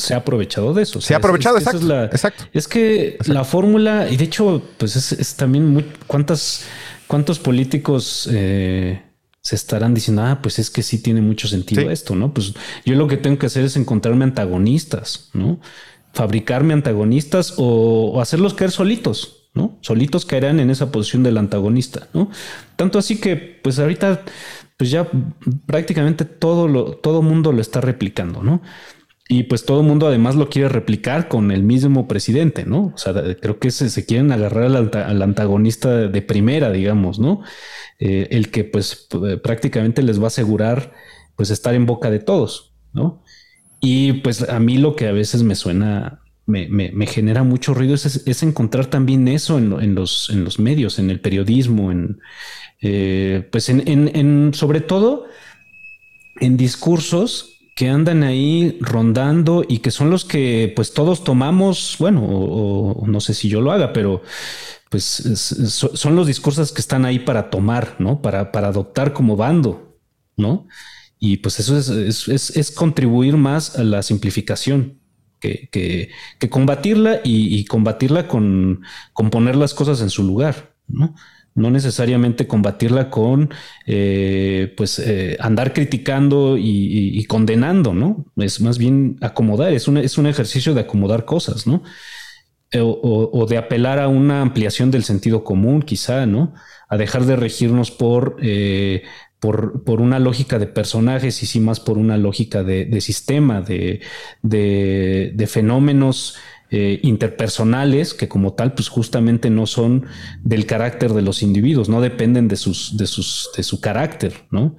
se 0.00 0.14
ha 0.14 0.18
aprovechado 0.18 0.74
de 0.74 0.82
eso. 0.82 1.00
Se 1.00 1.14
ha 1.14 1.18
aprovechado, 1.18 1.58
exacto, 1.58 2.04
exacto. 2.04 2.44
Es 2.52 2.66
que 2.66 3.18
la 3.26 3.44
fórmula, 3.44 4.08
y 4.10 4.16
de 4.16 4.24
hecho, 4.24 4.62
pues 4.78 4.96
es, 4.96 5.34
también 5.36 5.66
muy, 5.66 5.86
cuántas, 6.06 6.64
cuántos 7.06 7.38
políticos 7.38 8.28
eh, 8.32 9.02
se 9.42 9.56
estarán 9.56 9.94
diciendo, 9.94 10.22
ah, 10.22 10.40
pues 10.42 10.58
es 10.58 10.70
que 10.70 10.82
sí 10.82 11.02
tiene 11.02 11.22
mucho 11.22 11.48
sentido 11.48 11.90
esto, 11.90 12.14
¿no? 12.14 12.34
Pues 12.34 12.54
yo 12.84 12.94
lo 12.94 13.08
que 13.08 13.16
tengo 13.16 13.38
que 13.38 13.46
hacer 13.46 13.64
es 13.64 13.76
encontrarme 13.76 14.24
antagonistas, 14.24 15.30
¿no? 15.32 15.60
Fabricarme 16.12 16.74
antagonistas 16.74 17.54
o, 17.56 18.20
hacerlos 18.20 18.54
caer 18.54 18.70
solitos, 18.70 19.48
¿no? 19.54 19.78
Solitos 19.80 20.26
caerán 20.26 20.60
en 20.60 20.70
esa 20.70 20.92
posición 20.92 21.22
del 21.22 21.38
antagonista, 21.38 22.08
¿no? 22.12 22.30
Tanto 22.76 22.98
así 22.98 23.18
que, 23.18 23.36
pues 23.36 23.78
ahorita, 23.78 24.22
pues 24.76 24.90
ya 24.90 25.08
prácticamente 25.66 26.26
todo 26.26 26.68
lo, 26.68 26.92
todo 26.96 27.22
mundo 27.22 27.52
lo 27.52 27.62
está 27.62 27.80
replicando, 27.80 28.42
¿no? 28.42 28.60
Y 29.32 29.44
pues 29.44 29.64
todo 29.64 29.82
el 29.82 29.86
mundo 29.86 30.08
además 30.08 30.34
lo 30.34 30.48
quiere 30.48 30.68
replicar 30.68 31.28
con 31.28 31.52
el 31.52 31.62
mismo 31.62 32.08
presidente, 32.08 32.66
¿no? 32.66 32.92
O 32.92 32.98
sea, 32.98 33.14
creo 33.40 33.60
que 33.60 33.70
se, 33.70 33.88
se 33.88 34.04
quieren 34.04 34.32
agarrar 34.32 34.64
al, 34.64 35.22
antagonista 35.22 36.08
de 36.08 36.20
primera, 36.20 36.72
digamos, 36.72 37.20
¿no? 37.20 37.40
Eh, 38.00 38.26
el 38.32 38.50
que 38.50 38.64
pues 38.64 39.06
prácticamente 39.40 40.02
les 40.02 40.18
va 40.18 40.24
a 40.24 40.26
asegurar 40.26 40.92
pues 41.36 41.50
estar 41.50 41.76
en 41.76 41.86
boca 41.86 42.10
de 42.10 42.18
todos, 42.18 42.74
¿no? 42.92 43.22
Y 43.80 44.14
pues 44.14 44.42
a 44.48 44.58
mí 44.58 44.78
lo 44.78 44.96
que 44.96 45.06
a 45.06 45.12
veces 45.12 45.44
me 45.44 45.54
suena, 45.54 46.22
me, 46.46 46.66
me, 46.68 47.06
genera 47.06 47.44
mucho 47.44 47.72
ruido 47.72 47.94
es, 47.94 48.42
encontrar 48.42 48.86
también 48.86 49.28
eso 49.28 49.58
en, 49.58 49.94
los, 49.94 50.28
en 50.30 50.42
los 50.42 50.58
medios, 50.58 50.98
en 50.98 51.08
el 51.08 51.20
periodismo, 51.20 51.92
en, 51.92 52.18
eh, 52.82 53.48
pues 53.52 53.68
en, 53.68 53.86
en, 53.86 54.54
sobre 54.54 54.80
todo 54.80 55.26
en 56.40 56.56
discursos 56.56 57.59
que 57.80 57.88
andan 57.88 58.24
ahí 58.24 58.76
rondando 58.82 59.64
y 59.66 59.78
que 59.78 59.90
son 59.90 60.10
los 60.10 60.26
que 60.26 60.70
pues 60.76 60.92
todos 60.92 61.24
tomamos, 61.24 61.96
bueno, 61.98 62.22
o, 62.22 63.06
no 63.06 63.20
sé 63.20 63.32
si 63.32 63.48
yo 63.48 63.62
lo 63.62 63.72
haga, 63.72 63.94
pero 63.94 64.22
pues 64.90 65.06
son 65.06 66.14
los 66.14 66.26
discursos 66.26 66.72
que 66.72 66.82
están 66.82 67.06
ahí 67.06 67.20
para 67.20 67.48
tomar, 67.48 67.96
¿no? 67.98 68.20
Para, 68.20 68.52
para 68.52 68.68
adoptar 68.68 69.14
como 69.14 69.34
bando, 69.34 69.98
¿no? 70.36 70.68
Y 71.18 71.38
pues 71.38 71.58
eso 71.58 71.78
es, 71.78 72.28
es, 72.28 72.70
contribuir 72.70 73.38
más 73.38 73.78
a 73.78 73.82
la 73.82 74.02
simplificación. 74.02 75.00
Que, 75.38 75.70
que, 75.72 76.10
que 76.38 76.50
combatirla 76.50 77.22
y, 77.24 77.58
y 77.58 77.64
combatirla 77.64 78.28
con, 78.28 78.82
con 79.14 79.30
poner 79.30 79.56
las 79.56 79.72
cosas 79.72 80.02
en 80.02 80.10
su 80.10 80.22
lugar, 80.22 80.74
¿no? 80.86 81.14
No 81.54 81.70
necesariamente 81.70 82.46
combatirla 82.46 83.10
con 83.10 83.50
eh, 83.86 84.72
pues 84.76 84.98
eh, 84.98 85.36
andar 85.40 85.72
criticando 85.72 86.56
y, 86.58 87.24
condenando, 87.24 87.92
¿no? 87.92 88.24
Es 88.36 88.60
más 88.60 88.78
bien 88.78 89.16
acomodar, 89.20 89.72
es, 89.72 89.88
es 89.88 90.18
un 90.18 90.26
ejercicio 90.26 90.74
de 90.74 90.82
acomodar 90.82 91.24
cosas, 91.24 91.66
¿no? 91.66 91.82
Eh, 92.72 92.80
o, 92.82 93.46
de 93.48 93.58
apelar 93.58 93.98
a 93.98 94.08
una 94.08 94.42
ampliación 94.42 94.90
del 94.90 95.02
sentido 95.02 95.42
común, 95.42 95.82
quizá, 95.82 96.26
¿no? 96.26 96.54
A 96.88 96.96
dejar 96.96 97.24
de 97.24 97.36
regirnos 97.36 97.90
por, 97.90 98.36
por, 99.40 99.84
por, 99.84 100.00
una 100.00 100.18
lógica 100.18 100.58
de 100.58 100.66
personajes 100.66 101.42
y 101.42 101.46
sí 101.46 101.60
más 101.60 101.80
por 101.80 101.98
una 101.98 102.16
lógica 102.16 102.62
de, 102.62 103.00
sistema, 103.00 103.60
de, 103.60 104.00
de 104.42 105.46
fenómenos 105.48 106.36
eh, 106.72 107.00
interpersonales 107.02 108.14
que 108.14 108.28
como 108.28 108.52
tal 108.52 108.74
pues 108.74 108.88
justamente 108.88 109.50
no 109.50 109.66
son 109.66 110.06
del 110.44 110.66
carácter 110.66 111.14
de 111.14 111.22
los 111.22 111.42
individuos, 111.42 111.88
no 111.88 112.00
dependen 112.00 112.46
de 112.46 112.54
sus, 112.54 112.96
de 112.96 113.08
sus, 113.08 113.50
de 113.56 113.64
su 113.64 113.80
carácter, 113.80 114.34
¿no? 114.52 114.76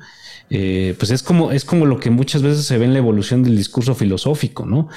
Eh, 0.50 0.96
pues 0.98 1.12
es 1.12 1.22
como, 1.22 1.52
es 1.52 1.66
como 1.66 1.86
lo 1.86 2.00
que 2.00 2.10
muchas 2.10 2.44
veces 2.44 2.66
se 2.66 2.78
ve 2.78 2.86
en 2.86 2.94
la 2.94 3.00
evolución 3.00 3.44
del 3.44 3.58
discurso 3.58 3.94
filosófico, 3.94 4.66
¿no? 4.66 4.88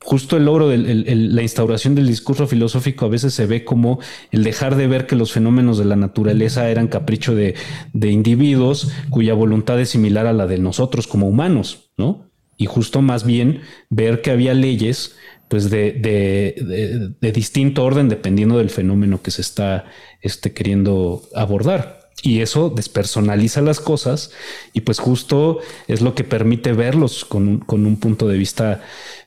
Justo 0.00 0.36
el 0.36 0.44
logro 0.44 0.68
de 0.68 0.78
la 0.78 1.42
instauración 1.42 1.96
del 1.96 2.06
discurso 2.06 2.46
filosófico 2.46 3.06
a 3.06 3.08
veces 3.08 3.34
se 3.34 3.46
ve 3.46 3.64
como 3.64 3.98
el 4.30 4.44
dejar 4.44 4.76
de 4.76 4.88
ver 4.88 5.06
que 5.06 5.16
los 5.16 5.32
fenómenos 5.32 5.78
de 5.78 5.84
la 5.84 5.96
naturaleza 5.96 6.68
eran 6.68 6.88
capricho 6.88 7.34
de, 7.34 7.54
de 7.92 8.10
individuos 8.10 8.92
cuya 9.10 9.34
voluntad 9.34 9.80
es 9.80 9.90
similar 9.90 10.26
a 10.26 10.32
la 10.32 10.48
de 10.48 10.58
nosotros 10.58 11.06
como 11.06 11.28
humanos, 11.28 11.90
¿no? 11.96 12.30
Y 12.56 12.66
justo 12.66 13.02
más 13.02 13.24
bien 13.24 13.60
ver 13.90 14.22
que 14.22 14.30
había 14.30 14.54
leyes 14.54 15.16
pues 15.52 15.68
de, 15.68 17.12
distinto 17.20 17.84
orden 17.84 18.08
dependiendo 18.08 18.56
del 18.56 18.70
fenómeno 18.70 19.20
que 19.20 19.30
se 19.30 19.42
está 19.42 19.84
este, 20.22 20.54
queriendo 20.54 21.24
abordar. 21.34 22.08
Y 22.22 22.40
eso 22.40 22.70
despersonaliza 22.70 23.60
las 23.60 23.78
cosas 23.78 24.30
y 24.72 24.80
pues 24.80 24.98
justo 24.98 25.58
es 25.88 26.00
lo 26.00 26.14
que 26.14 26.24
permite 26.24 26.72
verlos 26.72 27.26
con 27.26 27.62
un, 27.68 27.96
punto 27.96 28.28
de 28.28 28.38
vista, 28.38 28.80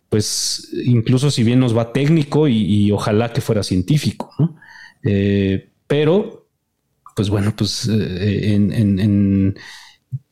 pues 0.09 0.71
incluso 0.83 1.29
si 1.29 1.43
bien 1.43 1.59
nos 1.59 1.77
va 1.77 1.93
técnico 1.93 2.47
y, 2.47 2.91
ojalá 2.91 3.31
que 3.31 3.41
fuera 3.41 3.61
científico, 3.61 4.31
eh, 5.03 5.69
pero, 5.85 6.47
pues 7.15 7.29
bueno, 7.29 7.53
pues 7.55 7.87
eh, 7.87 8.55
en 8.55 9.55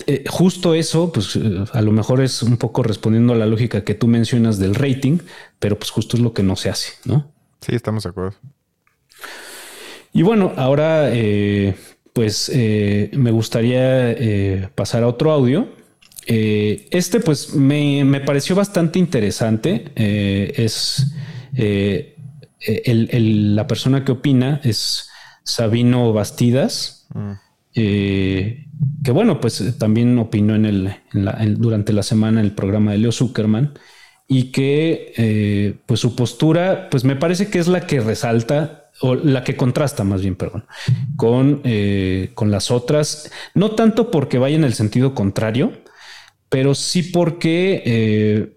eh, 0.06 0.24
justo 0.30 0.74
eso, 0.74 1.12
pues 1.12 1.36
eh, 1.36 1.64
a 1.72 1.82
lo 1.82 1.92
mejor 1.92 2.22
es 2.22 2.44
un 2.44 2.58
poco 2.58 2.84
respondiendo 2.84 3.34
a 3.34 3.36
la 3.36 3.46
lógica 3.46 3.84
que 3.84 3.94
tú 3.94 4.08
mencionas 4.08 4.60
del 4.60 4.76
rating, 4.76 5.20
pero 5.60 5.78
pues 5.78 5.92
justo 5.92 6.18
es 6.18 6.24
lo 6.24 6.34
que 6.34 6.44
no 6.44 6.56
se 6.56 6.70
hace, 6.70 6.94
¿no? 7.06 7.32
Sí, 7.62 7.76
estamos 7.76 8.04
de 8.04 8.10
acuerdo. 8.10 8.36
Y 10.12 10.22
bueno, 10.22 10.54
ahora 10.58 11.10
eh, 11.12 11.76
pues 12.12 12.52
me 12.54 13.32
gustaría 13.32 14.70
pasar 14.76 15.04
a 15.04 15.08
otro 15.08 15.32
audio. 15.32 15.70
este 16.28 17.20
pues 17.20 17.56
me, 17.56 18.22
pareció 18.26 18.56
bastante 18.56 19.00
interesante. 19.00 19.92
es 19.96 21.14
la 21.56 23.66
persona 23.66 24.06
que 24.06 24.12
opina 24.12 24.62
es 24.64 25.10
Sabino 25.44 26.14
Bastidas. 26.14 27.08
Mm 27.16 27.43
que 29.03 29.11
bueno, 29.11 29.39
pues 29.39 29.61
eh, 29.61 29.74
también 29.74 30.17
opinó 30.17 30.55
en 30.55 30.65
el, 30.65 30.95
durante 31.57 31.93
la 31.93 32.03
semana 32.03 32.41
el 32.41 32.53
programa 32.53 32.91
de 32.91 32.99
Leo 32.99 33.11
Zuckerman 33.11 33.74
y 34.28 34.51
que 34.51 35.13
eh, 35.17 35.76
pues 35.86 35.99
su 35.99 36.15
postura, 36.15 36.88
pues 36.89 37.03
me 37.03 37.15
parece 37.15 37.49
que 37.49 37.59
es 37.59 37.67
la 37.67 37.86
que 37.86 37.99
resalta 37.99 38.89
o 39.01 39.15
la 39.15 39.43
que 39.43 39.57
contrasta 39.57 40.03
más 40.03 40.21
bien, 40.21 40.36
perdón, 40.36 40.65
con, 41.17 41.61
eh, 41.63 42.32
con 42.36 42.51
las 42.51 42.71
otras, 42.71 43.32
no 43.53 43.71
tanto 43.71 44.11
porque 44.11 44.38
vaya 44.38 44.55
en 44.55 44.63
el 44.63 44.74
sentido 44.74 45.13
contrario, 45.13 45.74
pero 46.47 46.76
sí 46.76 47.03
porque 47.03 48.55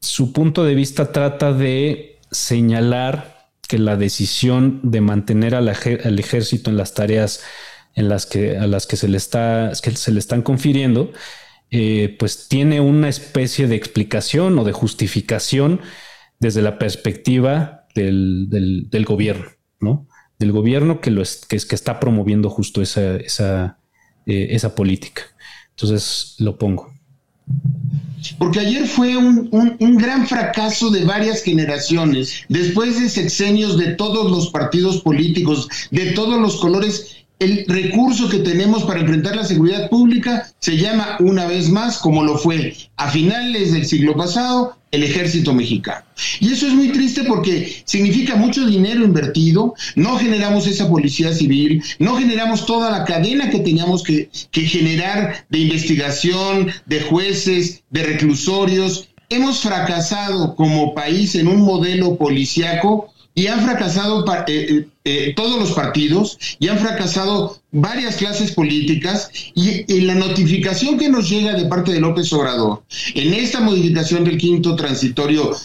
su 0.00 0.32
punto 0.32 0.64
de 0.64 0.74
vista 0.74 1.12
trata 1.12 1.52
de 1.52 2.18
señalar 2.30 3.48
que 3.68 3.78
la 3.78 3.96
decisión 3.96 4.80
de 4.82 5.00
mantener 5.00 5.54
al 5.54 5.68
ejército 5.68 6.70
en 6.70 6.76
las 6.76 6.94
tareas 6.94 7.40
en 7.98 8.08
las 8.08 8.26
que, 8.26 8.56
a 8.56 8.68
las 8.68 8.86
que 8.86 8.96
se 8.96 9.08
le, 9.08 9.16
está, 9.16 9.72
que 9.82 9.90
se 9.90 10.12
le 10.12 10.20
están 10.20 10.42
confiriendo, 10.42 11.12
eh, 11.70 12.14
pues 12.16 12.46
tiene 12.48 12.80
una 12.80 13.08
especie 13.08 13.66
de 13.66 13.74
explicación 13.74 14.56
o 14.56 14.64
de 14.64 14.70
justificación 14.70 15.80
desde 16.38 16.62
la 16.62 16.78
perspectiva 16.78 17.86
del, 17.96 18.46
del, 18.48 19.04
gobierno, 19.04 19.50
¿no? 19.80 20.06
Del 20.38 20.52
gobierno 20.52 21.00
que, 21.00 21.10
lo 21.10 21.22
es, 21.22 21.44
que, 21.44 21.56
es, 21.56 21.66
que 21.66 21.74
está 21.74 21.98
promoviendo 21.98 22.48
justo 22.50 22.82
esa, 22.82 23.16
esa, 23.16 23.80
eh, 24.26 24.46
esa 24.50 24.76
política. 24.76 25.22
Entonces 25.70 26.36
lo 26.38 26.56
pongo. 26.56 26.92
Porque 28.38 28.60
ayer 28.60 28.86
fue 28.86 29.16
un, 29.16 29.48
un, 29.50 29.76
un, 29.80 29.96
gran 29.96 30.26
fracaso 30.26 30.90
de 30.90 31.04
varias 31.04 31.42
generaciones, 31.42 32.44
después 32.48 33.00
de 33.00 33.08
sexenios 33.08 33.78
de 33.78 33.94
todos 33.94 34.30
los 34.30 34.50
partidos 34.50 35.00
políticos, 35.00 35.68
de 35.90 36.12
todos 36.12 36.38
los 36.40 36.56
colores, 36.56 37.17
el 37.38 37.64
recurso 37.68 38.28
que 38.28 38.38
tenemos 38.38 38.82
para 38.84 39.00
enfrentar 39.00 39.36
la 39.36 39.44
seguridad 39.44 39.88
pública 39.88 40.50
se 40.58 40.76
llama 40.76 41.16
una 41.20 41.46
vez 41.46 41.70
más, 41.70 41.98
como 41.98 42.24
lo 42.24 42.36
fue 42.36 42.76
a 42.96 43.10
finales 43.10 43.72
del 43.72 43.86
siglo 43.86 44.16
pasado, 44.16 44.76
el 44.90 45.04
ejército 45.04 45.54
mexicano. 45.54 46.04
Y 46.40 46.52
eso 46.52 46.66
es 46.66 46.74
muy 46.74 46.88
triste 46.88 47.24
porque 47.24 47.82
significa 47.84 48.34
mucho 48.36 48.66
dinero 48.66 49.04
invertido, 49.04 49.74
no 49.94 50.18
generamos 50.18 50.66
esa 50.66 50.88
policía 50.88 51.32
civil, 51.32 51.82
no 51.98 52.16
generamos 52.16 52.66
toda 52.66 52.90
la 52.90 53.04
cadena 53.04 53.50
que 53.50 53.60
teníamos 53.60 54.02
que, 54.02 54.28
generar 54.52 55.46
de 55.48 55.58
investigación, 55.58 56.72
de 56.86 57.00
jueces, 57.02 57.82
de 57.90 58.02
reclusorios. 58.02 59.08
Hemos 59.28 59.60
fracasado 59.60 60.56
como 60.56 60.94
país 60.94 61.34
en 61.34 61.48
un 61.48 61.60
modelo 61.60 62.16
policiaco 62.16 63.12
y 63.34 63.46
han 63.46 63.60
fracasado 63.60 64.24
eh, 64.48 64.88
eh, 65.10 65.32
todos 65.34 65.58
los 65.58 65.72
partidos 65.72 66.38
y 66.58 66.68
han 66.68 66.78
fracasado 66.78 67.62
varias 67.70 68.16
clases 68.16 68.52
políticas 68.52 69.30
y 69.54 69.90
en 69.90 70.06
la 70.06 70.14
notificación 70.14 70.98
que 70.98 71.08
nos 71.08 71.30
llega 71.30 71.54
de 71.54 71.64
parte 71.64 71.92
de 71.92 72.00
López 72.00 72.30
Obrador 72.34 72.82
en 73.14 73.32
esta 73.32 73.60
modificación 73.60 74.24
del 74.24 74.36
quinto 74.36 74.76
transitorio 74.76 75.56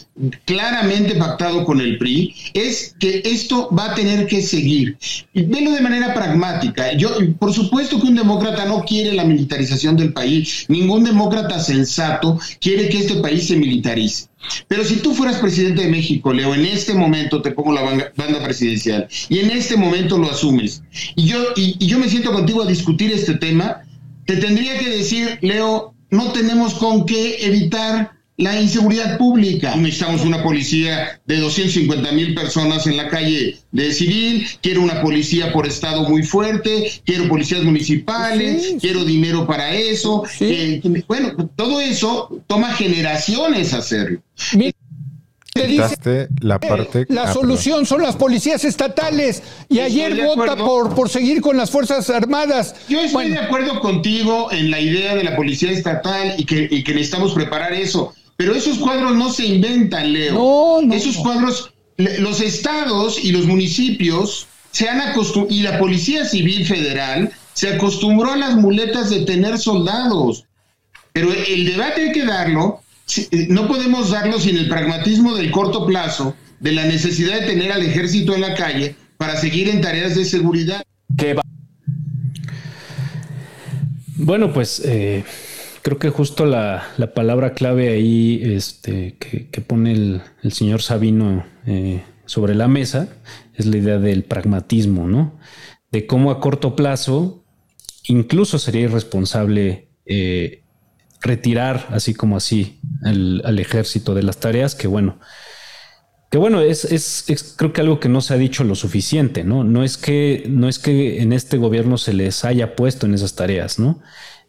claramente 0.45 1.15
pactado 1.15 1.65
con 1.65 1.81
el 1.81 1.97
PRI 1.97 2.33
es 2.53 2.95
que 2.99 3.21
esto 3.25 3.69
va 3.77 3.91
a 3.91 3.95
tener 3.95 4.27
que 4.27 4.41
seguir. 4.41 4.97
Y 5.33 5.43
velo 5.43 5.71
de 5.71 5.81
manera 5.81 6.13
pragmática. 6.13 6.93
Yo, 6.93 7.09
por 7.37 7.53
supuesto 7.53 7.99
que 7.99 8.07
un 8.07 8.15
demócrata 8.15 8.65
no 8.65 8.85
quiere 8.85 9.13
la 9.13 9.25
militarización 9.25 9.97
del 9.97 10.13
país, 10.13 10.65
ningún 10.69 11.03
demócrata 11.03 11.59
sensato 11.59 12.39
quiere 12.61 12.87
que 12.89 12.99
este 12.99 13.15
país 13.15 13.47
se 13.47 13.57
militarice. 13.57 14.27
Pero 14.67 14.83
si 14.83 14.97
tú 14.97 15.13
fueras 15.13 15.37
presidente 15.37 15.83
de 15.83 15.89
México, 15.89 16.33
Leo, 16.33 16.53
en 16.53 16.65
este 16.65 16.93
momento 16.93 17.41
te 17.41 17.51
pongo 17.51 17.71
la 17.71 17.81
banda 18.15 18.43
presidencial 18.43 19.07
y 19.33 19.39
en 19.39 19.49
este 19.49 19.75
momento 19.75 20.19
lo 20.19 20.29
asumes, 20.29 20.83
y 21.15 21.25
yo, 21.25 21.39
y, 21.55 21.83
yo 21.83 21.97
me 21.97 22.07
siento 22.07 22.31
contigo 22.31 22.61
a 22.61 22.67
discutir 22.67 23.11
este 23.11 23.33
tema, 23.33 23.81
te 24.27 24.37
tendría 24.37 24.77
que 24.77 24.89
decir, 24.89 25.39
Leo, 25.41 25.95
no 26.11 26.31
tenemos 26.33 26.75
con 26.75 27.07
qué 27.07 27.43
evitar 27.43 28.11
la 28.37 28.61
inseguridad 28.61 29.17
pública. 29.17 29.75
Necesitamos 29.75 30.21
una 30.21 30.43
policía 30.43 31.19
de 31.25 31.37
250 31.37 32.11
mil 32.11 32.35
personas 32.35 32.85
en 32.85 32.95
la 32.95 33.09
calle 33.09 33.57
de 33.71 33.91
civil, 33.91 34.45
quiero 34.61 34.83
una 34.83 35.01
policía 35.01 35.51
por 35.51 35.65
estado 35.65 36.07
muy 36.07 36.21
fuerte, 36.21 36.91
quiero 37.03 37.27
policías 37.27 37.63
municipales, 37.63 38.75
quiero 38.79 39.03
dinero 39.03 39.47
para 39.47 39.73
eso. 39.73 40.25
Eh, 40.41 40.79
bueno, 41.07 41.49
todo 41.55 41.81
eso 41.81 42.39
toma 42.45 42.71
generaciones 42.73 43.73
hacerlo. 43.73 44.21
Te 45.53 45.67
dice, 45.67 46.29
la 46.41 46.59
parte. 46.59 47.05
La 47.09 47.23
ah, 47.23 47.33
solución 47.33 47.85
son 47.85 48.01
las 48.01 48.15
policías 48.15 48.65
estatales. 48.65 49.43
Y 49.69 49.79
ayer 49.79 50.15
vota 50.25 50.55
por, 50.55 50.95
por 50.95 51.09
seguir 51.09 51.41
con 51.41 51.57
las 51.57 51.69
Fuerzas 51.69 52.09
Armadas. 52.09 52.73
Yo 52.89 52.99
estoy 53.01 53.29
de 53.29 53.37
acuerdo 53.37 53.79
contigo 53.79 54.51
en 54.51 54.71
la 54.71 54.79
idea 54.79 55.15
de 55.15 55.23
la 55.23 55.35
policía 55.35 55.71
estatal 55.71 56.33
y 56.37 56.45
que, 56.45 56.67
y 56.71 56.83
que 56.83 56.93
necesitamos 56.93 57.33
preparar 57.33 57.71
eso. 57.73 58.13
Pero 58.35 58.55
esos 58.55 58.79
cuadros 58.79 59.15
no 59.15 59.31
se 59.31 59.45
inventan, 59.45 60.11
Leo. 60.11 60.33
No, 60.33 60.81
no, 60.81 60.93
esos 60.93 61.17
cuadros, 61.17 61.71
los 61.97 62.41
estados 62.41 63.23
y 63.23 63.31
los 63.31 63.45
municipios 63.45 64.47
se 64.71 64.89
han 64.89 65.01
acostumbrado, 65.01 65.55
y 65.55 65.61
la 65.61 65.77
Policía 65.77 66.25
Civil 66.25 66.65
Federal 66.65 67.31
se 67.53 67.75
acostumbró 67.75 68.31
a 68.31 68.37
las 68.37 68.55
muletas 68.55 69.11
de 69.11 69.19
tener 69.19 69.59
soldados. 69.59 70.45
Pero 71.11 71.31
el 71.31 71.65
debate 71.67 72.05
hay 72.05 72.11
que 72.11 72.25
darlo 72.25 72.82
no 73.49 73.67
podemos 73.67 74.11
darlo 74.11 74.39
sin 74.39 74.57
el 74.57 74.67
pragmatismo 74.67 75.35
del 75.35 75.51
corto 75.51 75.85
plazo, 75.85 76.35
de 76.59 76.71
la 76.71 76.85
necesidad 76.85 77.39
de 77.39 77.47
tener 77.47 77.71
al 77.71 77.83
ejército 77.83 78.33
en 78.35 78.41
la 78.41 78.55
calle 78.55 78.95
para 79.17 79.35
seguir 79.35 79.69
en 79.69 79.81
tareas 79.81 80.15
de 80.15 80.25
seguridad. 80.25 80.83
Bueno, 84.15 84.53
pues 84.53 84.81
eh, 84.85 85.23
creo 85.81 85.99
que 85.99 86.09
justo 86.09 86.45
la, 86.45 86.93
palabra 87.13 87.53
clave 87.53 87.89
ahí 87.89 88.41
este, 88.43 89.17
que, 89.17 89.61
pone 89.61 89.91
el, 89.91 90.21
señor 90.51 90.81
Sabino 90.81 91.45
eh, 91.65 92.03
sobre 92.25 92.55
la 92.55 92.67
mesa 92.67 93.09
es 93.55 93.65
la 93.65 93.77
idea 93.77 93.99
del 93.99 94.23
pragmatismo, 94.23 95.07
¿no? 95.07 95.37
De 95.91 96.07
cómo 96.07 96.31
a 96.31 96.39
corto 96.39 96.75
plazo 96.75 97.43
incluso 98.07 98.57
sería 98.57 98.81
irresponsable 98.81 99.89
retirar 101.23 101.87
así 101.91 102.13
como 102.13 102.37
así 102.37 102.79
al 103.03 103.59
ejército 103.59 104.13
de 104.13 104.23
las 104.23 104.37
tareas 104.37 104.75
que 104.75 104.87
bueno, 104.87 105.19
que 106.33 106.39
bueno, 106.39 106.61
es, 106.61 106.85
es, 106.85 107.53
creo 107.55 107.73
que 107.73 107.81
algo 107.81 107.99
que 107.99 108.09
no 108.09 108.19
se 108.19 108.33
ha 108.33 108.37
dicho 108.37 108.63
lo 108.63 108.73
suficiente, 108.73 109.43
¿no? 109.43 109.63
No 109.63 109.83
es 109.83 109.97
que, 109.97 110.45
no 110.49 110.67
es 110.67 110.79
que 110.79 111.21
en 111.21 111.31
este 111.31 111.57
gobierno 111.57 111.99
se 111.99 112.11
les 112.11 112.43
haya 112.43 112.75
puesto 112.75 113.05
en 113.05 113.13
esas 113.13 113.35
tareas, 113.35 113.77
¿no? 113.77 114.01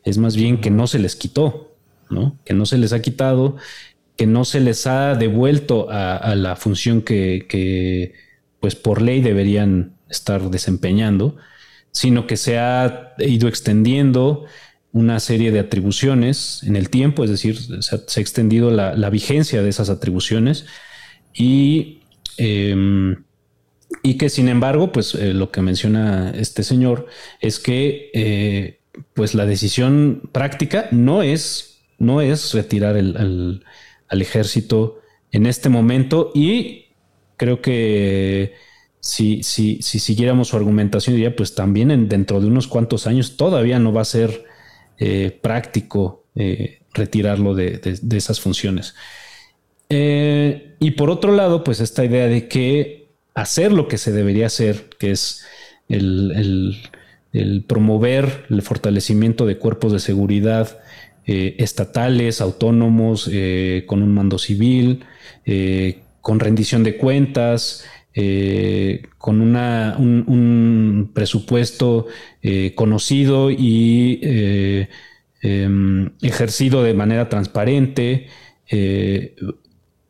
Es 0.03 0.17
más 0.17 0.35
bien 0.35 0.63
que 0.63 0.71
no 0.71 0.87
se 0.87 0.99
les 0.99 1.15
quitó, 1.15 1.77
¿no? 2.09 2.39
Que 2.47 2.55
no 2.55 2.65
se 2.65 2.79
les 2.79 2.95
ha 2.95 3.03
quitado, 3.03 3.57
que 4.17 4.27
no 4.27 4.47
se 4.47 4.61
les 4.61 4.87
ha 4.87 5.15
devuelto 5.15 5.89
a, 5.91 6.35
la 6.37 6.57
función 6.57 7.03
que, 7.03 7.45
que, 7.51 8.15
pues 8.61 8.77
por 8.77 9.03
ley 9.03 9.21
deberían 9.21 9.93
estar 10.09 10.49
desempeñando, 10.49 11.37
sino 11.91 12.27
que 12.27 12.39
se 12.39 12.59
ha 12.59 13.13
ido 13.19 13.47
extendiendo, 13.47 14.47
una 14.95 15.19
serie 15.19 15.51
de 15.51 15.59
atribuciones 15.59 16.63
en 16.63 16.77
el 16.77 16.89
tiempo, 16.89 17.25
es 17.25 17.31
decir, 17.31 17.59
se 17.83 17.97
ha, 17.97 18.21
extendido 18.21 18.71
la, 18.71 19.11
vigencia 19.11 19.61
de 19.61 19.69
esas 19.69 19.91
atribuciones 19.91 20.67
y, 21.35 21.99
em, 22.39 23.25
y 24.05 24.15
que 24.15 24.29
sin 24.29 24.49
embargo, 24.49 24.93
pues 24.93 25.17
eh, 25.17 25.35
lo 25.35 25.51
que 25.51 25.63
menciona 25.63 26.31
este 26.31 26.63
señor 26.63 27.09
es 27.41 27.59
que 27.59 28.13
eh, 28.15 28.79
pues 29.15 29.35
la 29.35 29.47
decisión 29.47 30.31
práctica 30.31 30.87
no 30.93 31.25
es, 31.25 31.81
no 31.99 32.21
es 32.21 32.55
retirar 32.55 32.97
el, 32.97 33.65
al, 34.09 34.23
ejército 34.23 35.01
en 35.33 35.47
este 35.47 35.71
momento 35.71 36.31
y 36.37 36.85
creo 37.37 37.61
que 37.61 38.53
si, 39.01 39.43
si, 39.43 39.83
si 39.83 39.99
siguiéramos 39.99 40.49
su 40.49 40.57
argumentación 40.57 41.17
diría 41.17 41.35
pues 41.35 41.57
también 41.57 42.09
dentro 42.09 42.41
de 42.41 42.47
unos 42.47 42.69
cuantos 42.69 43.09
años 43.09 43.37
todavía 43.37 43.81
no 43.81 43.93
va 43.93 44.03
a 44.03 44.05
ser 44.05 44.54
eh, 44.99 45.39
práctico 45.43 46.25
eh, 46.37 46.81
retirarlo 46.93 47.55
de, 47.55 47.81
esas 48.13 48.41
funciones. 48.41 48.95
Eh, 49.89 50.77
y 50.79 50.93
por 50.93 51.11
otro 51.11 51.33
lado, 51.33 51.65
pues 51.65 51.81
esta 51.81 52.05
idea 52.05 52.29
de 52.29 52.49
que 52.49 53.09
hacer 53.35 53.73
lo 53.73 53.89
que 53.89 53.99
se 53.99 54.13
debería 54.13 54.47
hacer, 54.47 54.89
que 54.99 55.11
es 55.11 55.45
el, 55.89 56.77
promover 57.67 58.47
el 58.51 58.63
fortalecimiento 58.63 59.47
de 59.47 59.59
cuerpos 59.59 59.93
de 59.93 59.99
seguridad 59.99 60.79
estatales, 61.27 62.41
autónomos, 62.41 63.31
con 63.87 64.03
un 64.03 64.15
mando 64.15 64.39
civil, 64.39 65.05
con 66.21 66.39
rendición 66.39 66.85
de 66.85 66.97
cuentas, 66.97 67.85
eh, 68.17 69.09
con 69.19 69.41
un, 69.41 71.11
presupuesto 71.13 72.07
eh, 72.43 72.73
conocido 72.77 73.51
y 73.51 74.21
eh, 74.23 74.89
em, 75.43 76.13
ejercido 76.23 76.85
de 76.85 76.95
manera 76.95 77.29
transparente. 77.29 78.29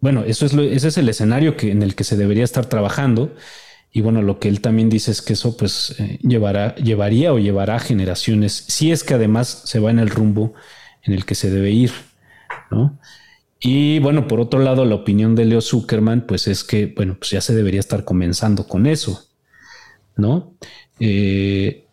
bueno, 0.01 0.25
eso 0.27 0.45
es 0.47 0.53
ese 0.53 0.89
es 0.89 0.99
el 0.99 1.09
escenario 1.09 1.57
en 1.61 1.83
el 1.83 1.95
que 1.95 2.05
se 2.05 2.17
debería 2.17 2.45
estar 2.45 2.67
trabajando. 2.67 3.35
Y 3.93 4.03
bueno, 4.03 4.23
lo 4.23 4.39
que 4.39 4.49
él 4.49 4.61
también 4.61 4.91
dice 4.91 5.11
es 5.13 5.23
que 5.23 5.35
eso 5.35 5.57
pues 5.57 5.97
llevará, 6.21 6.75
llevaría 6.77 7.33
o 7.33 7.39
llevará 7.39 7.79
generaciones, 7.79 8.53
si 8.53 8.93
es 8.93 9.05
que 9.05 9.15
además 9.15 9.63
se 9.65 9.81
va 9.81 9.91
en 9.91 10.01
el 10.01 10.11
rumbo 10.11 10.55
en 11.05 11.15
el 11.15 11.25
que 11.25 11.35
se 11.35 11.51
debe 11.51 11.71
ir, 11.71 11.93
¿no? 12.71 12.99
Y 13.67 13.99
bueno, 14.01 14.29
por 14.29 14.41
otro 14.41 14.61
lado, 14.61 14.85
la 14.85 14.95
opinión 14.95 15.35
de 15.35 15.47
Leo 15.47 15.63
Zuckerman, 15.63 16.27
pues 16.27 16.49
es 16.49 16.65
que, 16.65 16.93
bueno, 16.95 17.17
pues 17.19 17.31
ya 17.31 17.41
se 17.41 17.55
debería 17.55 17.81
estar 17.81 18.05
comenzando 18.05 18.69
con 18.69 18.87
eso, 18.87 19.25
¿no? 20.19 20.53
Eh, 21.01 21.87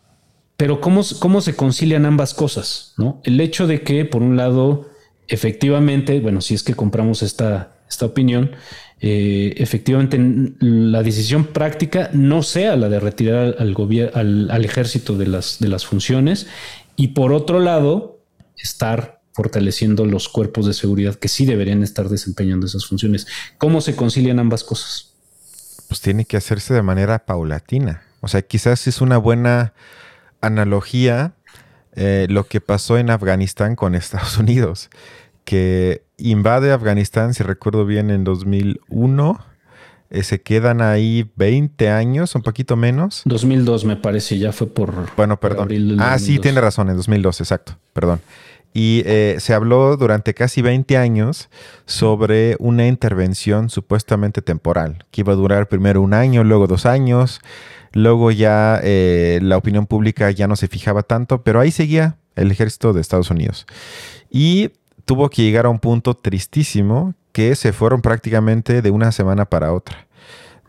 pero 0.57 0.82
¿cómo, 0.82 1.01
¿cómo 1.19 1.39
se 1.39 1.55
concilian 1.55 2.05
ambas 2.05 2.34
cosas? 2.34 2.93
¿no? 2.97 3.22
El 3.24 3.39
hecho 3.39 3.67
de 3.67 3.84
que, 3.84 4.03
por 4.03 4.22
un 4.22 4.36
lado, 4.36 4.89
efectivamente, 5.30 6.19
bueno, 6.19 6.41
si 6.41 6.55
es 6.55 6.63
que 6.63 6.74
compramos 6.74 7.24
esta, 7.24 7.78
esta 7.89 8.05
opinión, 8.05 8.51
eh, 8.99 9.53
efectivamente 9.55 10.19
la 10.59 11.03
decisión 11.03 11.45
práctica 11.45 12.09
no 12.11 12.43
sea 12.43 12.76
la 12.76 12.89
de 12.89 12.99
retirar 12.99 13.55
al, 13.59 13.76
al, 14.13 14.51
al 14.51 14.65
ejército 14.65 15.17
de 15.17 15.28
las, 15.28 15.59
de 15.59 15.69
las 15.69 15.86
funciones 15.86 16.47
y 16.97 17.07
por 17.09 17.32
otro 17.32 17.61
lado, 17.61 18.19
estar 18.57 19.20
fortaleciendo 19.34 20.05
los 20.05 20.29
cuerpos 20.29 20.65
de 20.65 20.73
seguridad 20.73 21.15
que 21.15 21.27
sí 21.27 21.45
deberían 21.45 21.84
estar 21.84 22.09
desempeñando 22.09 22.65
esas 22.65 22.86
funciones. 22.86 23.27
¿Cómo 23.57 23.82
se 23.82 23.95
concilian 23.95 24.39
ambas 24.39 24.63
cosas? 24.63 25.13
Pues 25.88 26.01
tiene 26.01 26.25
que 26.25 26.38
hacerse 26.38 26.73
de 26.73 26.82
manera 26.82 27.25
paulatina. 27.25 28.03
O 28.21 28.27
sea, 28.27 28.41
quizás 28.41 28.88
es 28.88 29.01
una 29.01 29.17
buena 29.17 29.73
analogía 30.41 31.34
eh, 31.95 32.27
lo 32.29 32.47
que 32.47 32.61
pasó 32.61 32.97
en 32.97 33.09
Afganistán 33.09 33.75
con 33.75 33.95
Estados 33.95 34.38
Unidos, 34.38 34.89
que 35.43 36.03
invade 36.17 36.71
Afganistán, 36.71 37.34
si 37.34 37.43
recuerdo 37.43 37.86
bien, 37.86 38.09
en 38.09 38.23
2001. 38.23 39.45
eh, 40.09 40.23
se 40.23 40.41
quedan 40.41 40.82
ahí 40.82 41.29
20 41.36 41.89
años, 41.89 42.36
un 42.36 42.41
poquito 42.41 42.75
menos. 42.75 43.21
2002 43.25 43.86
me 43.86 43.95
parece, 43.95 44.38
ya 44.38 44.51
fue 44.51 44.67
por... 44.67 45.15
Bueno, 45.15 45.39
perdón. 45.39 45.69
ah, 45.99 46.17
sí, 46.19 46.39
tiene 46.39 46.61
razón, 46.61 46.89
en 46.89 46.97
2002, 46.97 47.41
exacto, 47.41 47.77
perdón. 47.93 48.21
Y 48.74 49.03
eh, 49.05 49.36
se 49.39 49.53
habló 49.53 49.97
durante 49.97 50.34
casi 50.34 50.61
20 50.61 50.97
años 50.97 51.49
sobre 51.86 52.55
una 52.59 52.88
intervención 52.88 53.69
supuestamente 53.69 54.41
temporal, 54.41 55.05
que 55.11 55.22
iba 55.22 55.34
a 55.34 55.36
durar 55.36 55.67
primero 55.67 56.01
un 56.01 56.13
año, 56.13 56.43
luego 56.43 56.67
dos 56.67 56.86
años, 56.86 57.41
luego 57.91 58.32
ya 58.32 58.80
eh, 58.82 59.39
la 59.41 59.57
opinión 59.57 59.88
pública 59.88 60.32
ya 60.32 60.47
no 60.47 60.55
se 60.55 60.67
fijaba 60.67 61.03
tanto, 61.03 61.43
pero 61.43 61.59
ahí 61.59 61.72
seguía 61.72 62.17
el 62.36 62.51
ejército 62.51 62.93
de 62.93 63.01
Estados 63.01 63.30
Unidos. 63.30 63.65
Y 64.30 64.72
tuvo 65.05 65.30
que 65.30 65.43
llegar 65.43 65.65
a 65.65 65.69
un 65.69 65.80
punto 65.80 66.13
tristísimo 66.13 67.13
que 67.32 67.55
se 67.55 67.74
fueron 67.74 68.01
prácticamente 68.01 68.82
de 68.82 68.91
una 68.91 69.11
semana 69.11 69.45
para 69.45 69.74
otra, 69.74 70.07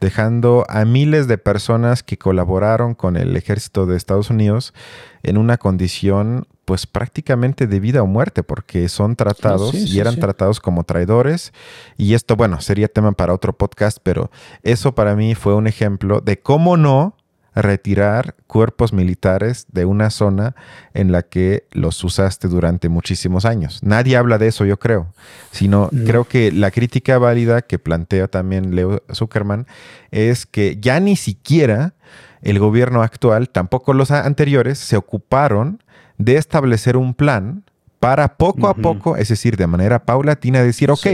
dejando 0.00 0.64
a 0.68 0.84
miles 0.84 1.28
de 1.28 1.38
personas 1.38 2.02
que 2.02 2.18
colaboraron 2.18 2.94
con 2.94 3.16
el 3.16 3.36
ejército 3.36 3.86
de 3.86 3.96
Estados 3.96 4.30
Unidos 4.30 4.74
en 5.22 5.38
una 5.38 5.58
condición 5.58 6.46
pues 6.72 6.86
prácticamente 6.86 7.66
de 7.66 7.80
vida 7.80 8.02
o 8.02 8.06
muerte, 8.06 8.42
porque 8.42 8.88
son 8.88 9.14
tratados 9.14 9.74
y 9.74 10.00
eran 10.00 10.16
tratados 10.16 10.58
como 10.58 10.84
traidores. 10.84 11.52
Y 11.98 12.14
esto, 12.14 12.34
bueno, 12.34 12.62
sería 12.62 12.88
tema 12.88 13.12
para 13.12 13.34
otro 13.34 13.52
podcast, 13.52 13.98
pero 14.02 14.30
eso 14.62 14.94
para 14.94 15.14
mí 15.14 15.34
fue 15.34 15.54
un 15.54 15.66
ejemplo 15.66 16.22
de 16.22 16.40
cómo 16.40 16.78
no 16.78 17.14
retirar 17.54 18.36
cuerpos 18.46 18.94
militares 18.94 19.66
de 19.70 19.84
una 19.84 20.08
zona 20.08 20.56
en 20.94 21.12
la 21.12 21.20
que 21.20 21.66
los 21.72 22.02
usaste 22.04 22.48
durante 22.48 22.88
muchísimos 22.88 23.44
años. 23.44 23.80
Nadie 23.82 24.16
habla 24.16 24.38
de 24.38 24.46
eso, 24.48 24.64
yo 24.64 24.78
creo, 24.78 25.12
sino 25.50 25.90
creo 26.06 26.24
que 26.24 26.52
la 26.52 26.70
crítica 26.70 27.18
válida 27.18 27.60
que 27.60 27.78
plantea 27.78 28.28
también 28.28 28.74
Leo 28.74 29.02
Zuckerman 29.12 29.66
es 30.10 30.46
que 30.46 30.78
ya 30.80 31.00
ni 31.00 31.16
siquiera 31.16 31.92
el 32.40 32.58
gobierno 32.58 33.02
actual, 33.02 33.50
tampoco 33.50 33.92
los 33.92 34.10
anteriores, 34.10 34.78
se 34.78 34.96
ocuparon 34.96 35.82
de 36.24 36.36
establecer 36.36 36.96
un 36.96 37.14
plan 37.14 37.64
para 38.00 38.36
poco 38.36 38.66
a 38.66 38.74
poco, 38.74 39.16
es 39.16 39.28
decir, 39.28 39.56
de 39.56 39.68
manera 39.68 40.04
paulatina, 40.04 40.60
decir, 40.60 40.90
ok, 40.90 41.06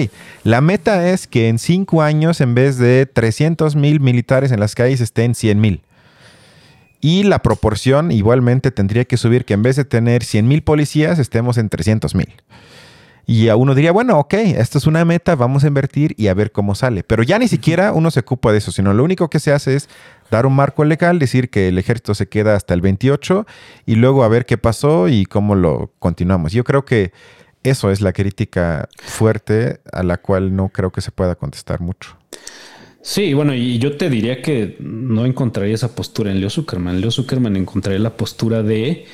la 0.43 0.63
meta 0.63 1.11
es 1.11 1.27
que 1.27 1.49
en 1.49 1.59
cinco 1.59 2.01
años, 2.01 2.41
en 2.41 2.55
vez 2.55 2.79
de 2.79 3.05
300 3.05 3.77
mil 3.77 4.01
militares 4.01 4.53
en 4.53 4.61
las 4.61 4.75
calles, 4.75 5.03
estén 5.03 5.35
100 5.35 5.61
mil. 5.61 5.83
Y 7.01 7.25
la 7.25 7.41
proporción 7.41 8.11
igualmente 8.11 8.71
tendría 8.71 9.05
que 9.05 9.19
subir, 9.19 9.45
que 9.45 9.53
en 9.53 9.63
vez 9.63 9.77
de 9.77 9.85
tener 9.85 10.25
100 10.25 10.49
mil 10.49 10.63
policías, 10.63 11.19
estemos 11.19 11.59
en 11.59 11.69
300 11.69 12.15
mil. 12.15 12.33
Y 13.31 13.51
a 13.51 13.57
uno 13.57 13.75
diría, 13.75 13.93
bueno, 13.93 14.19
ok, 14.19 14.33
esto 14.33 14.79
es 14.79 14.87
una 14.87 15.05
meta, 15.05 15.35
vamos 15.35 15.63
a 15.63 15.67
invertir 15.67 16.15
y 16.17 16.29
a 16.29 16.35
ver 16.35 16.51
cómo 16.51 16.75
sale. 16.75 17.03
Pero 17.03 17.23
ya 17.23 17.39
ni 17.39 17.47
siquiera 17.47 17.93
uno 17.93 18.11
se 18.11 18.21
ocupa 18.21 18.53
de 18.53 18.57
eso, 18.57 18.73
sino 18.73 18.95
lo 18.95 19.05
único 19.05 19.29
que 19.29 19.39
se 19.39 19.53
hace 19.53 19.77
es 19.77 19.91
dar 20.31 20.47
un 20.47 20.57
marco 20.57 20.83
legal, 20.83 21.19
decir 21.19 21.51
que 21.51 21.69
el 21.69 21.77
ejército 21.77 22.15
se 22.15 22.27
queda 22.27 22.57
hasta 22.57 22.73
el 22.73 22.81
28 22.81 23.47
y 23.85 23.97
luego 23.97 24.25
a 24.25 24.29
ver 24.29 24.47
qué 24.47 24.57
pasó 24.57 25.09
y 25.09 25.27
cómo 25.27 25.57
lo 25.57 25.93
continuamos. 25.99 26.53
Yo 26.53 26.65
creo 26.65 26.87
que 26.87 27.13
eso 27.65 27.91
es 27.91 28.01
la 28.01 28.15
crítica 28.15 28.89
fuerte 28.97 29.81
a 29.93 30.03
la 30.03 30.17
cual 30.17 30.57
no 30.57 30.71
creo 30.71 30.91
que 30.91 31.03
se 31.03 31.11
pueda 31.11 31.35
contestar 31.35 31.83
mucho. 31.83 32.17
Sí, 33.03 33.35
bueno, 33.35 33.53
y 33.53 33.79
yo 33.79 33.99
te 33.99 34.09
diría 34.09 34.41
que 34.41 34.79
no 34.81 35.27
encontraría 35.27 35.75
esa 35.75 35.95
postura 35.95 36.31
en 36.31 36.41
Leo 36.41 36.49
Zuckerman. 36.49 37.03
Leo 37.03 37.11
Zuckerman 37.11 37.57
encontraría 37.57 38.01
la 38.01 38.17
postura 38.17 38.63
de 38.63 39.05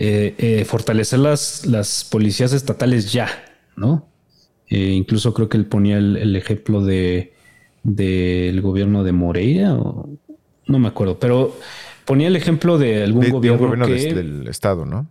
eh, 0.00 0.34
eh, 0.38 0.64
fortalecer 0.64 1.18
las, 1.18 1.66
las 1.66 2.04
policías 2.04 2.52
estatales 2.52 3.12
ya, 3.12 3.28
¿no? 3.78 4.08
Eh, 4.68 4.92
incluso 4.92 5.32
creo 5.32 5.48
que 5.48 5.56
él 5.56 5.66
ponía 5.66 5.96
el, 5.96 6.36
ejemplo 6.36 6.84
de 6.84 7.32
del 7.82 8.60
gobierno 8.60 9.02
de 9.04 9.12
Moreira, 9.12 9.74
o, 9.74 10.10
no 10.66 10.78
me 10.78 10.88
acuerdo, 10.88 11.18
pero 11.18 11.56
ponía 12.04 12.28
el 12.28 12.36
ejemplo 12.36 12.76
de 12.76 13.02
algún 13.02 13.30
gobierno, 13.30 13.86
del 13.86 14.46
estado, 14.48 14.84
¿no? 14.84 15.08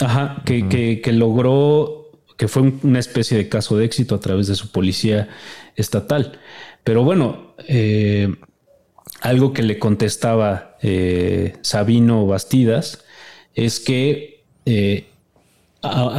Ajá, 0.00 0.42
que, 0.44 1.00
que, 1.02 1.12
logró, 1.12 2.10
que 2.36 2.48
fue 2.48 2.72
una 2.82 2.98
especie 2.98 3.36
de 3.36 3.48
caso 3.48 3.76
de 3.76 3.84
éxito 3.84 4.14
a 4.14 4.20
través 4.20 4.48
de 4.48 4.54
su 4.56 4.72
policía 4.72 5.28
estatal. 5.76 6.40
Pero 6.82 7.04
bueno, 7.04 7.54
eh, 7.68 8.34
algo 9.20 9.52
que 9.52 9.62
le 9.62 9.78
contestaba 9.78 10.76
eh, 10.82 11.54
Sabino 11.62 12.26
Bastidas 12.26 13.04
es 13.54 13.78
que, 13.78 14.44
eh, 14.66 15.06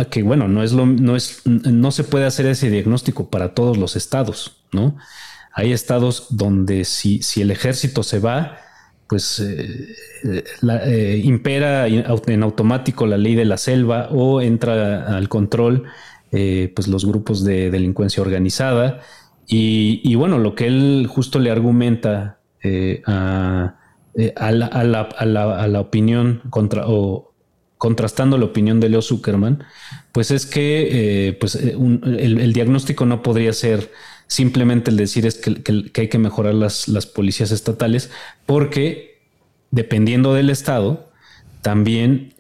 que 0.10 0.24
bueno, 0.24 0.48
no 0.48 0.64
es 0.64 0.74
lo, 0.74 0.86
no 0.86 1.16
es, 1.16 1.42
no 1.46 1.92
se 1.92 2.04
puede 2.04 2.26
hacer 2.26 2.46
ese 2.46 2.70
diagnóstico 2.70 3.30
para 3.30 3.54
todos 3.54 3.78
los 3.78 3.96
estados, 3.96 4.64
¿no? 4.72 4.98
Hay 5.54 5.72
estados 5.72 6.28
donde 6.32 6.84
si, 6.84 7.22
si 7.22 7.42
el 7.42 7.52
ejército 7.52 8.04
se 8.04 8.20
va, 8.20 8.58
pues 9.08 9.42
impera 11.24 11.88
en 11.88 12.44
automático 12.44 13.06
la 13.06 13.18
ley 13.18 13.36
de 13.36 13.46
la 13.46 13.58
selva 13.58 14.08
o 14.10 14.42
entra 14.42 15.16
al 15.16 15.30
control 15.30 15.84
pues 16.32 16.88
los 16.88 17.06
grupos 17.06 17.44
de 17.44 17.70
delincuencia 17.70 18.24
organizada 18.24 19.02
y, 19.48 20.16
bueno, 20.16 20.40
lo 20.40 20.56
que 20.56 20.68
él 20.68 21.08
justo 21.10 21.40
le 21.40 21.52
argumenta 21.52 22.40
eh, 22.62 23.02
eh, 24.16 24.34
a, 24.36 24.52
la, 24.52 25.80
opinión 25.80 26.42
contra 26.50 26.86
o 26.88 27.33
contrastando 27.84 28.38
la 28.38 28.46
opinión 28.46 28.80
de 28.80 28.88
Leo 28.88 29.02
Zuckerman, 29.02 29.66
pues 30.14 30.32
es 30.32 30.46
que 30.46 31.28
eh, 31.28 31.34
pues, 31.34 31.56
el, 31.56 32.54
diagnóstico 32.54 33.06
no 33.06 33.22
podría 33.22 33.52
ser 33.52 33.92
simplemente 34.26 34.90
el 34.90 34.96
decir 34.96 35.26
es 35.26 35.36
que, 35.36 35.92
hay 35.94 36.08
que 36.08 36.18
mejorar 36.18 36.54
las, 36.54 37.06
policías 37.08 37.52
estatales, 37.52 38.10
porque 38.46 39.20
dependiendo 39.72 40.34
del 40.34 40.50
estado, 40.50 41.10
también 41.62 42.34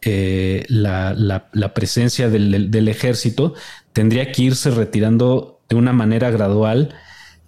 la, 0.69 1.71
presencia 1.75 2.29
del, 2.29 2.87
ejército 2.87 3.53
tendría 3.91 4.31
que 4.31 4.43
irse 4.43 4.71
retirando 4.71 5.59
de 5.67 5.75
una 5.75 5.91
manera 5.91 6.31
gradual 6.31 6.95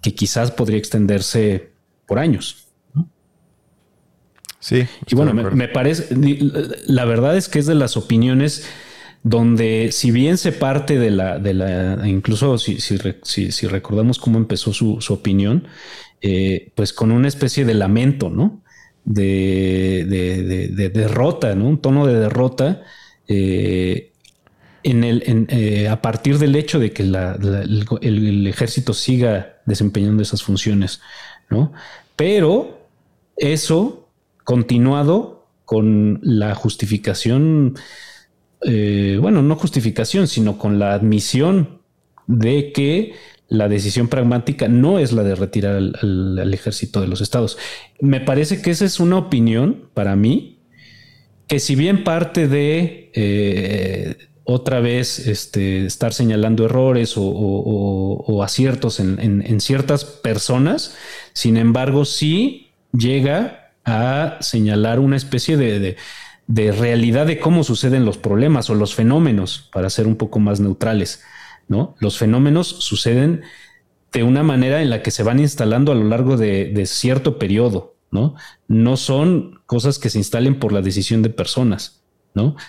que 0.02 0.14
quizás 0.14 0.50
podría 0.50 0.76
extenderse 0.76 1.70
por 2.04 2.18
años. 2.18 2.65
Sí. 4.66 4.84
Y 5.06 5.14
bueno, 5.14 5.32
me, 5.32 5.68
parece, 5.68 6.08
la 6.88 7.04
verdad 7.04 7.36
es 7.36 7.48
que 7.48 7.60
es 7.60 7.66
de 7.66 7.76
las 7.76 7.96
opiniones 7.96 8.66
donde 9.22 9.90
si 9.92 10.10
bien 10.10 10.38
se 10.38 10.50
parte 10.50 10.98
de 10.98 11.12
la, 11.12 11.38
de 11.38 11.54
la 11.54 12.08
incluso 12.08 12.58
si, 12.58 12.80
si, 12.80 13.66
recordamos 13.68 14.18
cómo 14.18 14.38
empezó 14.38 14.72
su, 14.72 14.98
opinión, 15.10 15.68
eh, 16.20 16.72
pues 16.74 16.92
con 16.92 17.12
una 17.12 17.28
especie 17.28 17.64
de 17.64 17.74
lamento, 17.74 18.28
¿no? 18.28 18.60
De, 19.04 20.04
de, 20.08 20.88
derrota, 20.88 21.54
¿no? 21.54 21.68
Un 21.68 21.80
tono 21.80 22.04
de 22.04 22.18
derrota. 22.18 22.82
Eh, 23.28 24.10
en 24.82 25.04
el, 25.04 25.46
eh, 25.48 25.88
a 25.88 26.02
partir 26.02 26.40
del 26.40 26.56
hecho 26.56 26.80
de 26.80 26.90
que 26.90 27.04
el, 27.04 28.46
ejército 28.48 28.94
siga 28.94 29.58
desempeñando 29.64 30.24
esas 30.24 30.42
funciones, 30.42 31.00
¿no? 31.50 31.72
Pero 32.16 32.80
eso 33.36 34.05
continuado 34.46 35.48
con 35.64 36.20
la 36.22 36.54
justificación, 36.54 37.74
eh, 38.62 39.18
bueno, 39.20 39.42
no 39.42 39.56
justificación, 39.56 40.28
sino 40.28 40.56
con 40.56 40.78
la 40.78 40.94
admisión 40.94 41.80
de 42.28 42.70
que 42.70 43.14
la 43.48 43.68
decisión 43.68 44.06
pragmática 44.06 44.68
no 44.68 45.00
es 45.00 45.12
la 45.12 45.24
de 45.24 45.34
retirar 45.34 45.74
al, 45.74 46.54
ejército 46.54 47.00
de 47.00 47.08
los 47.08 47.20
estados. 47.20 47.58
Me 48.00 48.20
parece 48.20 48.62
que 48.62 48.70
esa 48.70 48.84
es 48.84 49.00
una 49.00 49.18
opinión 49.18 49.90
para 49.94 50.14
mí, 50.14 50.60
que 51.48 51.58
si 51.58 51.74
bien 51.74 52.04
parte 52.04 52.46
de 52.46 53.10
eh, 53.14 54.16
otra 54.44 54.78
vez 54.78 55.26
este, 55.26 55.86
estar 55.86 56.14
señalando 56.14 56.66
errores 56.66 57.14
o, 57.16 58.42
aciertos 58.44 59.00
en, 59.00 59.60
ciertas 59.60 60.04
personas, 60.04 60.94
sin 61.32 61.56
embargo, 61.56 62.04
sí 62.04 62.68
llega 62.92 63.65
a 63.86 64.36
señalar 64.40 64.98
una 64.98 65.16
especie 65.16 65.56
de, 65.56 65.96
realidad 66.48 67.26
de 67.26 67.38
cómo 67.38 67.64
suceden 67.64 68.04
los 68.04 68.18
problemas 68.18 68.68
o 68.68 68.74
los 68.74 68.94
fenómenos, 68.94 69.70
para 69.72 69.88
ser 69.88 70.06
un 70.06 70.16
poco 70.16 70.38
más 70.38 70.60
neutrales. 70.60 71.22
¿no? 71.68 71.96
Los 71.98 72.18
fenómenos 72.18 72.66
suceden 72.68 73.40
de 74.12 74.22
una 74.22 74.42
manera 74.42 74.82
en 74.82 74.90
la 74.90 75.02
que 75.02 75.10
se 75.10 75.22
van 75.22 75.40
instalando 75.40 75.92
a 75.92 75.94
lo 75.94 76.04
largo 76.04 76.36
de, 76.36 76.66
de 76.66 76.86
cierto 76.86 77.38
periodo, 77.38 77.96
¿no? 78.10 78.34
No 78.68 78.96
son 78.96 79.60
cosas 79.66 79.98
que 79.98 80.10
se 80.10 80.18
instalen 80.18 80.58
por 80.58 80.72
la 80.72 80.80
decisión 80.80 81.22
de 81.22 81.30
personas 81.30 82.02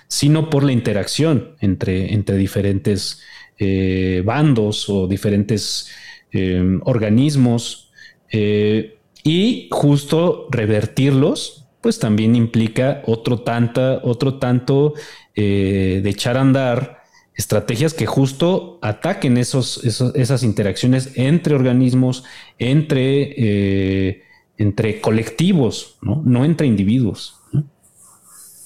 sino 0.07 0.49
por 0.49 0.63
la 0.63 0.72
interacción 0.72 1.55
entre, 1.59 2.13
entre 2.13 2.38
diferentes 2.38 3.22
eh, 3.59 4.22
bandos 4.26 4.89
o 4.89 5.07
diferentes 5.07 5.89
eh, 6.32 6.80
organismos. 6.84 7.91
Eh, 8.32 8.97
y 9.28 9.67
justo 9.71 10.47
revertirlos, 10.51 11.65
pues 11.82 11.99
también 11.99 12.36
implica 12.36 13.01
otro, 13.05 13.41
tanta, 13.41 13.99
otro 14.03 14.36
tanto 14.36 14.93
de 15.36 16.01
echar 16.09 16.38
a 16.38 16.41
andar 16.41 16.97
estrategias 17.38 17.93
que 17.93 18.07
justo 18.07 18.80
ataquen 18.82 19.38
esos, 19.38 19.84
esas 19.84 20.43
interacciones 20.43 21.11
entre 21.15 21.53
organismos, 21.53 22.23
entre, 22.57 23.34
eh, 23.38 24.23
entre 24.57 24.99
colectivos, 24.99 25.97
¿no? 26.01 26.21
no 26.25 26.43
entre 26.43 26.65
individuos. 26.65 27.36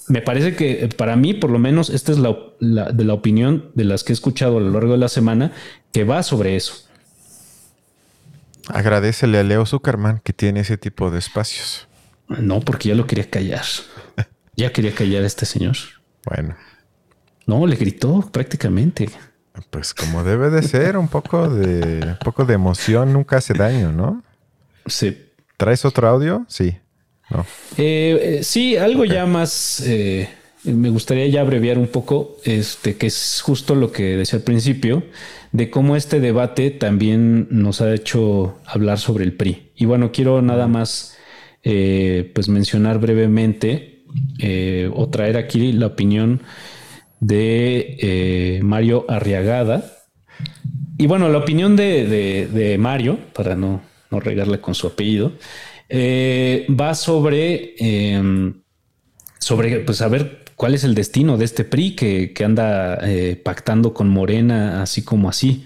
Me 0.07 0.21
parece 0.21 0.55
que 0.55 0.89
para 0.95 1.15
mí, 1.15 1.33
por 1.33 1.51
lo 1.51 1.59
menos, 1.59 1.89
esta 1.89 2.11
es 2.11 2.17
la, 2.17 2.35
de 2.59 3.03
la 3.03 3.13
opinión 3.13 3.71
de 3.75 3.83
las 3.83 4.03
que 4.03 4.13
he 4.13 4.15
escuchado 4.15 4.57
a 4.57 4.61
lo 4.61 4.71
largo 4.71 4.93
de 4.93 4.97
la 4.97 5.09
semana, 5.09 5.51
que 5.91 6.03
va 6.03 6.23
sobre 6.23 6.55
eso. 6.55 6.90
Agradecele 8.67 9.39
a 9.39 9.43
Leo 9.43 9.65
Zuckerman 9.65 10.19
que 10.19 10.33
tiene 10.33 10.61
ese 10.61 10.77
tipo 10.77 11.11
de 11.11 11.19
espacios. 11.19 11.87
No, 12.27 12.61
porque 12.61 12.89
ya 12.89 12.95
lo 12.95 13.07
quería 13.07 13.29
callar. 13.29 13.65
ya 14.55 14.71
quería 14.71 14.93
callar 14.93 15.23
a 15.23 15.27
este 15.27 15.45
señor. 15.45 15.75
Bueno. 16.25 16.55
No, 17.45 17.65
le 17.65 17.75
gritó 17.75 18.21
prácticamente. 18.31 19.09
Pues 19.69 19.93
como 19.93 20.23
debe 20.23 20.49
de 20.49 20.63
ser, 20.63 20.97
un 20.97 21.07
poco 21.07 21.49
de, 21.49 22.05
un 22.05 22.17
poco 22.23 22.45
de 22.45 22.53
emoción 22.53 23.11
nunca 23.11 23.37
hace 23.37 23.53
daño, 23.53 23.91
¿no? 23.91 24.23
Sí. 24.85 25.29
¿Traes 25.57 25.83
otro 25.83 26.07
audio? 26.07 26.45
Sí. 26.47 26.77
No. 27.29 27.45
Eh, 27.77 28.39
eh, 28.39 28.43
sí, 28.43 28.77
algo 28.77 29.05
ya 29.05 29.25
más. 29.25 29.81
Eh, 29.85 30.29
me 30.63 30.89
gustaría 30.89 31.27
ya 31.27 31.41
abreviar 31.41 31.77
un 31.77 31.87
poco, 31.87 32.37
este, 32.43 32.95
que 32.95 33.07
es 33.07 33.41
justo 33.43 33.75
lo 33.75 33.91
que 33.91 34.17
decía 34.17 34.37
al 34.37 34.43
principio, 34.43 35.03
de 35.51 35.69
cómo 35.69 35.95
este 35.95 36.19
debate 36.19 36.71
también 36.71 37.47
nos 37.49 37.81
ha 37.81 37.93
hecho 37.93 38.57
hablar 38.65 38.99
sobre 38.99 39.23
el 39.23 39.33
PRI. 39.33 39.71
Y 39.75 39.85
bueno, 39.85 40.11
quiero 40.11 40.41
nada 40.41 40.67
más 40.67 41.17
pues 41.63 42.49
mencionar 42.49 42.99
brevemente 42.99 44.03
o 44.95 45.09
traer 45.09 45.37
aquí 45.37 45.71
la 45.73 45.87
opinión 45.87 46.41
de 47.21 47.97
eh, 48.01 48.59
Mario 48.61 49.05
Arriagada. 49.07 50.03
Y 50.97 51.07
bueno, 51.07 51.29
la 51.29 51.37
opinión 51.37 51.77
de, 51.77 52.75
Mario, 52.77 53.17
para 53.33 53.55
no, 53.55 53.81
no, 54.09 54.19
regarle 54.19 54.59
con 54.59 54.75
su 54.75 54.87
apellido, 54.87 55.31
eh, 55.87 56.67
va 56.69 56.93
sobre, 56.93 57.75
em, 57.77 58.61
sobre, 59.39 59.79
pues 59.79 60.01
a 60.01 60.09
ver 60.09 60.43
cuál 60.61 60.75
es 60.75 60.83
el 60.83 60.93
destino 60.93 61.39
de 61.39 61.45
este 61.45 61.63
PRI 61.63 61.95
que, 61.95 62.33
que 62.33 62.45
anda 62.45 62.99
eh, 63.01 63.35
pactando 63.43 63.95
con 63.95 64.09
Morena, 64.09 64.83
así 64.83 65.03
como 65.03 65.27
así. 65.27 65.65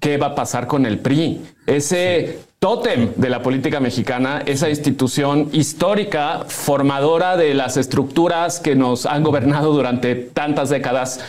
¿Qué 0.00 0.18
va 0.18 0.26
a 0.26 0.34
pasar 0.34 0.66
con 0.66 0.86
el 0.86 0.98
PRI? 0.98 1.40
Ese 1.68 2.40
tótem 2.58 3.10
de 3.14 3.30
la 3.30 3.44
política 3.44 3.78
mexicana, 3.78 4.42
esa 4.44 4.68
institución 4.68 5.50
histórica, 5.52 6.46
formadora 6.48 7.36
de 7.36 7.54
las 7.54 7.76
estructuras 7.76 8.58
que 8.58 8.74
nos 8.74 9.06
han 9.06 9.22
gobernado 9.22 9.72
durante 9.72 10.16
tantas 10.16 10.68
décadas, 10.68 11.20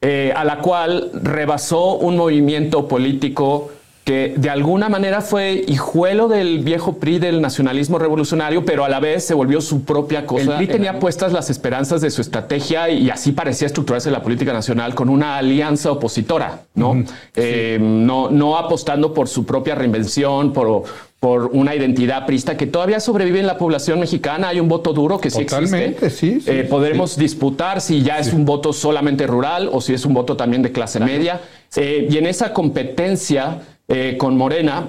eh, 0.00 0.32
a 0.34 0.46
la 0.46 0.60
cual 0.60 1.10
rebasó 1.12 1.96
un 1.96 2.16
movimiento 2.16 2.88
político 2.88 3.72
que 4.06 4.34
de 4.36 4.50
alguna 4.50 4.88
manera 4.88 5.20
fue 5.20 5.64
hijuelo 5.66 6.28
del 6.28 6.60
viejo 6.60 6.98
PRI 6.98 7.18
del 7.18 7.40
nacionalismo 7.40 7.98
revolucionario, 7.98 8.64
pero 8.64 8.84
a 8.84 8.88
la 8.88 9.00
vez 9.00 9.24
se 9.24 9.34
volvió 9.34 9.60
su 9.60 9.82
propia 9.82 10.24
cosa. 10.26 10.52
El 10.52 10.56
PRI 10.58 10.66
tenía 10.68 11.00
puestas 11.00 11.32
las 11.32 11.50
esperanzas 11.50 12.02
de 12.02 12.12
su 12.12 12.20
estrategia 12.20 12.88
y 12.88 13.10
así 13.10 13.32
parecía 13.32 13.66
estructurarse 13.66 14.12
la 14.12 14.22
política 14.22 14.52
nacional 14.52 14.94
con 14.94 15.08
una 15.08 15.36
alianza 15.38 15.90
opositora, 15.90 16.60
¿no? 16.76 17.02
Eh, 17.34 17.78
no, 17.80 18.30
no 18.30 18.56
apostando 18.56 19.12
por 19.12 19.26
su 19.26 19.44
propia 19.44 19.74
reinvención, 19.74 20.52
por, 20.52 20.84
por 21.18 21.46
una 21.46 21.74
identidad 21.74 22.26
prista 22.26 22.56
que 22.56 22.68
todavía 22.68 23.00
sobrevive 23.00 23.40
en 23.40 23.46
la 23.48 23.58
población 23.58 23.98
mexicana. 23.98 24.50
Hay 24.50 24.60
un 24.60 24.68
voto 24.68 24.92
duro 24.92 25.18
que 25.18 25.32
sí 25.32 25.40
existe. 25.40 26.10
Sí, 26.10 26.38
eh, 26.46 26.64
podremos 26.70 27.16
disputar 27.16 27.80
si 27.80 28.02
ya 28.02 28.20
es 28.20 28.32
un 28.32 28.44
voto 28.44 28.72
solamente 28.72 29.26
rural 29.26 29.68
o 29.72 29.80
si 29.80 29.94
es 29.94 30.04
un 30.04 30.14
voto 30.14 30.36
también 30.36 30.62
de 30.62 30.70
clase 30.70 31.00
media. 31.00 31.40
Eh, 31.74 32.06
y 32.08 32.18
en 32.18 32.26
esa 32.26 32.52
competencia 32.52 33.62
eh, 33.88 34.16
con 34.18 34.36
Morena, 34.36 34.88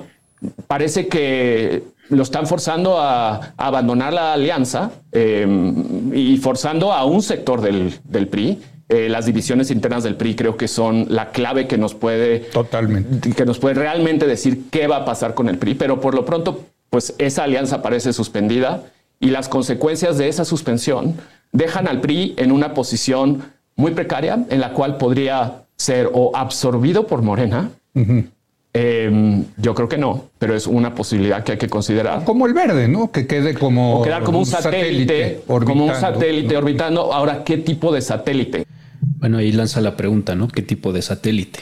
parece 0.67 1.07
que 1.07 1.83
lo 2.09 2.23
están 2.23 2.47
forzando 2.47 2.99
a, 2.99 3.53
abandonar 3.57 4.13
la 4.13 4.33
alianza 4.33 4.91
em, 5.11 6.13
y 6.13 6.37
forzando 6.37 6.93
a 6.93 7.05
un 7.05 7.21
sector 7.21 7.61
del, 7.61 8.27
PRI. 8.27 8.59
Eh, 8.89 9.09
las 9.09 9.25
divisiones 9.25 9.69
internas 9.71 10.03
del 10.03 10.15
PRI 10.15 10.35
creo 10.35 10.55
que 10.55 10.67
son 10.67 11.07
la 11.09 11.31
clave 11.31 11.67
que 11.67 11.77
nos 11.77 11.93
puede 11.93 12.39
totalmente 12.39 13.33
que 13.33 13.45
nos 13.45 13.59
puede 13.59 13.75
realmente 13.75 14.25
decir 14.25 14.69
qué 14.71 14.87
va 14.87 14.97
a 14.97 15.05
pasar 15.05 15.33
con 15.33 15.49
el 15.49 15.57
PRI, 15.57 15.75
pero 15.75 15.99
por 15.99 16.15
lo 16.15 16.23
pronto 16.23 16.63
pues 16.89 17.13
esa 17.17 17.43
alianza 17.43 17.81
parece 17.81 18.13
suspendida 18.13 18.83
y 19.19 19.31
las 19.31 19.49
consecuencias 19.49 20.17
de 20.17 20.29
esa 20.29 20.45
suspensión 20.45 21.17
dejan 21.51 21.89
al 21.89 21.99
PRI 21.99 22.35
en 22.37 22.53
una 22.53 22.73
posición 22.73 23.43
muy 23.75 23.91
precaria 23.91 24.45
en 24.49 24.61
la 24.61 24.71
cual 24.71 24.97
podría 24.97 25.63
ser 25.75 26.09
o 26.13 26.31
absorbido 26.33 27.07
por 27.07 27.21
Morena 27.21 27.71
Em, 28.79 29.45
yo 29.57 29.73
creo 29.73 29.89
que 29.89 29.97
no, 29.97 30.29
pero 30.37 30.55
es 30.55 30.67
una 30.67 30.93
posibilidad 30.93 31.43
que 31.43 31.53
hay 31.53 31.57
que 31.57 31.67
considerar. 31.67 32.23
Como 32.23 32.45
el 32.45 32.53
verde, 32.53 32.87
¿no? 32.87 33.11
Que 33.11 33.25
quede 33.25 33.55
como. 33.55 34.01
O 34.01 34.03
quedar 34.03 34.23
como 34.23 34.37
un, 34.39 34.45
satélite, 34.45 35.41
como 35.47 35.85
un 35.85 35.95
satélite 35.95 36.55
orbitando. 36.55 37.11
Ahora, 37.11 37.43
¿qué 37.43 37.57
tipo 37.57 37.91
de 37.91 38.01
satélite? 38.01 38.67
Bueno, 39.17 39.39
ahí 39.39 39.51
lanza 39.51 39.81
la 39.81 39.97
pregunta, 39.97 40.35
¿no? 40.35 40.47
¿Qué 40.47 40.61
tipo 40.61 40.93
de 40.93 41.01
satélite? 41.01 41.61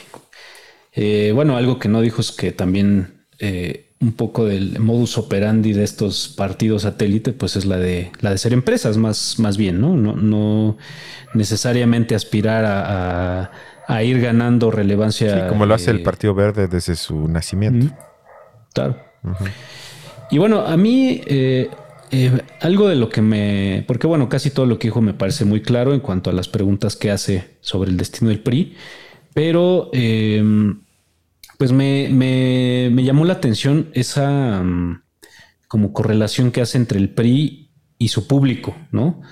Eh, 0.92 1.32
bueno, 1.34 1.56
algo 1.56 1.78
que 1.78 1.88
no 1.88 2.02
dijo 2.02 2.20
es 2.20 2.32
que 2.32 2.52
también 2.52 3.24
eh, 3.38 3.94
un 4.00 4.12
poco 4.12 4.44
del 4.44 4.78
modus 4.78 5.16
operandi 5.16 5.72
de 5.72 5.84
estos 5.84 6.28
partidos 6.28 6.82
satélite, 6.82 7.32
pues 7.32 7.56
es 7.56 7.64
la 7.64 7.78
de 7.78 8.10
la 8.20 8.30
de 8.30 8.36
ser 8.36 8.52
empresas, 8.52 8.98
más, 8.98 9.38
más 9.38 9.56
bien, 9.56 9.80
¿no? 9.80 9.96
No, 9.96 10.16
no 10.16 10.76
necesariamente 11.32 12.14
aspirar 12.14 12.66
a 12.66 13.50
a 13.50 13.50
ir 14.02 14.20
ganando 14.20 14.70
relevancia. 14.70 15.48
como 15.48 15.66
lo 15.66 15.74
hace 15.74 15.90
el 15.90 15.98
eh, 15.98 16.04
Partido 16.04 16.34
Verde 16.34 16.68
desde 16.68 16.96
su 16.96 17.28
nacimiento. 17.28 17.94
Claro. 18.72 18.96
Y 20.30 20.38
bueno, 20.38 20.60
a 20.60 20.76
mí 20.76 21.22
eh, 21.26 21.70
eh, 22.10 22.42
algo 22.60 22.88
de 22.88 22.96
lo 22.96 23.08
que 23.08 23.22
me... 23.22 23.84
Porque 23.86 24.06
bueno, 24.06 24.28
casi 24.28 24.50
todo 24.50 24.66
lo 24.66 24.78
que 24.78 24.88
dijo 24.88 25.00
me 25.00 25.14
parece 25.14 25.44
muy 25.44 25.62
claro 25.62 25.94
en 25.94 26.00
cuanto 26.00 26.30
a 26.30 26.32
las 26.32 26.48
preguntas 26.48 26.96
que 26.96 27.10
hace 27.10 27.56
sobre 27.60 27.90
el 27.90 27.96
destino 27.96 28.30
del 28.30 28.40
PRI, 28.40 28.74
pero 29.34 29.90
em, 29.92 30.80
pues 31.58 31.72
me, 31.72 32.08
me, 32.10 33.04
llamó 33.04 33.24
la 33.24 33.34
atención 33.34 33.90
esa 33.92 34.62
mm, 34.62 35.02
como 35.68 35.92
correlación 35.92 36.52
que 36.52 36.60
hace 36.60 36.78
entre 36.78 36.98
el 36.98 37.10
PRI 37.10 37.70
y 37.98 38.08
su 38.08 38.26
público, 38.26 38.76
¿no? 38.92 39.22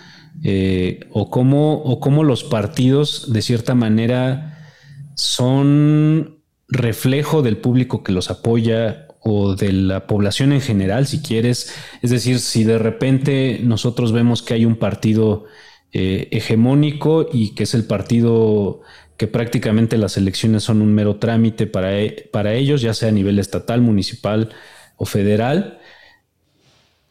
Eh, 0.43 1.01
o, 1.11 1.31
cómo, 1.31 1.75
o 1.83 2.01
cómo 2.01 2.25
los 2.25 2.45
partidos 2.45 3.33
de 3.33 3.41
cierta 3.41 3.75
manera 3.75 4.73
son 5.15 6.41
reflejo 6.69 7.43
del 7.43 7.57
público 7.57 8.03
que 8.03 8.13
los 8.13 8.31
apoya 8.31 9.07
o 9.21 9.55
de 9.55 9.73
la 9.73 10.07
población 10.07 10.53
en 10.53 10.61
general, 10.61 11.07
si 11.07 11.23
quieres. 11.23 11.75
Es 12.03 12.11
decir, 12.11 12.41
si 12.41 12.65
de 12.65 12.79
repente 12.79 13.61
nosotros 13.63 14.13
vemos 14.13 14.43
que 14.43 14.55
hay 14.55 14.65
un 14.65 14.77
partido 14.77 15.45
eh, 15.93 16.29
hegemónico 16.31 17.29
y 17.33 17.55
que 17.55 17.63
es 17.63 17.75
el 17.75 17.85
partido 17.85 18.83
que 19.17 19.27
prácticamente 19.27 19.97
las 19.97 20.17
elecciones 20.17 20.65
son 20.65 20.83
un 20.83 20.93
mero 20.93 21.17
trámite 21.17 21.67
para, 21.67 22.01
e, 22.01 22.29
para 22.33 22.55
ellos, 22.55 22.83
ya 22.83 22.93
sea 22.95 23.11
a 23.11 23.13
nivel 23.13 23.39
estatal, 23.39 23.81
municipal 23.81 24.51
o 24.97 25.07
federal, 25.07 25.79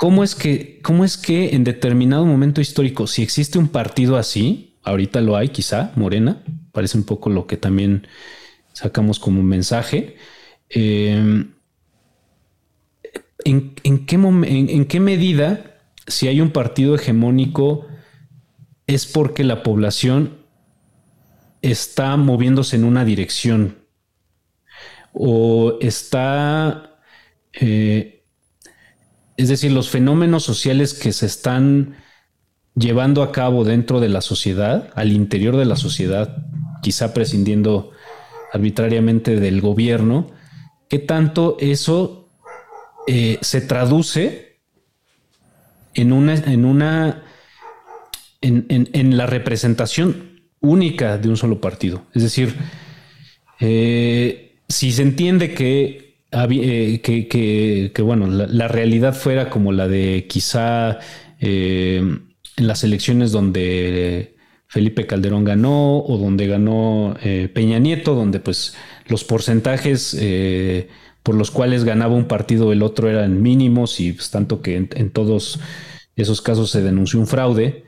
¿Cómo 0.03 0.25
es 0.25 0.35
que, 0.35 0.81
cómo 0.81 1.05
es 1.05 1.15
que 1.15 1.55
en 1.55 1.63
determinado 1.63 2.25
momento 2.25 2.59
histórico, 2.59 3.07
si 3.07 3.23
existe 3.23 3.57
un 3.57 3.69
partido 3.69 4.17
así, 4.17 4.75
ahorita 4.83 5.21
lo 5.21 5.37
hay, 5.37 5.47
quizá, 5.47 5.93
Morena, 5.95 6.43
parece 6.73 6.97
un 6.97 7.05
poco 7.05 7.29
lo 7.29 7.47
que 7.47 7.55
también 7.55 8.05
sacamos 8.73 9.17
como 9.17 9.41
mensaje. 9.43 10.17
Em, 10.67 11.53
¿en, 13.45 14.05
qué 14.05 14.99
medida, 14.99 15.79
si 16.05 16.27
hay 16.27 16.41
un 16.41 16.51
partido 16.51 16.95
hegemónico, 16.95 17.87
es 18.87 19.05
porque 19.05 19.45
la 19.45 19.63
población 19.63 20.35
está 21.61 22.17
moviéndose 22.17 22.75
en 22.75 22.83
una 22.83 23.05
dirección 23.05 23.77
o 25.13 25.77
está 25.79 26.99
eh, 27.53 28.12
es 29.37 29.49
decir, 29.49 29.71
los 29.71 29.89
fenómenos 29.89 30.43
sociales 30.43 30.93
que 30.93 31.11
se 31.11 31.25
están 31.25 31.95
llevando 32.75 33.23
a 33.23 33.31
cabo 33.31 33.63
dentro 33.63 33.99
de 33.99 34.09
la 34.09 34.21
sociedad, 34.21 34.89
al 34.95 35.11
interior 35.11 35.57
de 35.57 35.65
la 35.65 35.75
sociedad, 35.75 36.37
quizá 36.81 37.13
prescindiendo 37.13 37.91
arbitrariamente 38.51 39.39
del 39.39 39.61
gobierno, 39.61 40.31
¿qué 40.89 40.99
tanto 40.99 41.57
eso 41.59 42.29
eh, 43.07 43.37
se 43.41 43.61
traduce 43.61 44.59
en 45.93 46.11
una, 46.13 46.35
en 46.35 46.65
una, 46.65 47.23
en, 48.41 49.17
la 49.17 49.25
representación 49.25 50.41
única 50.59 51.17
de 51.17 51.29
un 51.29 51.37
solo 51.37 51.59
partido? 51.61 52.05
Es 52.13 52.23
decir, 52.23 52.55
eh, 53.59 54.59
si 54.67 54.91
se 54.91 55.01
entiende 55.01 55.53
que 55.53 56.02
eh, 56.33 57.01
que, 57.01 58.01
bueno, 58.01 58.27
la, 58.27 58.67
realidad 58.67 59.13
fuera 59.13 59.49
como 59.51 59.71
la 59.71 59.87
de 59.87 60.25
quizá 60.27 60.99
eh, 61.39 61.97
en 61.97 62.67
las 62.67 62.83
elecciones 62.83 63.31
donde 63.31 64.35
Felipe 64.67 65.05
Calderón 65.05 65.43
ganó 65.43 65.99
o 65.99 66.17
donde 66.17 66.47
ganó 66.47 67.15
eh, 67.21 67.51
Peña 67.53 67.77
Nieto, 67.77 68.15
donde 68.15 68.39
pues 68.39 68.75
los 69.07 69.23
porcentajes 69.23 70.17
por 71.21 71.35
los 71.35 71.51
cuales 71.51 71.83
ganaba 71.83 72.15
un 72.15 72.25
partido 72.27 72.73
el 72.73 72.81
otro 72.81 73.09
eran 73.09 73.41
mínimos 73.41 73.99
y 73.99 74.13
pues, 74.13 74.31
tanto 74.31 74.61
que 74.61 74.75
en, 74.75 75.11
todos 75.11 75.59
esos 76.15 76.41
casos 76.41 76.71
se 76.71 76.81
denunció 76.81 77.19
un 77.19 77.27
fraude. 77.27 77.83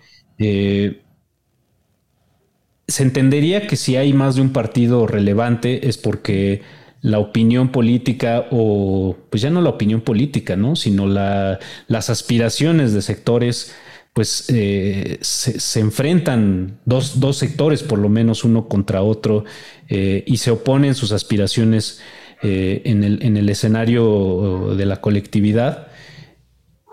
Se 2.88 3.02
entendería 3.02 3.66
que 3.66 3.76
si 3.76 3.96
hay 3.96 4.14
más 4.14 4.36
de 4.36 4.42
un 4.42 4.54
partido 4.54 5.08
relevante 5.08 5.88
es 5.88 5.98
porque 5.98 6.62
la 7.02 7.20
opinión 7.20 7.70
política 7.70 8.48
o 8.52 9.16
pues 9.30 9.42
ya 9.42 9.50
no 9.50 9.62
la 9.62 9.70
opinión 9.70 10.02
política, 10.02 10.56
¿no? 10.56 10.76
Sino 10.76 11.08
las 11.08 12.10
aspiraciones 12.10 12.94
de 12.94 13.02
sectores 13.02 13.76
pues 14.16 14.46
eh, 14.48 15.18
se, 15.20 15.80
enfrentan 15.82 16.80
dos, 16.86 17.18
sectores, 17.38 17.84
por 17.84 18.00
lo 18.00 18.08
menos 18.08 18.46
uno 18.46 18.70
contra 18.70 19.02
otro, 19.02 19.44
eh, 19.90 20.24
y 20.26 20.38
se 20.38 20.52
oponen 20.52 20.96
sus 20.96 21.12
aspiraciones 21.12 22.00
eh, 22.42 22.82
en, 22.86 23.04
el, 23.04 23.22
en, 23.24 23.36
el, 23.36 23.50
escenario 23.50 24.74
de 24.78 24.86
la 24.86 25.02
colectividad. 25.02 25.88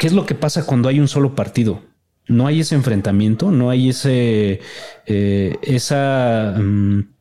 ¿Qué 0.01 0.09
es 0.09 0.15
lo 0.15 0.27
que 0.27 0.35
pasa 0.35 0.67
cuando 0.67 0.89
hay 0.89 0.99
un 0.99 1.07
solo 1.07 1.37
partido? 1.37 1.85
No 2.27 2.49
hay 2.49 2.59
ese 2.59 2.75
enfrentamiento, 2.75 3.53
no 3.53 3.71
hay 3.71 3.91
ese, 3.91 4.59
esa... 5.07 6.57
Mm, 6.59 7.12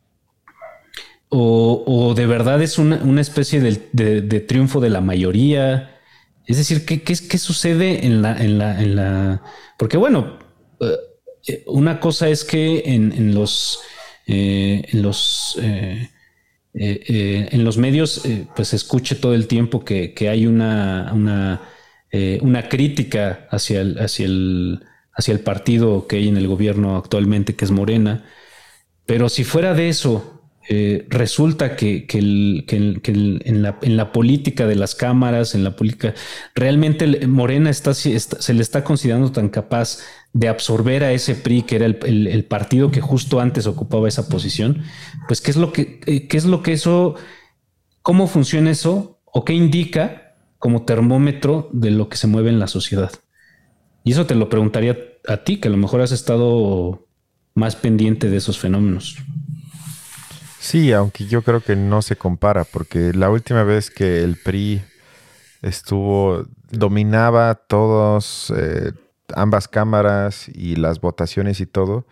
o, 1.34 2.14
de 2.14 2.26
verdad 2.26 2.62
es 2.62 2.78
una, 2.78 3.22
especie 3.22 3.62
de, 3.62 4.40
triunfo 4.42 4.82
de 4.82 4.90
la 4.90 5.00
mayoría. 5.00 5.98
Es 6.46 6.58
decir, 6.58 6.86
¿qué, 6.86 7.02
qué, 7.02 7.38
sucede 7.38 8.06
en 8.06 8.22
la, 8.22 8.38
en 8.38 8.58
la, 8.58 8.82
en 8.82 8.96
la 8.98 9.42
porque 9.78 9.96
bueno, 9.96 10.38
eh, 11.48 11.64
una 11.68 12.00
cosa 12.02 12.28
es 12.28 12.44
que 12.44 12.84
en, 12.86 13.34
los, 13.34 13.80
eh, 14.28 14.84
en 14.92 15.02
los, 15.02 15.58
eh, 15.62 16.10
en 16.74 17.64
los 17.64 17.78
medios 17.78 18.24
pues 18.54 18.70
se 18.70 18.76
escuche 18.76 19.16
todo 19.16 19.34
el 19.34 19.48
tiempo 19.48 19.86
que, 19.86 20.14
hay 20.30 20.46
una, 20.46 21.12
una, 21.14 21.62
una 22.42 22.68
crítica 22.68 23.48
hacia 23.50 23.82
el, 23.82 23.98
hacia, 24.00 24.26
el, 24.26 24.84
hacia 25.14 25.34
el 25.34 25.40
partido 25.40 26.08
que 26.08 26.18
hay 26.18 26.28
en 26.28 26.36
el 26.36 26.48
gobierno 26.48 26.98
actualmente, 26.98 27.56
que 27.56 27.64
es 27.64 27.72
Morena. 27.72 28.26
Pero 29.06 29.30
si 29.30 29.46
fuera 29.46 29.74
de 29.74 29.88
eso, 29.88 30.41
eh, 30.70 31.08
resulta 31.10 31.76
que, 31.76 32.06
en, 32.10 33.98
la, 33.98 34.12
política 34.12 34.68
de 34.68 34.76
las 34.76 34.96
cámaras, 34.96 35.56
en 35.56 35.64
la 35.64 35.76
política, 35.76 36.14
realmente 36.54 37.28
Morena 37.28 37.70
está, 37.70 37.94
se 37.94 38.54
le 38.54 38.62
está 38.62 38.84
considerando 38.84 39.32
tan 39.32 39.50
capaz 39.50 40.00
de 40.34 40.48
absorber 40.48 41.04
a 41.04 41.12
ese 41.12 41.36
PRI, 41.36 41.64
que 41.64 41.76
era 41.78 41.86
el, 41.86 42.46
partido 42.46 42.92
que 42.92 43.02
justo 43.02 43.40
antes 43.40 43.68
ocupaba 43.68 44.08
esa 44.08 44.30
posición, 44.30 44.84
pues 45.28 45.42
qué 45.42 45.52
es 45.52 45.58
lo 45.58 45.74
que, 45.74 46.00
eh, 46.06 46.28
qué 46.28 46.38
es 46.38 46.46
lo 46.46 46.62
que 46.64 46.74
eso, 46.74 47.16
cómo 48.02 48.28
funciona 48.28 48.72
eso 48.72 49.20
o 49.26 49.44
qué 49.44 49.54
indica 49.54 50.36
como 50.58 50.84
termómetro 50.84 51.70
de 51.74 51.92
lo 51.92 52.08
que 52.08 52.18
se 52.18 52.28
mueve 52.28 52.50
en 52.50 52.60
la 52.60 52.68
sociedad. 52.68 53.12
Y 54.04 54.12
eso 54.12 54.26
te 54.26 54.36
lo 54.36 54.48
preguntaría 54.48 54.98
a 55.28 55.38
ti, 55.38 55.58
que 55.58 55.68
a 55.68 55.72
lo 55.72 55.78
mejor 55.78 56.02
has 56.02 56.12
estado 56.12 57.08
más 57.54 57.76
pendiente 57.76 58.30
de 58.30 58.38
esos 58.38 58.58
fenómenos. 58.58 59.18
Sí, 60.62 60.94
aunque 60.94 61.26
yo 61.26 61.42
creo 61.42 61.60
que 61.62 61.76
no 61.76 62.04
se 62.04 62.16
compara, 62.18 62.66
porque 62.66 63.14
la 63.14 63.32
última 63.32 63.64
vez 63.64 63.90
que 63.90 64.24
el 64.24 64.36
PRI 64.38 64.84
estuvo, 65.64 66.46
dominaba 66.70 67.56
todos, 67.56 68.54
eh, 68.56 68.92
ambas 69.36 69.68
cámaras 69.68 70.50
y 70.50 70.76
las 70.76 71.02
votaciones 71.02 71.62
y 71.62 71.66
todo, 71.66 72.06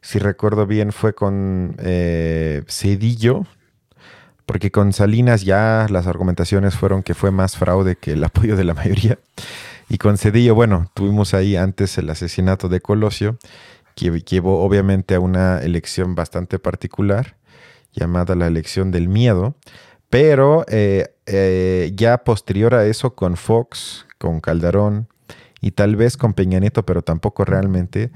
si 0.00 0.20
recuerdo 0.20 0.64
bien, 0.64 0.92
fue 0.92 1.12
con 1.12 1.74
eh, 1.80 2.62
Cedillo, 2.68 3.46
porque 4.46 4.70
con 4.70 4.92
Salinas 4.92 5.42
ya 5.42 5.88
las 5.90 6.06
argumentaciones 6.06 6.76
fueron 6.76 7.02
que 7.02 7.14
fue 7.14 7.32
más 7.32 7.56
fraude 7.56 7.96
que 7.96 8.12
el 8.12 8.22
apoyo 8.22 8.54
de 8.54 8.62
la 8.62 8.74
mayoría. 8.74 9.18
Y 9.88 9.98
con 9.98 10.18
Cedillo, 10.18 10.54
bueno, 10.54 10.88
tuvimos 10.94 11.34
ahí 11.34 11.56
antes 11.56 11.98
el 11.98 12.08
asesinato 12.10 12.68
de 12.68 12.80
Colosio, 12.80 13.38
que 13.96 14.20
llevó 14.20 14.62
obviamente 14.62 15.16
a 15.16 15.20
una 15.20 15.58
elección 15.58 16.14
bastante 16.14 16.60
particular 16.60 17.37
llamada 17.92 18.34
La 18.34 18.46
elección 18.46 18.90
del 18.90 19.08
miedo, 19.08 19.56
pero 20.10 20.64
eh, 20.68 21.14
eh, 21.26 21.92
ya 21.94 22.18
posterior 22.24 22.74
a 22.74 22.86
eso 22.86 23.14
con 23.14 23.36
Fox, 23.36 24.06
con 24.18 24.40
Calderón 24.40 25.08
y 25.60 25.72
tal 25.72 25.96
vez 25.96 26.16
con 26.16 26.34
Peña 26.34 26.60
Nieto, 26.60 26.84
pero 26.86 27.02
tampoco 27.02 27.44
realmente, 27.44 28.10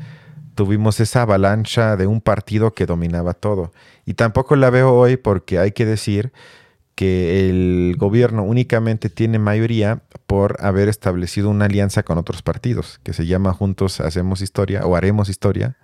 tuvimos 0.54 1.00
esa 1.00 1.22
avalancha 1.22 1.96
de 1.96 2.06
un 2.06 2.20
partido 2.20 2.74
que 2.74 2.86
dominaba 2.86 3.34
todo. 3.34 3.72
Y 4.06 4.14
tampoco 4.14 4.56
la 4.56 4.70
veo 4.70 4.94
hoy 4.94 5.16
porque 5.16 5.58
hay 5.58 5.72
que 5.72 5.86
decir 5.86 6.32
que 6.94 7.48
el 7.48 7.96
gobierno 7.96 8.44
únicamente 8.44 9.08
tiene 9.08 9.38
mayoría 9.38 10.02
por 10.26 10.56
haber 10.60 10.88
establecido 10.88 11.48
una 11.48 11.64
alianza 11.64 12.02
con 12.02 12.18
otros 12.18 12.42
partidos, 12.42 13.00
que 13.02 13.12
se 13.12 13.26
llama 13.26 13.52
Juntos 13.52 14.00
Hacemos 14.00 14.40
Historia 14.42 14.86
o 14.86 14.94
Haremos 14.94 15.28
Historia. 15.28 15.76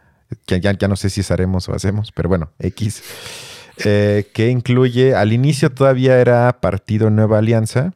Ya, 0.46 0.58
ya, 0.58 0.72
ya 0.72 0.88
no 0.88 0.96
sé 0.96 1.08
si 1.08 1.22
es 1.22 1.30
haremos 1.30 1.68
o 1.68 1.74
hacemos, 1.74 2.12
pero 2.12 2.28
bueno, 2.28 2.50
X. 2.58 3.02
Eh, 3.84 4.26
que 4.32 4.48
incluye, 4.50 5.14
al 5.14 5.32
inicio 5.32 5.70
todavía 5.70 6.18
era 6.20 6.60
Partido 6.60 7.10
Nueva 7.10 7.38
Alianza, 7.38 7.92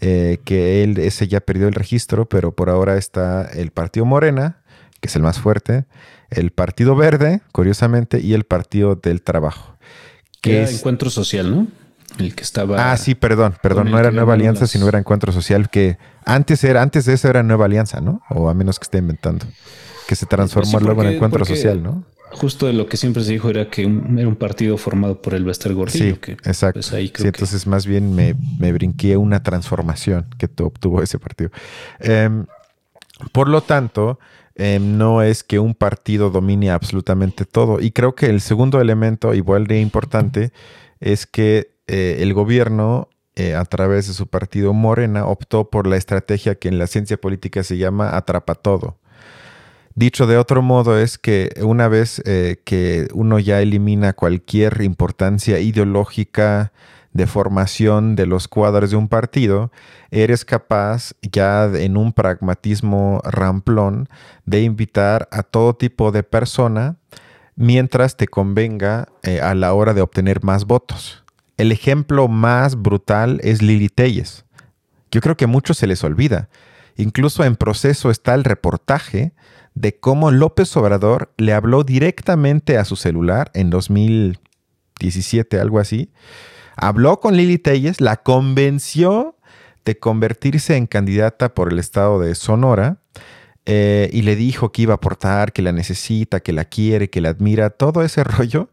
eh, 0.00 0.38
que 0.44 0.82
él, 0.82 0.98
ese 0.98 1.28
ya 1.28 1.40
perdió 1.40 1.68
el 1.68 1.74
registro, 1.74 2.28
pero 2.28 2.52
por 2.52 2.68
ahora 2.68 2.96
está 2.96 3.48
el 3.52 3.70
Partido 3.70 4.04
Morena, 4.04 4.56
que 5.00 5.08
es 5.08 5.16
el 5.16 5.22
más 5.22 5.38
fuerte, 5.38 5.84
el 6.30 6.50
Partido 6.50 6.96
Verde, 6.96 7.40
curiosamente, 7.52 8.20
y 8.20 8.34
el 8.34 8.44
Partido 8.44 8.96
del 8.96 9.22
Trabajo. 9.22 9.76
Que 10.40 10.64
es 10.64 10.74
Encuentro 10.74 11.08
Social, 11.08 11.54
¿no? 11.54 11.68
El 12.18 12.34
que 12.34 12.42
estaba. 12.42 12.92
Ah, 12.92 12.96
sí, 12.96 13.14
perdón, 13.14 13.54
perdón, 13.62 13.90
no 13.90 13.98
era 13.98 14.10
Nueva 14.10 14.34
Alianza, 14.34 14.66
sino 14.66 14.88
era 14.88 14.98
Encuentro 14.98 15.32
Social, 15.32 15.70
que 15.70 15.98
antes 16.24 16.62
era, 16.64 16.82
antes 16.82 17.04
de 17.06 17.14
eso 17.14 17.28
era 17.28 17.42
Nueva 17.42 17.66
Alianza, 17.66 18.00
¿no? 18.00 18.22
O 18.28 18.48
a 18.48 18.54
menos 18.54 18.78
que 18.78 18.84
esté 18.84 18.98
inventando. 18.98 19.46
Que 20.06 20.16
se 20.16 20.26
transformó 20.26 20.80
luego 20.80 21.02
en 21.04 21.14
Encuentro 21.14 21.44
Social, 21.44 21.82
¿no? 21.82 22.04
Justo 22.32 22.66
de 22.66 22.72
lo 22.72 22.86
que 22.86 22.96
siempre 22.96 23.22
se 23.22 23.32
dijo 23.32 23.50
era 23.50 23.68
que 23.68 23.82
era 23.82 24.28
un 24.28 24.36
partido 24.36 24.76
formado 24.76 25.20
por 25.20 25.34
el 25.34 25.44
Bester 25.44 25.74
Gordillo. 25.74 26.16
Sí, 26.24 26.32
exacto. 26.44 26.80
Pues, 26.80 27.12
sí, 27.14 27.26
entonces 27.26 27.66
más 27.66 27.86
bien 27.86 28.14
me, 28.14 28.34
me, 28.58 28.72
brinqué 28.72 29.16
una 29.16 29.42
transformación 29.42 30.26
que 30.38 30.48
obtuvo 30.62 31.02
ese 31.02 31.18
partido. 31.18 31.50
Em, 32.00 32.46
por 33.32 33.48
lo 33.48 33.60
tanto, 33.60 34.18
em, 34.54 34.96
no 34.98 35.22
es 35.22 35.44
que 35.44 35.58
un 35.58 35.74
partido 35.74 36.30
domine 36.30 36.70
absolutamente 36.70 37.44
todo. 37.44 37.80
Y 37.80 37.90
creo 37.92 38.14
que 38.14 38.26
el 38.26 38.40
segundo 38.40 38.80
elemento, 38.80 39.34
igual 39.34 39.66
de 39.66 39.80
importante, 39.80 40.52
es 41.00 41.26
que 41.26 41.72
eh, 41.86 42.18
el 42.20 42.32
gobierno, 42.32 43.08
eh, 43.34 43.54
a 43.54 43.64
través 43.64 44.06
de 44.08 44.14
su 44.14 44.26
partido 44.26 44.72
Morena, 44.72 45.26
optó 45.26 45.70
por 45.70 45.86
la 45.86 45.96
estrategia 45.96 46.54
que 46.54 46.68
en 46.68 46.78
la 46.78 46.86
ciencia 46.86 47.16
política 47.16 47.62
se 47.62 47.76
llama 47.76 48.16
atrapa 48.16 48.54
todo. 48.54 48.98
Dicho 49.94 50.26
de 50.26 50.38
otro 50.38 50.62
modo, 50.62 50.98
es 50.98 51.18
que 51.18 51.50
una 51.62 51.88
vez 51.88 52.22
eh, 52.24 52.56
que 52.64 53.08
uno 53.12 53.38
ya 53.38 53.60
elimina 53.60 54.14
cualquier 54.14 54.80
importancia 54.82 55.58
ideológica 55.58 56.72
de 57.12 57.26
formación 57.26 58.16
de 58.16 58.26
los 58.26 58.48
cuadros 58.48 58.90
de 58.90 58.96
un 58.96 59.08
partido, 59.08 59.70
eres 60.10 60.44
capaz 60.44 61.12
ya 61.20 61.64
en 61.66 61.96
un 61.96 62.12
pragmatismo 62.12 63.20
ramplón 63.24 64.08
de 64.46 64.62
invitar 64.62 65.28
a 65.30 65.42
todo 65.42 65.74
tipo 65.74 66.10
de 66.10 66.22
persona 66.22 66.96
mientras 67.54 68.16
te 68.16 68.28
convenga 68.28 69.08
eh, 69.22 69.40
a 69.40 69.54
la 69.54 69.74
hora 69.74 69.92
de 69.92 70.00
obtener 70.00 70.42
más 70.42 70.64
votos. 70.64 71.22
El 71.58 71.70
ejemplo 71.70 72.28
más 72.28 72.80
brutal 72.80 73.40
es 73.42 73.60
Lili 73.60 73.90
Telles. 73.90 74.46
Yo 75.10 75.20
creo 75.20 75.36
que 75.36 75.44
a 75.44 75.48
muchos 75.48 75.76
se 75.76 75.86
les 75.86 76.02
olvida. 76.02 76.48
Incluso 76.96 77.44
en 77.44 77.56
proceso 77.56 78.10
está 78.10 78.34
el 78.34 78.44
reportaje 78.44 79.32
de 79.74 79.98
cómo 79.98 80.30
López 80.30 80.76
Obrador 80.76 81.32
le 81.36 81.52
habló 81.52 81.84
directamente 81.84 82.76
a 82.78 82.84
su 82.84 82.96
celular 82.96 83.50
en 83.54 83.70
2017, 83.70 85.58
algo 85.58 85.78
así. 85.78 86.10
Habló 86.76 87.20
con 87.20 87.36
Lili 87.36 87.58
Telles, 87.58 88.00
la 88.00 88.16
convenció 88.16 89.36
de 89.84 89.98
convertirse 89.98 90.76
en 90.76 90.86
candidata 90.86 91.54
por 91.54 91.72
el 91.72 91.78
estado 91.78 92.20
de 92.20 92.34
Sonora 92.34 92.98
eh, 93.64 94.10
y 94.12 94.22
le 94.22 94.34
dijo 94.34 94.72
que 94.72 94.82
iba 94.82 94.94
a 94.94 94.96
aportar, 94.96 95.52
que 95.52 95.62
la 95.62 95.70
necesita, 95.70 96.40
que 96.40 96.52
la 96.52 96.64
quiere, 96.64 97.10
que 97.10 97.20
la 97.20 97.28
admira, 97.28 97.70
todo 97.70 98.02
ese 98.02 98.24
rollo. 98.24 98.70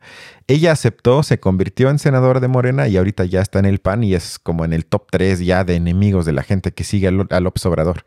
Ella 0.47 0.71
aceptó, 0.71 1.21
se 1.21 1.39
convirtió 1.39 1.89
en 1.89 1.99
senadora 1.99 2.39
de 2.39 2.47
Morena 2.47 2.87
y 2.87 2.97
ahorita 2.97 3.25
ya 3.25 3.41
está 3.41 3.59
en 3.59 3.65
el 3.65 3.79
PAN 3.79 4.03
y 4.03 4.15
es 4.15 4.39
como 4.39 4.65
en 4.65 4.73
el 4.73 4.85
top 4.85 5.07
3 5.11 5.41
ya 5.41 5.63
de 5.63 5.75
enemigos 5.75 6.25
de 6.25 6.33
la 6.33 6.43
gente 6.43 6.71
que 6.71 6.83
sigue 6.83 7.07
a 7.07 7.39
López 7.39 7.65
Obrador. 7.65 8.03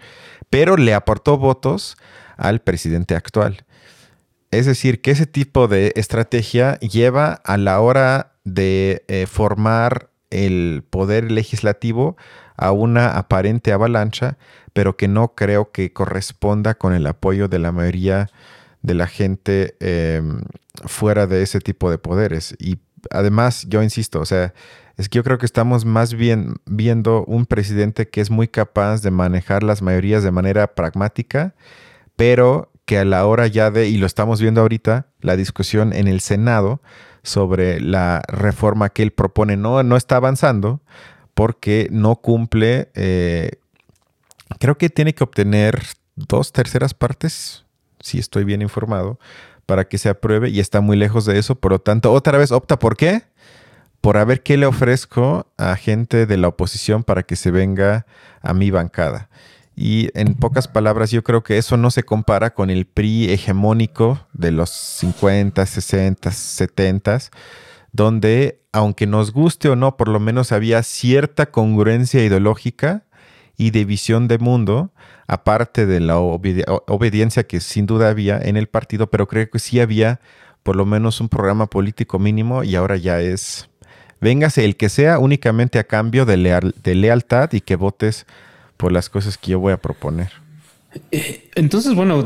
Pero 0.50 0.76
le 0.76 0.94
aportó 0.94 1.38
votos 1.38 1.96
al 2.36 2.60
presidente 2.60 3.14
actual. 3.14 3.64
Es 4.50 4.66
decir, 4.66 5.00
que 5.00 5.12
ese 5.12 5.26
tipo 5.26 5.68
de 5.68 5.92
estrategia 5.94 6.78
lleva 6.80 7.40
a 7.44 7.56
la 7.56 7.80
hora 7.80 8.32
de 8.44 9.04
eh, 9.06 9.26
formar 9.26 10.10
el 10.30 10.84
poder 10.90 11.30
legislativo 11.30 12.16
a 12.56 12.72
una 12.72 13.16
aparente 13.16 13.72
avalancha, 13.72 14.36
pero 14.72 14.96
que 14.96 15.08
no 15.08 15.34
creo 15.34 15.70
que 15.72 15.92
corresponda 15.92 16.74
con 16.74 16.94
el 16.94 17.06
apoyo 17.06 17.48
de 17.48 17.58
la 17.58 17.72
mayoría 17.72 18.28
de 18.82 18.94
la 18.94 19.06
gente 19.06 19.76
em, 19.80 20.42
fuera 20.86 21.26
de 21.26 21.42
ese 21.42 21.60
tipo 21.60 21.90
de 21.90 21.98
poderes. 21.98 22.54
Y 22.58 22.78
además, 23.10 23.66
yo 23.68 23.82
insisto, 23.82 24.20
o 24.20 24.26
sea, 24.26 24.54
es 24.96 25.08
que 25.08 25.16
yo 25.16 25.24
creo 25.24 25.38
que 25.38 25.46
estamos 25.46 25.84
más 25.84 26.14
bien 26.14 26.56
viendo 26.66 27.24
un 27.24 27.46
presidente 27.46 28.08
que 28.08 28.20
es 28.20 28.30
muy 28.30 28.48
capaz 28.48 29.02
de 29.02 29.10
manejar 29.10 29.62
las 29.62 29.82
mayorías 29.82 30.22
de 30.22 30.30
manera 30.30 30.74
pragmática, 30.74 31.54
pero 32.16 32.70
que 32.84 32.98
a 32.98 33.04
la 33.04 33.26
hora 33.26 33.46
ya 33.46 33.70
de, 33.70 33.88
y 33.88 33.96
lo 33.96 34.06
estamos 34.06 34.40
viendo 34.40 34.60
ahorita, 34.60 35.06
la 35.20 35.36
discusión 35.36 35.92
en 35.92 36.08
el 36.08 36.20
Senado 36.20 36.82
sobre 37.22 37.80
la 37.80 38.22
reforma 38.28 38.88
que 38.88 39.02
él 39.02 39.12
propone 39.12 39.56
no, 39.56 39.82
no 39.82 39.96
está 39.96 40.16
avanzando 40.16 40.82
porque 41.34 41.88
no 41.90 42.16
cumple, 42.16 42.90
eh, 42.94 43.52
creo 44.58 44.76
que 44.78 44.90
tiene 44.90 45.14
que 45.14 45.24
obtener 45.24 45.82
dos 46.16 46.52
terceras 46.52 46.94
partes, 46.94 47.64
si 48.00 48.18
estoy 48.18 48.44
bien 48.44 48.62
informado, 48.62 49.18
para 49.66 49.88
que 49.88 49.98
se 49.98 50.08
apruebe 50.08 50.50
y 50.50 50.60
está 50.60 50.80
muy 50.80 50.96
lejos 50.96 51.24
de 51.24 51.38
eso. 51.38 51.54
Por 51.54 51.72
lo 51.72 51.78
tanto, 51.78 52.12
otra 52.12 52.38
vez 52.38 52.52
opta 52.52 52.78
por 52.78 52.96
qué? 52.96 53.22
Por 54.00 54.16
a 54.16 54.24
ver 54.24 54.42
qué 54.42 54.56
le 54.56 54.66
ofrezco 54.66 55.46
a 55.56 55.76
gente 55.76 56.26
de 56.26 56.36
la 56.36 56.48
oposición 56.48 57.04
para 57.04 57.22
que 57.22 57.36
se 57.36 57.50
venga 57.50 58.06
a 58.40 58.52
mi 58.52 58.70
bancada. 58.70 59.30
Y 59.74 60.10
en 60.18 60.34
pocas 60.34 60.68
palabras, 60.68 61.10
yo 61.10 61.22
creo 61.22 61.42
que 61.42 61.56
eso 61.56 61.76
no 61.76 61.90
se 61.90 62.02
compara 62.02 62.52
con 62.52 62.68
el 62.68 62.84
PRI 62.84 63.30
hegemónico 63.30 64.26
de 64.32 64.52
los 64.52 64.70
50, 64.70 65.64
60, 65.64 66.30
70, 66.30 67.18
donde, 67.92 68.61
aunque 68.72 69.06
nos 69.06 69.32
guste 69.32 69.68
o 69.68 69.76
no, 69.76 69.96
por 69.96 70.08
lo 70.08 70.18
menos 70.18 70.50
había 70.50 70.82
cierta 70.82 71.50
congruencia 71.50 72.24
ideológica 72.24 73.04
y 73.56 73.70
de 73.70 73.84
visión 73.84 74.28
de 74.28 74.38
mundo, 74.38 74.90
aparte 75.26 75.86
de 75.86 76.00
la 76.00 76.18
obediencia 76.18 77.46
que 77.46 77.60
sin 77.60 77.86
duda 77.86 78.08
había 78.08 78.38
en 78.38 78.56
el 78.56 78.66
partido, 78.66 79.08
pero 79.10 79.28
creo 79.28 79.48
que 79.50 79.58
sí 79.58 79.78
había 79.78 80.20
por 80.62 80.76
lo 80.76 80.86
menos 80.86 81.20
un 81.20 81.28
programa 81.28 81.66
político 81.66 82.18
mínimo 82.18 82.64
y 82.64 82.74
ahora 82.76 82.96
ya 82.96 83.20
es, 83.20 83.68
véngase 84.20 84.64
el 84.64 84.76
que 84.76 84.88
sea 84.88 85.18
únicamente 85.18 85.78
a 85.78 85.84
cambio 85.84 86.24
de, 86.24 86.72
de 86.82 86.94
lealtad 86.94 87.52
y 87.52 87.60
que 87.60 87.76
votes 87.76 88.26
por 88.76 88.90
las 88.90 89.10
cosas 89.10 89.36
que 89.36 89.52
yo 89.52 89.60
voy 89.60 89.72
a 89.72 89.76
proponer. 89.76 90.32
Eh, 91.10 91.50
entonces, 91.54 91.94
bueno, 91.94 92.24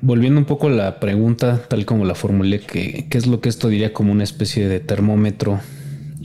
volviendo 0.00 0.38
un 0.38 0.46
poco 0.46 0.68
a 0.68 0.70
la 0.70 1.00
pregunta, 1.00 1.62
tal 1.68 1.84
como 1.84 2.04
la 2.04 2.14
formulé, 2.14 2.60
que, 2.60 3.06
¿qué 3.10 3.18
es 3.18 3.26
lo 3.26 3.40
que 3.40 3.48
esto 3.48 3.68
diría 3.68 3.92
como 3.92 4.12
una 4.12 4.24
especie 4.24 4.68
de 4.68 4.80
termómetro? 4.80 5.60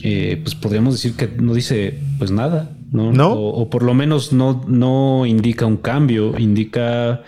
Eh, 0.02 0.40
pues 0.42 0.54
podríamos 0.54 0.94
decir 0.94 1.14
que 1.14 1.26
no 1.26 1.54
dice 1.54 1.98
pues 2.18 2.30
nada, 2.30 2.70
¿no? 2.92 3.32
O, 3.32 3.70
por 3.70 3.82
lo 3.82 3.94
menos 3.94 4.32
no, 4.32 4.64
no 4.68 5.24
indica 5.26 5.66
un 5.66 5.78
cambio, 5.78 6.38
indica 6.38 7.22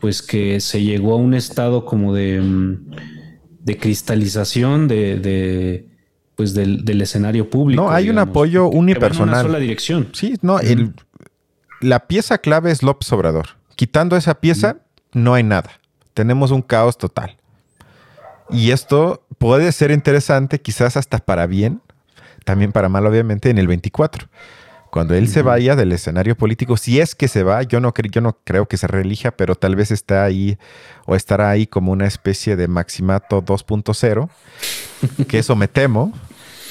pues 0.00 0.22
que 0.22 0.60
se 0.60 0.82
llegó 0.82 1.14
a 1.14 1.16
un 1.16 1.34
estado 1.34 1.84
como 1.84 2.14
de, 2.14 2.40
mm, 2.40 2.90
de 3.64 3.76
cristalización 3.76 4.88
de 4.88 5.90
pues 6.40 6.54
del, 6.54 7.02
escenario 7.02 7.50
público. 7.50 7.82
No, 7.82 7.90
hay 7.90 8.08
un 8.08 8.18
apoyo 8.18 8.66
unipersonal. 8.68 9.28
En 9.28 9.34
una 9.34 9.42
sola 9.42 9.58
dirección. 9.58 10.08
Sí, 10.14 10.36
no, 10.40 10.58
el, 10.58 10.94
la 11.82 12.06
pieza 12.06 12.38
clave 12.38 12.70
es 12.70 12.82
López 12.82 13.12
Obrador. 13.12 13.58
Quitando 13.76 14.16
esa 14.16 14.40
pieza, 14.40 14.78
no 15.12 15.34
hay 15.34 15.42
nada. 15.42 15.70
Tenemos 16.14 16.50
un 16.50 16.62
caos 16.62 16.98
total. 16.98 17.36
Y 18.50 18.72
esto 18.72 19.22
puede 19.38 19.70
ser 19.72 19.90
interesante, 19.90 20.60
quizás 20.60 20.96
hasta 20.96 21.18
para 21.18 21.46
bien, 21.46 21.80
también 22.44 22.72
para 22.72 22.88
mal, 22.88 23.06
obviamente, 23.06 23.50
en 23.50 23.58
el 23.58 23.68
24. 23.68 24.28
Cuando 24.90 25.14
él 25.14 25.28
se 25.28 25.42
vaya 25.42 25.76
del 25.76 25.92
escenario 25.92 26.36
político, 26.36 26.76
si 26.76 26.98
es 26.98 27.14
que 27.14 27.28
se 27.28 27.44
va, 27.44 27.62
yo 27.62 27.78
no, 27.78 27.94
yo 28.10 28.20
no 28.20 28.38
creo 28.42 28.66
que 28.66 28.76
se 28.76 28.88
reelija, 28.88 29.30
pero 29.30 29.54
tal 29.54 29.76
vez 29.76 29.92
está 29.92 30.24
ahí 30.24 30.58
o 31.06 31.14
estará 31.14 31.48
ahí 31.48 31.68
como 31.68 31.92
una 31.92 32.08
especie 32.08 32.56
de 32.56 32.66
maximato 32.66 33.40
2.0, 33.40 34.28
que 35.28 35.38
eso 35.38 35.54
me 35.54 35.68
temo, 35.68 36.12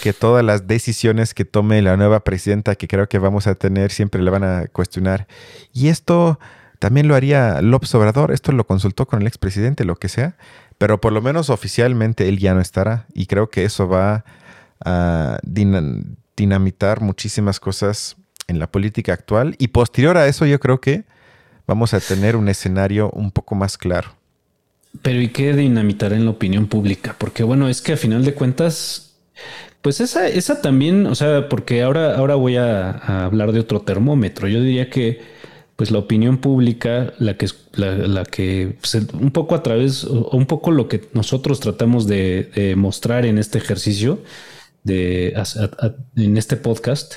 que 0.03 0.11
todas 0.11 0.43
las 0.43 0.67
decisiones 0.67 1.33
que 1.33 1.45
tome 1.45 1.81
la 1.81 1.95
nueva 1.95 2.19
presidenta, 2.25 2.75
que 2.75 2.89
creo 2.89 3.07
que 3.07 3.19
vamos 3.19 3.47
a 3.47 3.55
tener, 3.55 3.89
siempre 3.89 4.21
le 4.21 4.29
van 4.29 4.43
a 4.43 4.67
cuestionar. 4.67 5.25
Y 5.71 5.87
esto 5.87 6.39
también 6.79 7.07
lo 7.07 7.15
haría 7.15 7.61
López 7.61 7.93
Obrador, 7.95 8.31
esto 8.31 8.51
lo 8.51 8.65
consultó 8.65 9.05
con 9.05 9.21
el 9.21 9.27
expresidente, 9.27 9.85
lo 9.85 9.95
que 9.95 10.09
sea, 10.09 10.35
pero 10.77 10.99
por 10.99 11.13
lo 11.13 11.21
menos 11.21 11.49
oficialmente 11.49 12.27
él 12.27 12.39
ya 12.39 12.53
no 12.53 12.61
estará 12.61 13.05
y 13.13 13.25
creo 13.25 13.49
que 13.49 13.65
eso 13.65 13.87
va 13.87 14.25
a 14.83 15.39
dinamitar 15.43 17.01
muchísimas 17.01 17.59
cosas 17.59 18.15
en 18.47 18.59
la 18.59 18.67
política 18.67 19.13
actual 19.13 19.55
y 19.59 19.67
posterior 19.69 20.17
a 20.17 20.27
eso 20.27 20.45
yo 20.45 20.59
creo 20.59 20.79
que 20.79 21.03
vamos 21.67 21.93
a 21.93 21.99
tener 21.99 22.35
un 22.35 22.49
escenario 22.49 23.11
un 23.11 23.31
poco 23.31 23.55
más 23.55 23.77
claro. 23.77 24.15
Pero 25.03 25.21
¿y 25.21 25.27
qué 25.27 25.53
dinamitar 25.53 26.13
en 26.13 26.25
la 26.25 26.31
opinión 26.31 26.67
pública? 26.67 27.15
Porque 27.17 27.43
bueno, 27.43 27.69
es 27.69 27.81
que 27.81 27.93
a 27.93 27.97
final 27.97 28.25
de 28.25 28.33
cuentas 28.33 29.09
pues 29.81 30.01
esa, 30.01 30.27
esa 30.27 30.61
también, 30.61 31.07
o 31.07 31.15
sea, 31.15 31.47
porque 31.47 31.81
ahora, 31.83 32.17
ahora 32.17 32.35
voy 32.35 32.57
a, 32.57 32.91
hablar 33.25 33.53
de 33.53 33.61
otro 33.61 33.81
termómetro. 33.81 34.47
Yo 34.47 34.61
diría 34.61 34.89
que, 34.89 35.21
pues 35.79 35.91
la 35.91 35.99
opinión 35.99 36.39
pública, 36.39 37.13
la 37.19 37.37
que, 37.37 37.47
la, 37.71 38.25
que 38.25 38.75
pues, 38.81 38.95
un 39.13 39.31
poco 39.31 39.55
a 39.55 39.63
través, 39.63 40.03
o 40.03 40.29
un 40.31 40.45
poco 40.45 40.71
lo 40.71 40.89
que 40.89 41.07
nosotros 41.13 41.61
tratamos 41.61 42.05
de, 42.05 42.73
mostrar 42.75 43.25
en 43.25 43.37
este 43.37 43.59
ejercicio, 43.59 44.21
de, 44.83 45.33
en 46.17 46.35
este 46.37 46.57
podcast, 46.57 47.15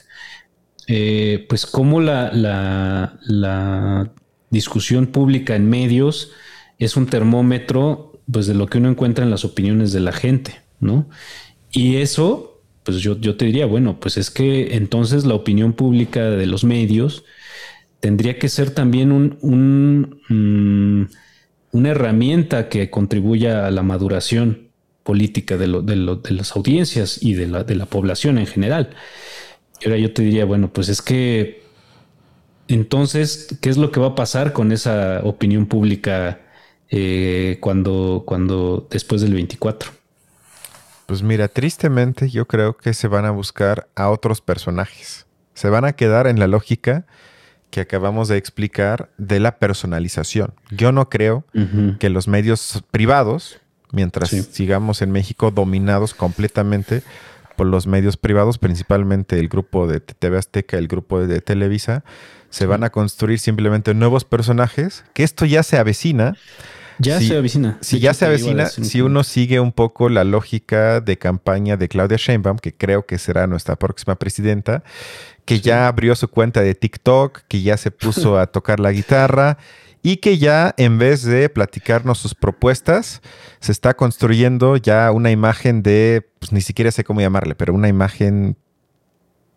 eh, 0.87 1.45
pues 1.49 1.67
cómo 1.67 2.01
la, 2.01 2.33
la, 2.33 3.19
la 3.23 4.13
discusión 4.51 5.09
pública 5.09 5.57
en 5.57 5.69
medios 5.69 6.31
es 6.79 6.97
un 6.97 7.07
termómetro, 7.07 8.13
pues 8.31 8.47
de 8.47 8.55
lo 8.55 8.69
que 8.69 8.79
uno 8.79 8.91
encuentra 8.91 9.25
en 9.25 9.33
las 9.33 9.45
opiniones 9.45 9.91
de 9.91 9.99
la 9.99 10.13
gente, 10.13 10.61
¿no? 10.79 11.11
Y 11.73 11.97
eso 11.97 12.61
pues 12.85 12.99
yo, 12.99 13.19
yo 13.19 13.37
te 13.37 13.45
diría, 13.45 13.67
bueno, 13.67 13.99
pues 13.99 14.17
es 14.17 14.31
que 14.31 14.77
entonces 14.77 15.25
la 15.25 15.35
opinión 15.35 15.73
pública 15.73 16.31
de 16.31 16.47
los 16.47 16.63
medios 16.63 17.25
tendría 18.03 18.37
que 18.37 18.49
ser 18.49 18.71
también 18.73 19.13
un, 19.13 20.21
mm, 20.29 21.07
una 21.71 21.89
herramienta 21.89 22.69
que 22.69 22.91
contribuya 22.91 23.65
a 23.65 23.71
la 23.71 23.85
maduración 23.85 24.71
política 25.05 25.57
de, 25.57 25.69
las 25.69 26.57
audiencias 26.57 27.23
y 27.23 27.35
de 27.35 27.47
la, 27.47 27.63
de 27.63 27.77
la 27.77 27.87
población 27.87 28.39
en 28.39 28.47
general. 28.49 28.91
Y 29.81 29.85
ahora 29.87 29.99
yo 29.99 30.13
te 30.13 30.23
diría, 30.23 30.45
bueno, 30.45 30.73
pues 30.73 30.89
es 30.89 31.01
que 31.01 31.63
entonces, 32.67 33.57
¿qué 33.61 33.71
es 33.71 33.77
lo 33.77 33.93
que 33.93 34.01
va 34.01 34.09
a 34.09 34.15
pasar 34.17 34.53
con 34.53 34.73
esa 34.73 35.21
opinión 35.23 35.67
pública 35.67 36.41
eh, 36.91 37.59
cuando, 37.61 38.25
cuando 38.27 38.89
después 38.91 39.21
del 39.21 39.35
24? 39.35 39.93
Pues 41.07 41.23
mira, 41.23 41.47
tristemente 41.47 42.31
yo 42.31 42.49
creo 42.49 42.77
que 42.77 42.95
se 42.95 43.07
van 43.07 43.27
a 43.27 43.31
buscar 43.31 43.87
a 43.95 44.11
otros 44.11 44.41
personajes. 44.41 45.27
Se 45.55 45.71
van 45.71 45.85
a 45.85 45.93
quedar 45.93 46.27
en 46.27 46.41
la 46.41 46.49
lógica 46.49 47.07
que 47.73 47.81
acabamos 47.81 48.29
de 48.29 48.37
explicar 48.37 49.09
de 49.17 49.41
la 49.41 49.59
personalización. 49.59 50.53
Yo 50.71 50.93
no 50.93 51.09
creo 51.09 51.45
que 51.99 52.11
los 52.11 52.29
medios 52.29 52.85
privados, 52.91 53.61
mientras 53.93 54.29
sigamos 54.29 55.01
en 55.01 55.11
México 55.11 55.51
dominados 55.51 56.13
completamente 56.13 57.03
por 57.57 57.67
los 57.67 57.87
medios 57.87 58.19
privados, 58.19 58.59
principalmente 58.59 59.41
el 59.41 59.49
grupo 59.49 59.87
de 59.87 60.01
TV 60.01 60.37
Azteca, 60.37 60.77
el 60.77 60.87
grupo 60.87 61.27
de 61.27 61.41
Televisa, 61.41 62.05
se 62.51 62.67
van 62.67 62.85
a 62.85 62.91
construir 62.91 63.39
simplemente 63.39 63.95
nuevos 63.95 64.27
personajes, 64.27 65.03
que 65.15 65.23
esto 65.23 65.47
ya 65.47 65.63
se 65.63 65.79
avecina 65.79 66.37
ya 67.03 67.21
se 67.21 67.37
avecina. 67.37 67.79
Si 67.81 68.01
ya 68.01 68.15
se 68.15 68.25
avecina, 68.25 68.67
si 68.67 69.01
uno 69.01 69.25
sigue 69.25 69.61
un 69.61 69.73
poco 69.73 70.09
la 70.09 70.25
lógica 70.25 71.01
de 71.01 71.19
campaña 71.19 71.77
de 71.77 71.89
Claudia 71.89 72.17
Sheinbaum, 72.17 72.59
que 72.59 72.75
creo 72.75 73.07
que 73.07 73.19
será 73.19 73.47
nuestra 73.47 73.77
próxima 73.77 74.15
presidenta, 74.17 74.83
que 75.45 75.61
ya 75.61 75.89
abrió 75.89 76.15
su 76.15 76.29
cuenta 76.29 76.63
de 76.63 76.75
TikTok, 76.75 77.43
que 77.49 77.63
ya 77.63 77.77
se 77.77 77.91
puso 77.91 78.39
a 78.41 78.47
tocar 78.47 78.81
la 78.81 78.93
guitarra 78.93 79.59
y 80.03 80.17
que 80.17 80.39
ya 80.39 80.75
en 80.79 80.99
vez 80.99 81.23
de 81.23 81.49
platicarnos 81.49 82.19
sus 82.19 82.35
propuestas, 82.35 83.23
se 83.61 83.73
está 83.73 83.95
construyendo 83.95 84.77
ya 84.77 85.11
una 85.13 85.31
imagen 85.31 85.83
de, 85.83 86.29
pues 86.41 86.53
ni 86.53 86.61
siquiera 86.61 86.91
sé 86.91 87.05
cómo 87.05 87.21
llamarle, 87.21 87.55
pero 87.55 87.73
una 87.73 87.89
imagen, 87.89 88.57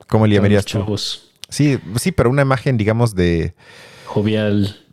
¿cómo 0.08 0.28
le 0.28 0.36
llamarías 0.36 0.66
tú? 0.66 0.86
Sí, 1.50 1.80
sí, 1.98 2.12
pero 2.12 2.30
una 2.30 2.44
imagen, 2.44 2.78
digamos, 2.78 3.16
de... 3.16 3.56
Jovial. 4.06 4.85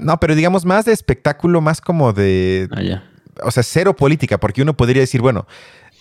No, 0.00 0.18
pero 0.18 0.34
digamos 0.34 0.64
más 0.64 0.84
de 0.84 0.92
espectáculo, 0.92 1.60
más 1.60 1.80
como 1.80 2.12
de... 2.12 2.68
Ah, 2.72 3.02
o 3.42 3.50
sea, 3.50 3.62
cero 3.62 3.96
política, 3.96 4.38
porque 4.38 4.62
uno 4.62 4.76
podría 4.76 5.00
decir, 5.00 5.20
bueno, 5.20 5.46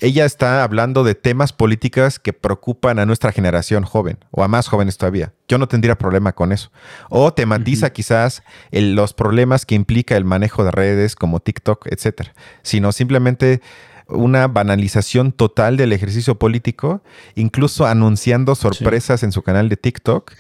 ella 0.01 0.25
está 0.25 0.63
hablando 0.63 1.03
de 1.03 1.15
temas 1.15 1.51
políticas 1.51 2.19
que 2.19 2.31
preocupan 2.31 2.99
a 2.99 3.05
nuestra 3.05 3.31
generación 3.31 3.83
joven 3.83 4.17
o 4.31 4.43
a 4.43 4.47
más 4.47 4.67
jóvenes 4.67 4.97
todavía. 4.97 5.33
Yo 5.47 5.57
no 5.57 5.67
tendría 5.67 5.97
problema 5.97 6.33
con 6.33 6.51
eso. 6.51 6.71
O 7.09 7.33
tematiza 7.33 7.89
quizás 7.91 8.43
los 8.71 9.13
problemas 9.13 9.65
que 9.65 9.75
implica 9.75 10.15
el 10.15 10.23
manejo 10.23 10.63
de 10.63 10.71
redes 10.71 11.15
como 11.15 11.41
TikTok, 11.41 11.87
etcétera. 11.87 12.33
Sino 12.61 12.91
simplemente 12.93 13.61
una 14.07 14.47
banalización 14.47 15.33
total 15.33 15.75
del 15.75 15.91
ejercicio 15.91 16.35
político, 16.35 17.03
incluso 17.35 17.85
anunciando 17.85 18.55
sorpresas 18.55 19.23
en 19.23 19.33
su 19.33 19.41
canal 19.41 19.67
de 19.67 19.77
TikTok. 19.77 20.31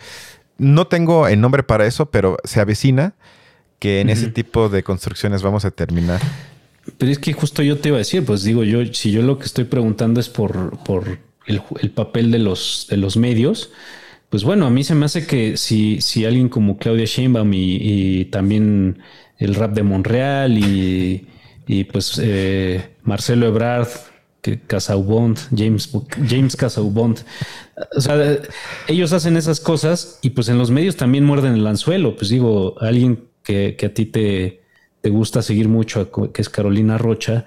No 0.57 0.87
tengo 0.87 1.27
el 1.27 1.41
nombre 1.41 1.63
para 1.63 1.85
eso, 1.85 2.09
pero 2.09 2.37
se 2.45 2.61
avecina 2.61 3.13
que 3.79 4.01
en 4.01 4.09
ese 4.09 4.27
tipo 4.27 4.69
de 4.69 4.83
construcciones 4.83 5.41
vamos 5.41 5.65
a 5.65 5.71
terminar. 5.71 6.19
Pero 6.97 7.11
es 7.11 7.19
que 7.19 7.33
justo 7.33 7.63
yo 7.63 7.77
te 7.77 7.89
iba 7.89 7.97
a 7.97 7.99
decir, 7.99 8.25
pues 8.25 8.43
digo, 8.43 8.63
yo, 8.63 8.85
si 8.93 9.11
yo 9.11 9.21
lo 9.21 9.39
que 9.39 9.45
estoy 9.45 9.63
preguntando 9.63 10.19
es 10.19 10.29
por, 10.29 10.77
por 10.83 11.17
el, 11.45 11.61
el 11.81 11.91
papel 11.91 12.31
de 12.31 12.39
los, 12.39 12.87
de 12.89 12.97
los 12.97 13.15
medios, 13.15 13.71
pues 14.29 14.43
bueno, 14.43 14.67
a 14.67 14.69
mí 14.69 14.83
se 14.83 14.95
me 14.95 15.05
hace 15.05 15.25
que 15.25 15.57
si, 15.57 16.01
si 16.01 16.25
alguien 16.25 16.49
como 16.49 16.77
Claudia 16.77 17.05
Sheinbaum 17.05 17.53
y, 17.53 17.77
y 17.81 18.25
también 18.25 18.99
el 19.37 19.55
rap 19.55 19.73
de 19.73 19.83
Monreal 19.83 20.57
y, 20.57 21.27
y 21.67 21.83
pues 21.85 22.19
eh, 22.21 22.89
Marcelo 23.03 23.47
Ebrard, 23.47 23.87
que 24.41 24.59
Casaubond, 24.59 25.37
James, 25.55 25.89
James 26.27 26.55
Casaubond, 26.55 27.19
o 27.95 28.01
sea, 28.01 28.37
ellos 28.87 29.13
hacen 29.13 29.35
esas 29.35 29.59
cosas 29.59 30.19
y 30.21 30.31
pues 30.31 30.49
en 30.49 30.57
los 30.57 30.71
medios 30.71 30.95
también 30.95 31.25
muerden 31.25 31.53
el 31.53 31.67
anzuelo. 31.67 32.15
Pues 32.15 32.29
digo, 32.29 32.75
alguien 32.79 33.28
que, 33.49 33.85
a 33.85 33.93
ti 33.93 34.05
te, 34.05 34.61
te 35.01 35.09
gusta 35.09 35.41
seguir 35.41 35.67
mucho, 35.67 36.11
que 36.31 36.41
es 36.41 36.49
Carolina 36.49 36.97
Rocha, 36.97 37.45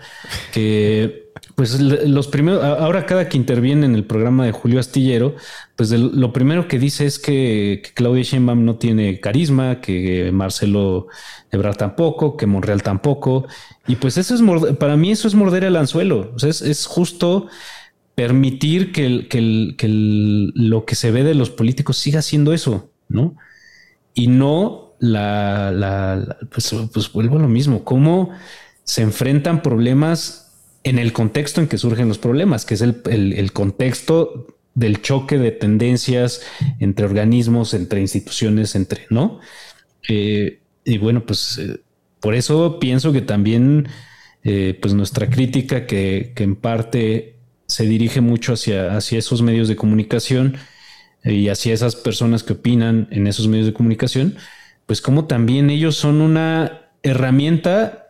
que 0.53 1.31
pues 1.55 1.81
los 1.81 2.29
primeros, 2.29 2.63
ahora 2.65 3.07
cada 3.07 3.29
que 3.29 3.37
interviene 3.37 3.87
en 3.87 3.95
el 3.95 4.05
programa 4.05 4.45
de 4.47 4.53
Julio 4.53 4.81
Astillero, 4.81 5.37
pues 5.77 5.91
lo 5.91 6.33
primero 6.33 6.67
que 6.67 6.79
dice 6.79 7.07
es 7.07 7.19
que, 7.19 7.83
Claudia 7.95 8.23
Sheinbaum 8.23 8.65
no 8.65 8.77
tiene 8.77 9.21
carisma, 9.21 9.81
que 9.81 10.31
Marcelo 10.33 11.09
Ebrard 11.51 11.77
tampoco, 11.77 12.37
que 12.37 12.47
Monreal 12.47 12.83
tampoco, 12.83 13.47
y 13.87 13.97
pues 13.97 14.17
eso 14.19 14.35
es, 14.35 14.77
para 14.77 14.97
mí 14.97 15.13
eso 15.13 15.29
es 15.29 15.35
morder 15.35 15.65
el 15.65 15.77
anzuelo, 15.77 16.33
sea, 16.37 16.51
es, 16.51 16.87
justo 16.87 17.49
permitir 18.15 18.93
que, 18.93 19.29
que, 19.29 19.75
que 19.77 19.87
lo 19.89 20.85
que 20.85 20.95
se 20.95 21.11
ve 21.11 21.23
de 21.23 21.35
los 21.35 21.51
políticos 21.51 21.97
siga 21.97 22.23
siendo 22.23 22.53
eso, 22.53 22.91
¿no? 23.09 23.37
Y 24.15 24.27
no 24.27 24.92
la, 25.03 25.73
la, 25.73 26.39
pues, 26.49 26.73
pues 26.93 27.13
vuelvo 27.13 27.37
a 27.37 27.43
lo 27.43 27.49
mismo, 27.49 27.85
cómo 27.85 28.31
se 28.85 29.03
enfrentan 29.03 29.61
problemas 29.61 30.53
en 30.85 31.01
el 31.01 31.13
contexto 31.13 31.61
en 31.61 31.67
que 31.67 31.77
surgen 31.77 32.07
los 32.07 32.19
problemas, 32.19 32.65
que 32.65 32.75
es 32.75 32.83
el, 32.83 33.53
contexto 33.53 34.47
del 34.75 35.03
choque 35.03 35.39
de 35.39 35.51
tendencias 35.51 36.43
entre 36.79 37.05
organismos, 37.05 37.75
entre 37.75 38.01
instituciones, 38.01 38.77
entre, 38.77 39.07
¿no? 39.11 39.41
Eh, 40.09 40.61
y 40.85 40.99
bueno, 40.99 41.27
pues 41.27 41.59
eh, 41.59 41.81
por 42.21 42.37
eso 42.37 42.79
pienso 42.79 43.13
que 43.13 43.23
también, 43.23 43.89
eh, 44.45 44.79
pues 44.81 44.95
nuestra 44.95 45.29
crítica 45.29 45.85
que, 45.85 46.33
en 46.37 46.55
parte 46.55 47.41
se 47.67 47.87
dirige 47.87 48.21
mucho 48.21 48.53
hacia, 48.53 48.97
hacia 48.97 49.19
esos 49.19 49.43
medios 49.43 49.67
de 49.67 49.75
comunicación 49.75 50.59
y 51.25 51.49
hacia 51.49 51.75
esas 51.75 51.97
personas 51.97 52.45
que 52.45 52.53
opinan 52.53 53.09
en 53.11 53.27
esos 53.27 53.49
medios 53.49 53.67
de 53.67 53.73
comunicación, 53.73 54.37
pues 54.87 55.01
como 55.01 55.27
también 55.27 55.71
ellos 55.71 55.97
son 55.97 56.21
una 56.21 56.83
herramienta 57.03 58.03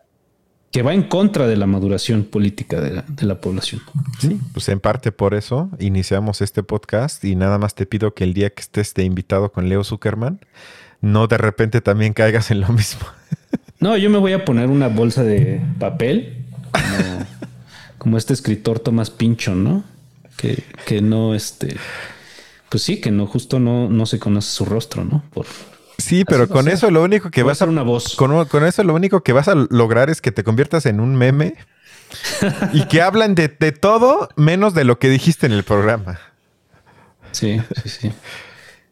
que 0.72 0.82
va 0.82 0.94
en 0.94 1.02
contra 1.02 1.46
de 1.46 1.56
la 1.56 1.66
maduración 1.66 2.24
política 2.24 2.80
de 2.80 3.02
la, 3.26 3.40
población. 3.40 3.82
Sí, 4.18 4.40
pues 4.54 4.70
en 4.70 4.80
parte 4.80 5.12
por 5.12 5.34
eso 5.34 5.70
iniciamos 5.78 6.40
este 6.40 6.62
podcast 6.62 7.22
y 7.24 7.36
nada 7.36 7.58
más 7.58 7.74
te 7.74 7.84
pido 7.84 8.14
que 8.14 8.24
el 8.24 8.32
día 8.32 8.48
que 8.48 8.62
estés 8.62 8.94
de 8.94 9.04
invitado 9.04 9.52
con 9.52 9.68
Leo 9.68 9.84
Zuckerman, 9.84 10.40
no 11.02 11.26
de 11.26 11.36
repente 11.36 11.82
también 11.82 12.14
caigas 12.14 12.50
en 12.50 12.60
lo 12.60 12.68
mismo. 12.68 13.02
No, 13.80 13.96
yo 13.96 14.10
me 14.10 14.18
voy 14.18 14.32
a 14.32 14.44
poner 14.44 14.68
una 14.68 14.86
bolsa 14.86 15.24
de 15.24 15.60
papel, 15.80 16.44
como, 17.98 18.16
este 18.16 18.32
escritor 18.32 18.78
Tomás 18.78 19.10
Pincho, 19.10 19.56
¿no? 19.56 19.82
Que, 20.36 20.62
que, 20.86 21.02
no, 21.02 21.34
este, 21.34 21.76
pues 22.68 22.84
sí, 22.84 23.00
que 23.00 23.10
no, 23.10 23.26
justo 23.26 23.58
no, 23.58 23.88
no 23.88 24.06
se 24.06 24.20
conoce 24.20 24.52
su 24.52 24.66
rostro, 24.66 25.04
¿no? 25.04 25.24
Por, 25.34 25.46
Sí, 26.02 26.24
pero 26.24 26.48
con 26.48 26.68
eso 26.68 26.90
lo 26.90 27.02
único 27.02 27.30
que 27.30 27.42
vas 27.42 27.62
a 27.62 27.66
una 27.66 27.82
voz. 27.82 28.16
Con, 28.16 28.44
con, 28.46 28.64
eso 28.64 28.82
lo 28.82 28.94
único 28.94 29.22
que 29.22 29.32
vas 29.32 29.48
a 29.48 29.54
lograr 29.54 30.10
es 30.10 30.20
que 30.20 30.32
te 30.32 30.42
conviertas 30.44 30.86
en 30.86 31.00
un 31.00 31.16
meme 31.16 31.54
y 32.72 32.86
que 32.86 33.02
hablan 33.02 33.34
de, 33.34 33.48
de, 33.48 33.72
todo 33.72 34.28
menos 34.36 34.74
de 34.74 34.84
lo 34.84 34.98
que 34.98 35.08
dijiste 35.08 35.46
en 35.46 35.52
el 35.52 35.64
programa. 35.64 36.18
Sí, 37.30 37.60
sí, 37.82 37.88
sí. 37.88 38.12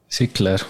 Sí, 0.08 0.28
claro. 0.28 0.66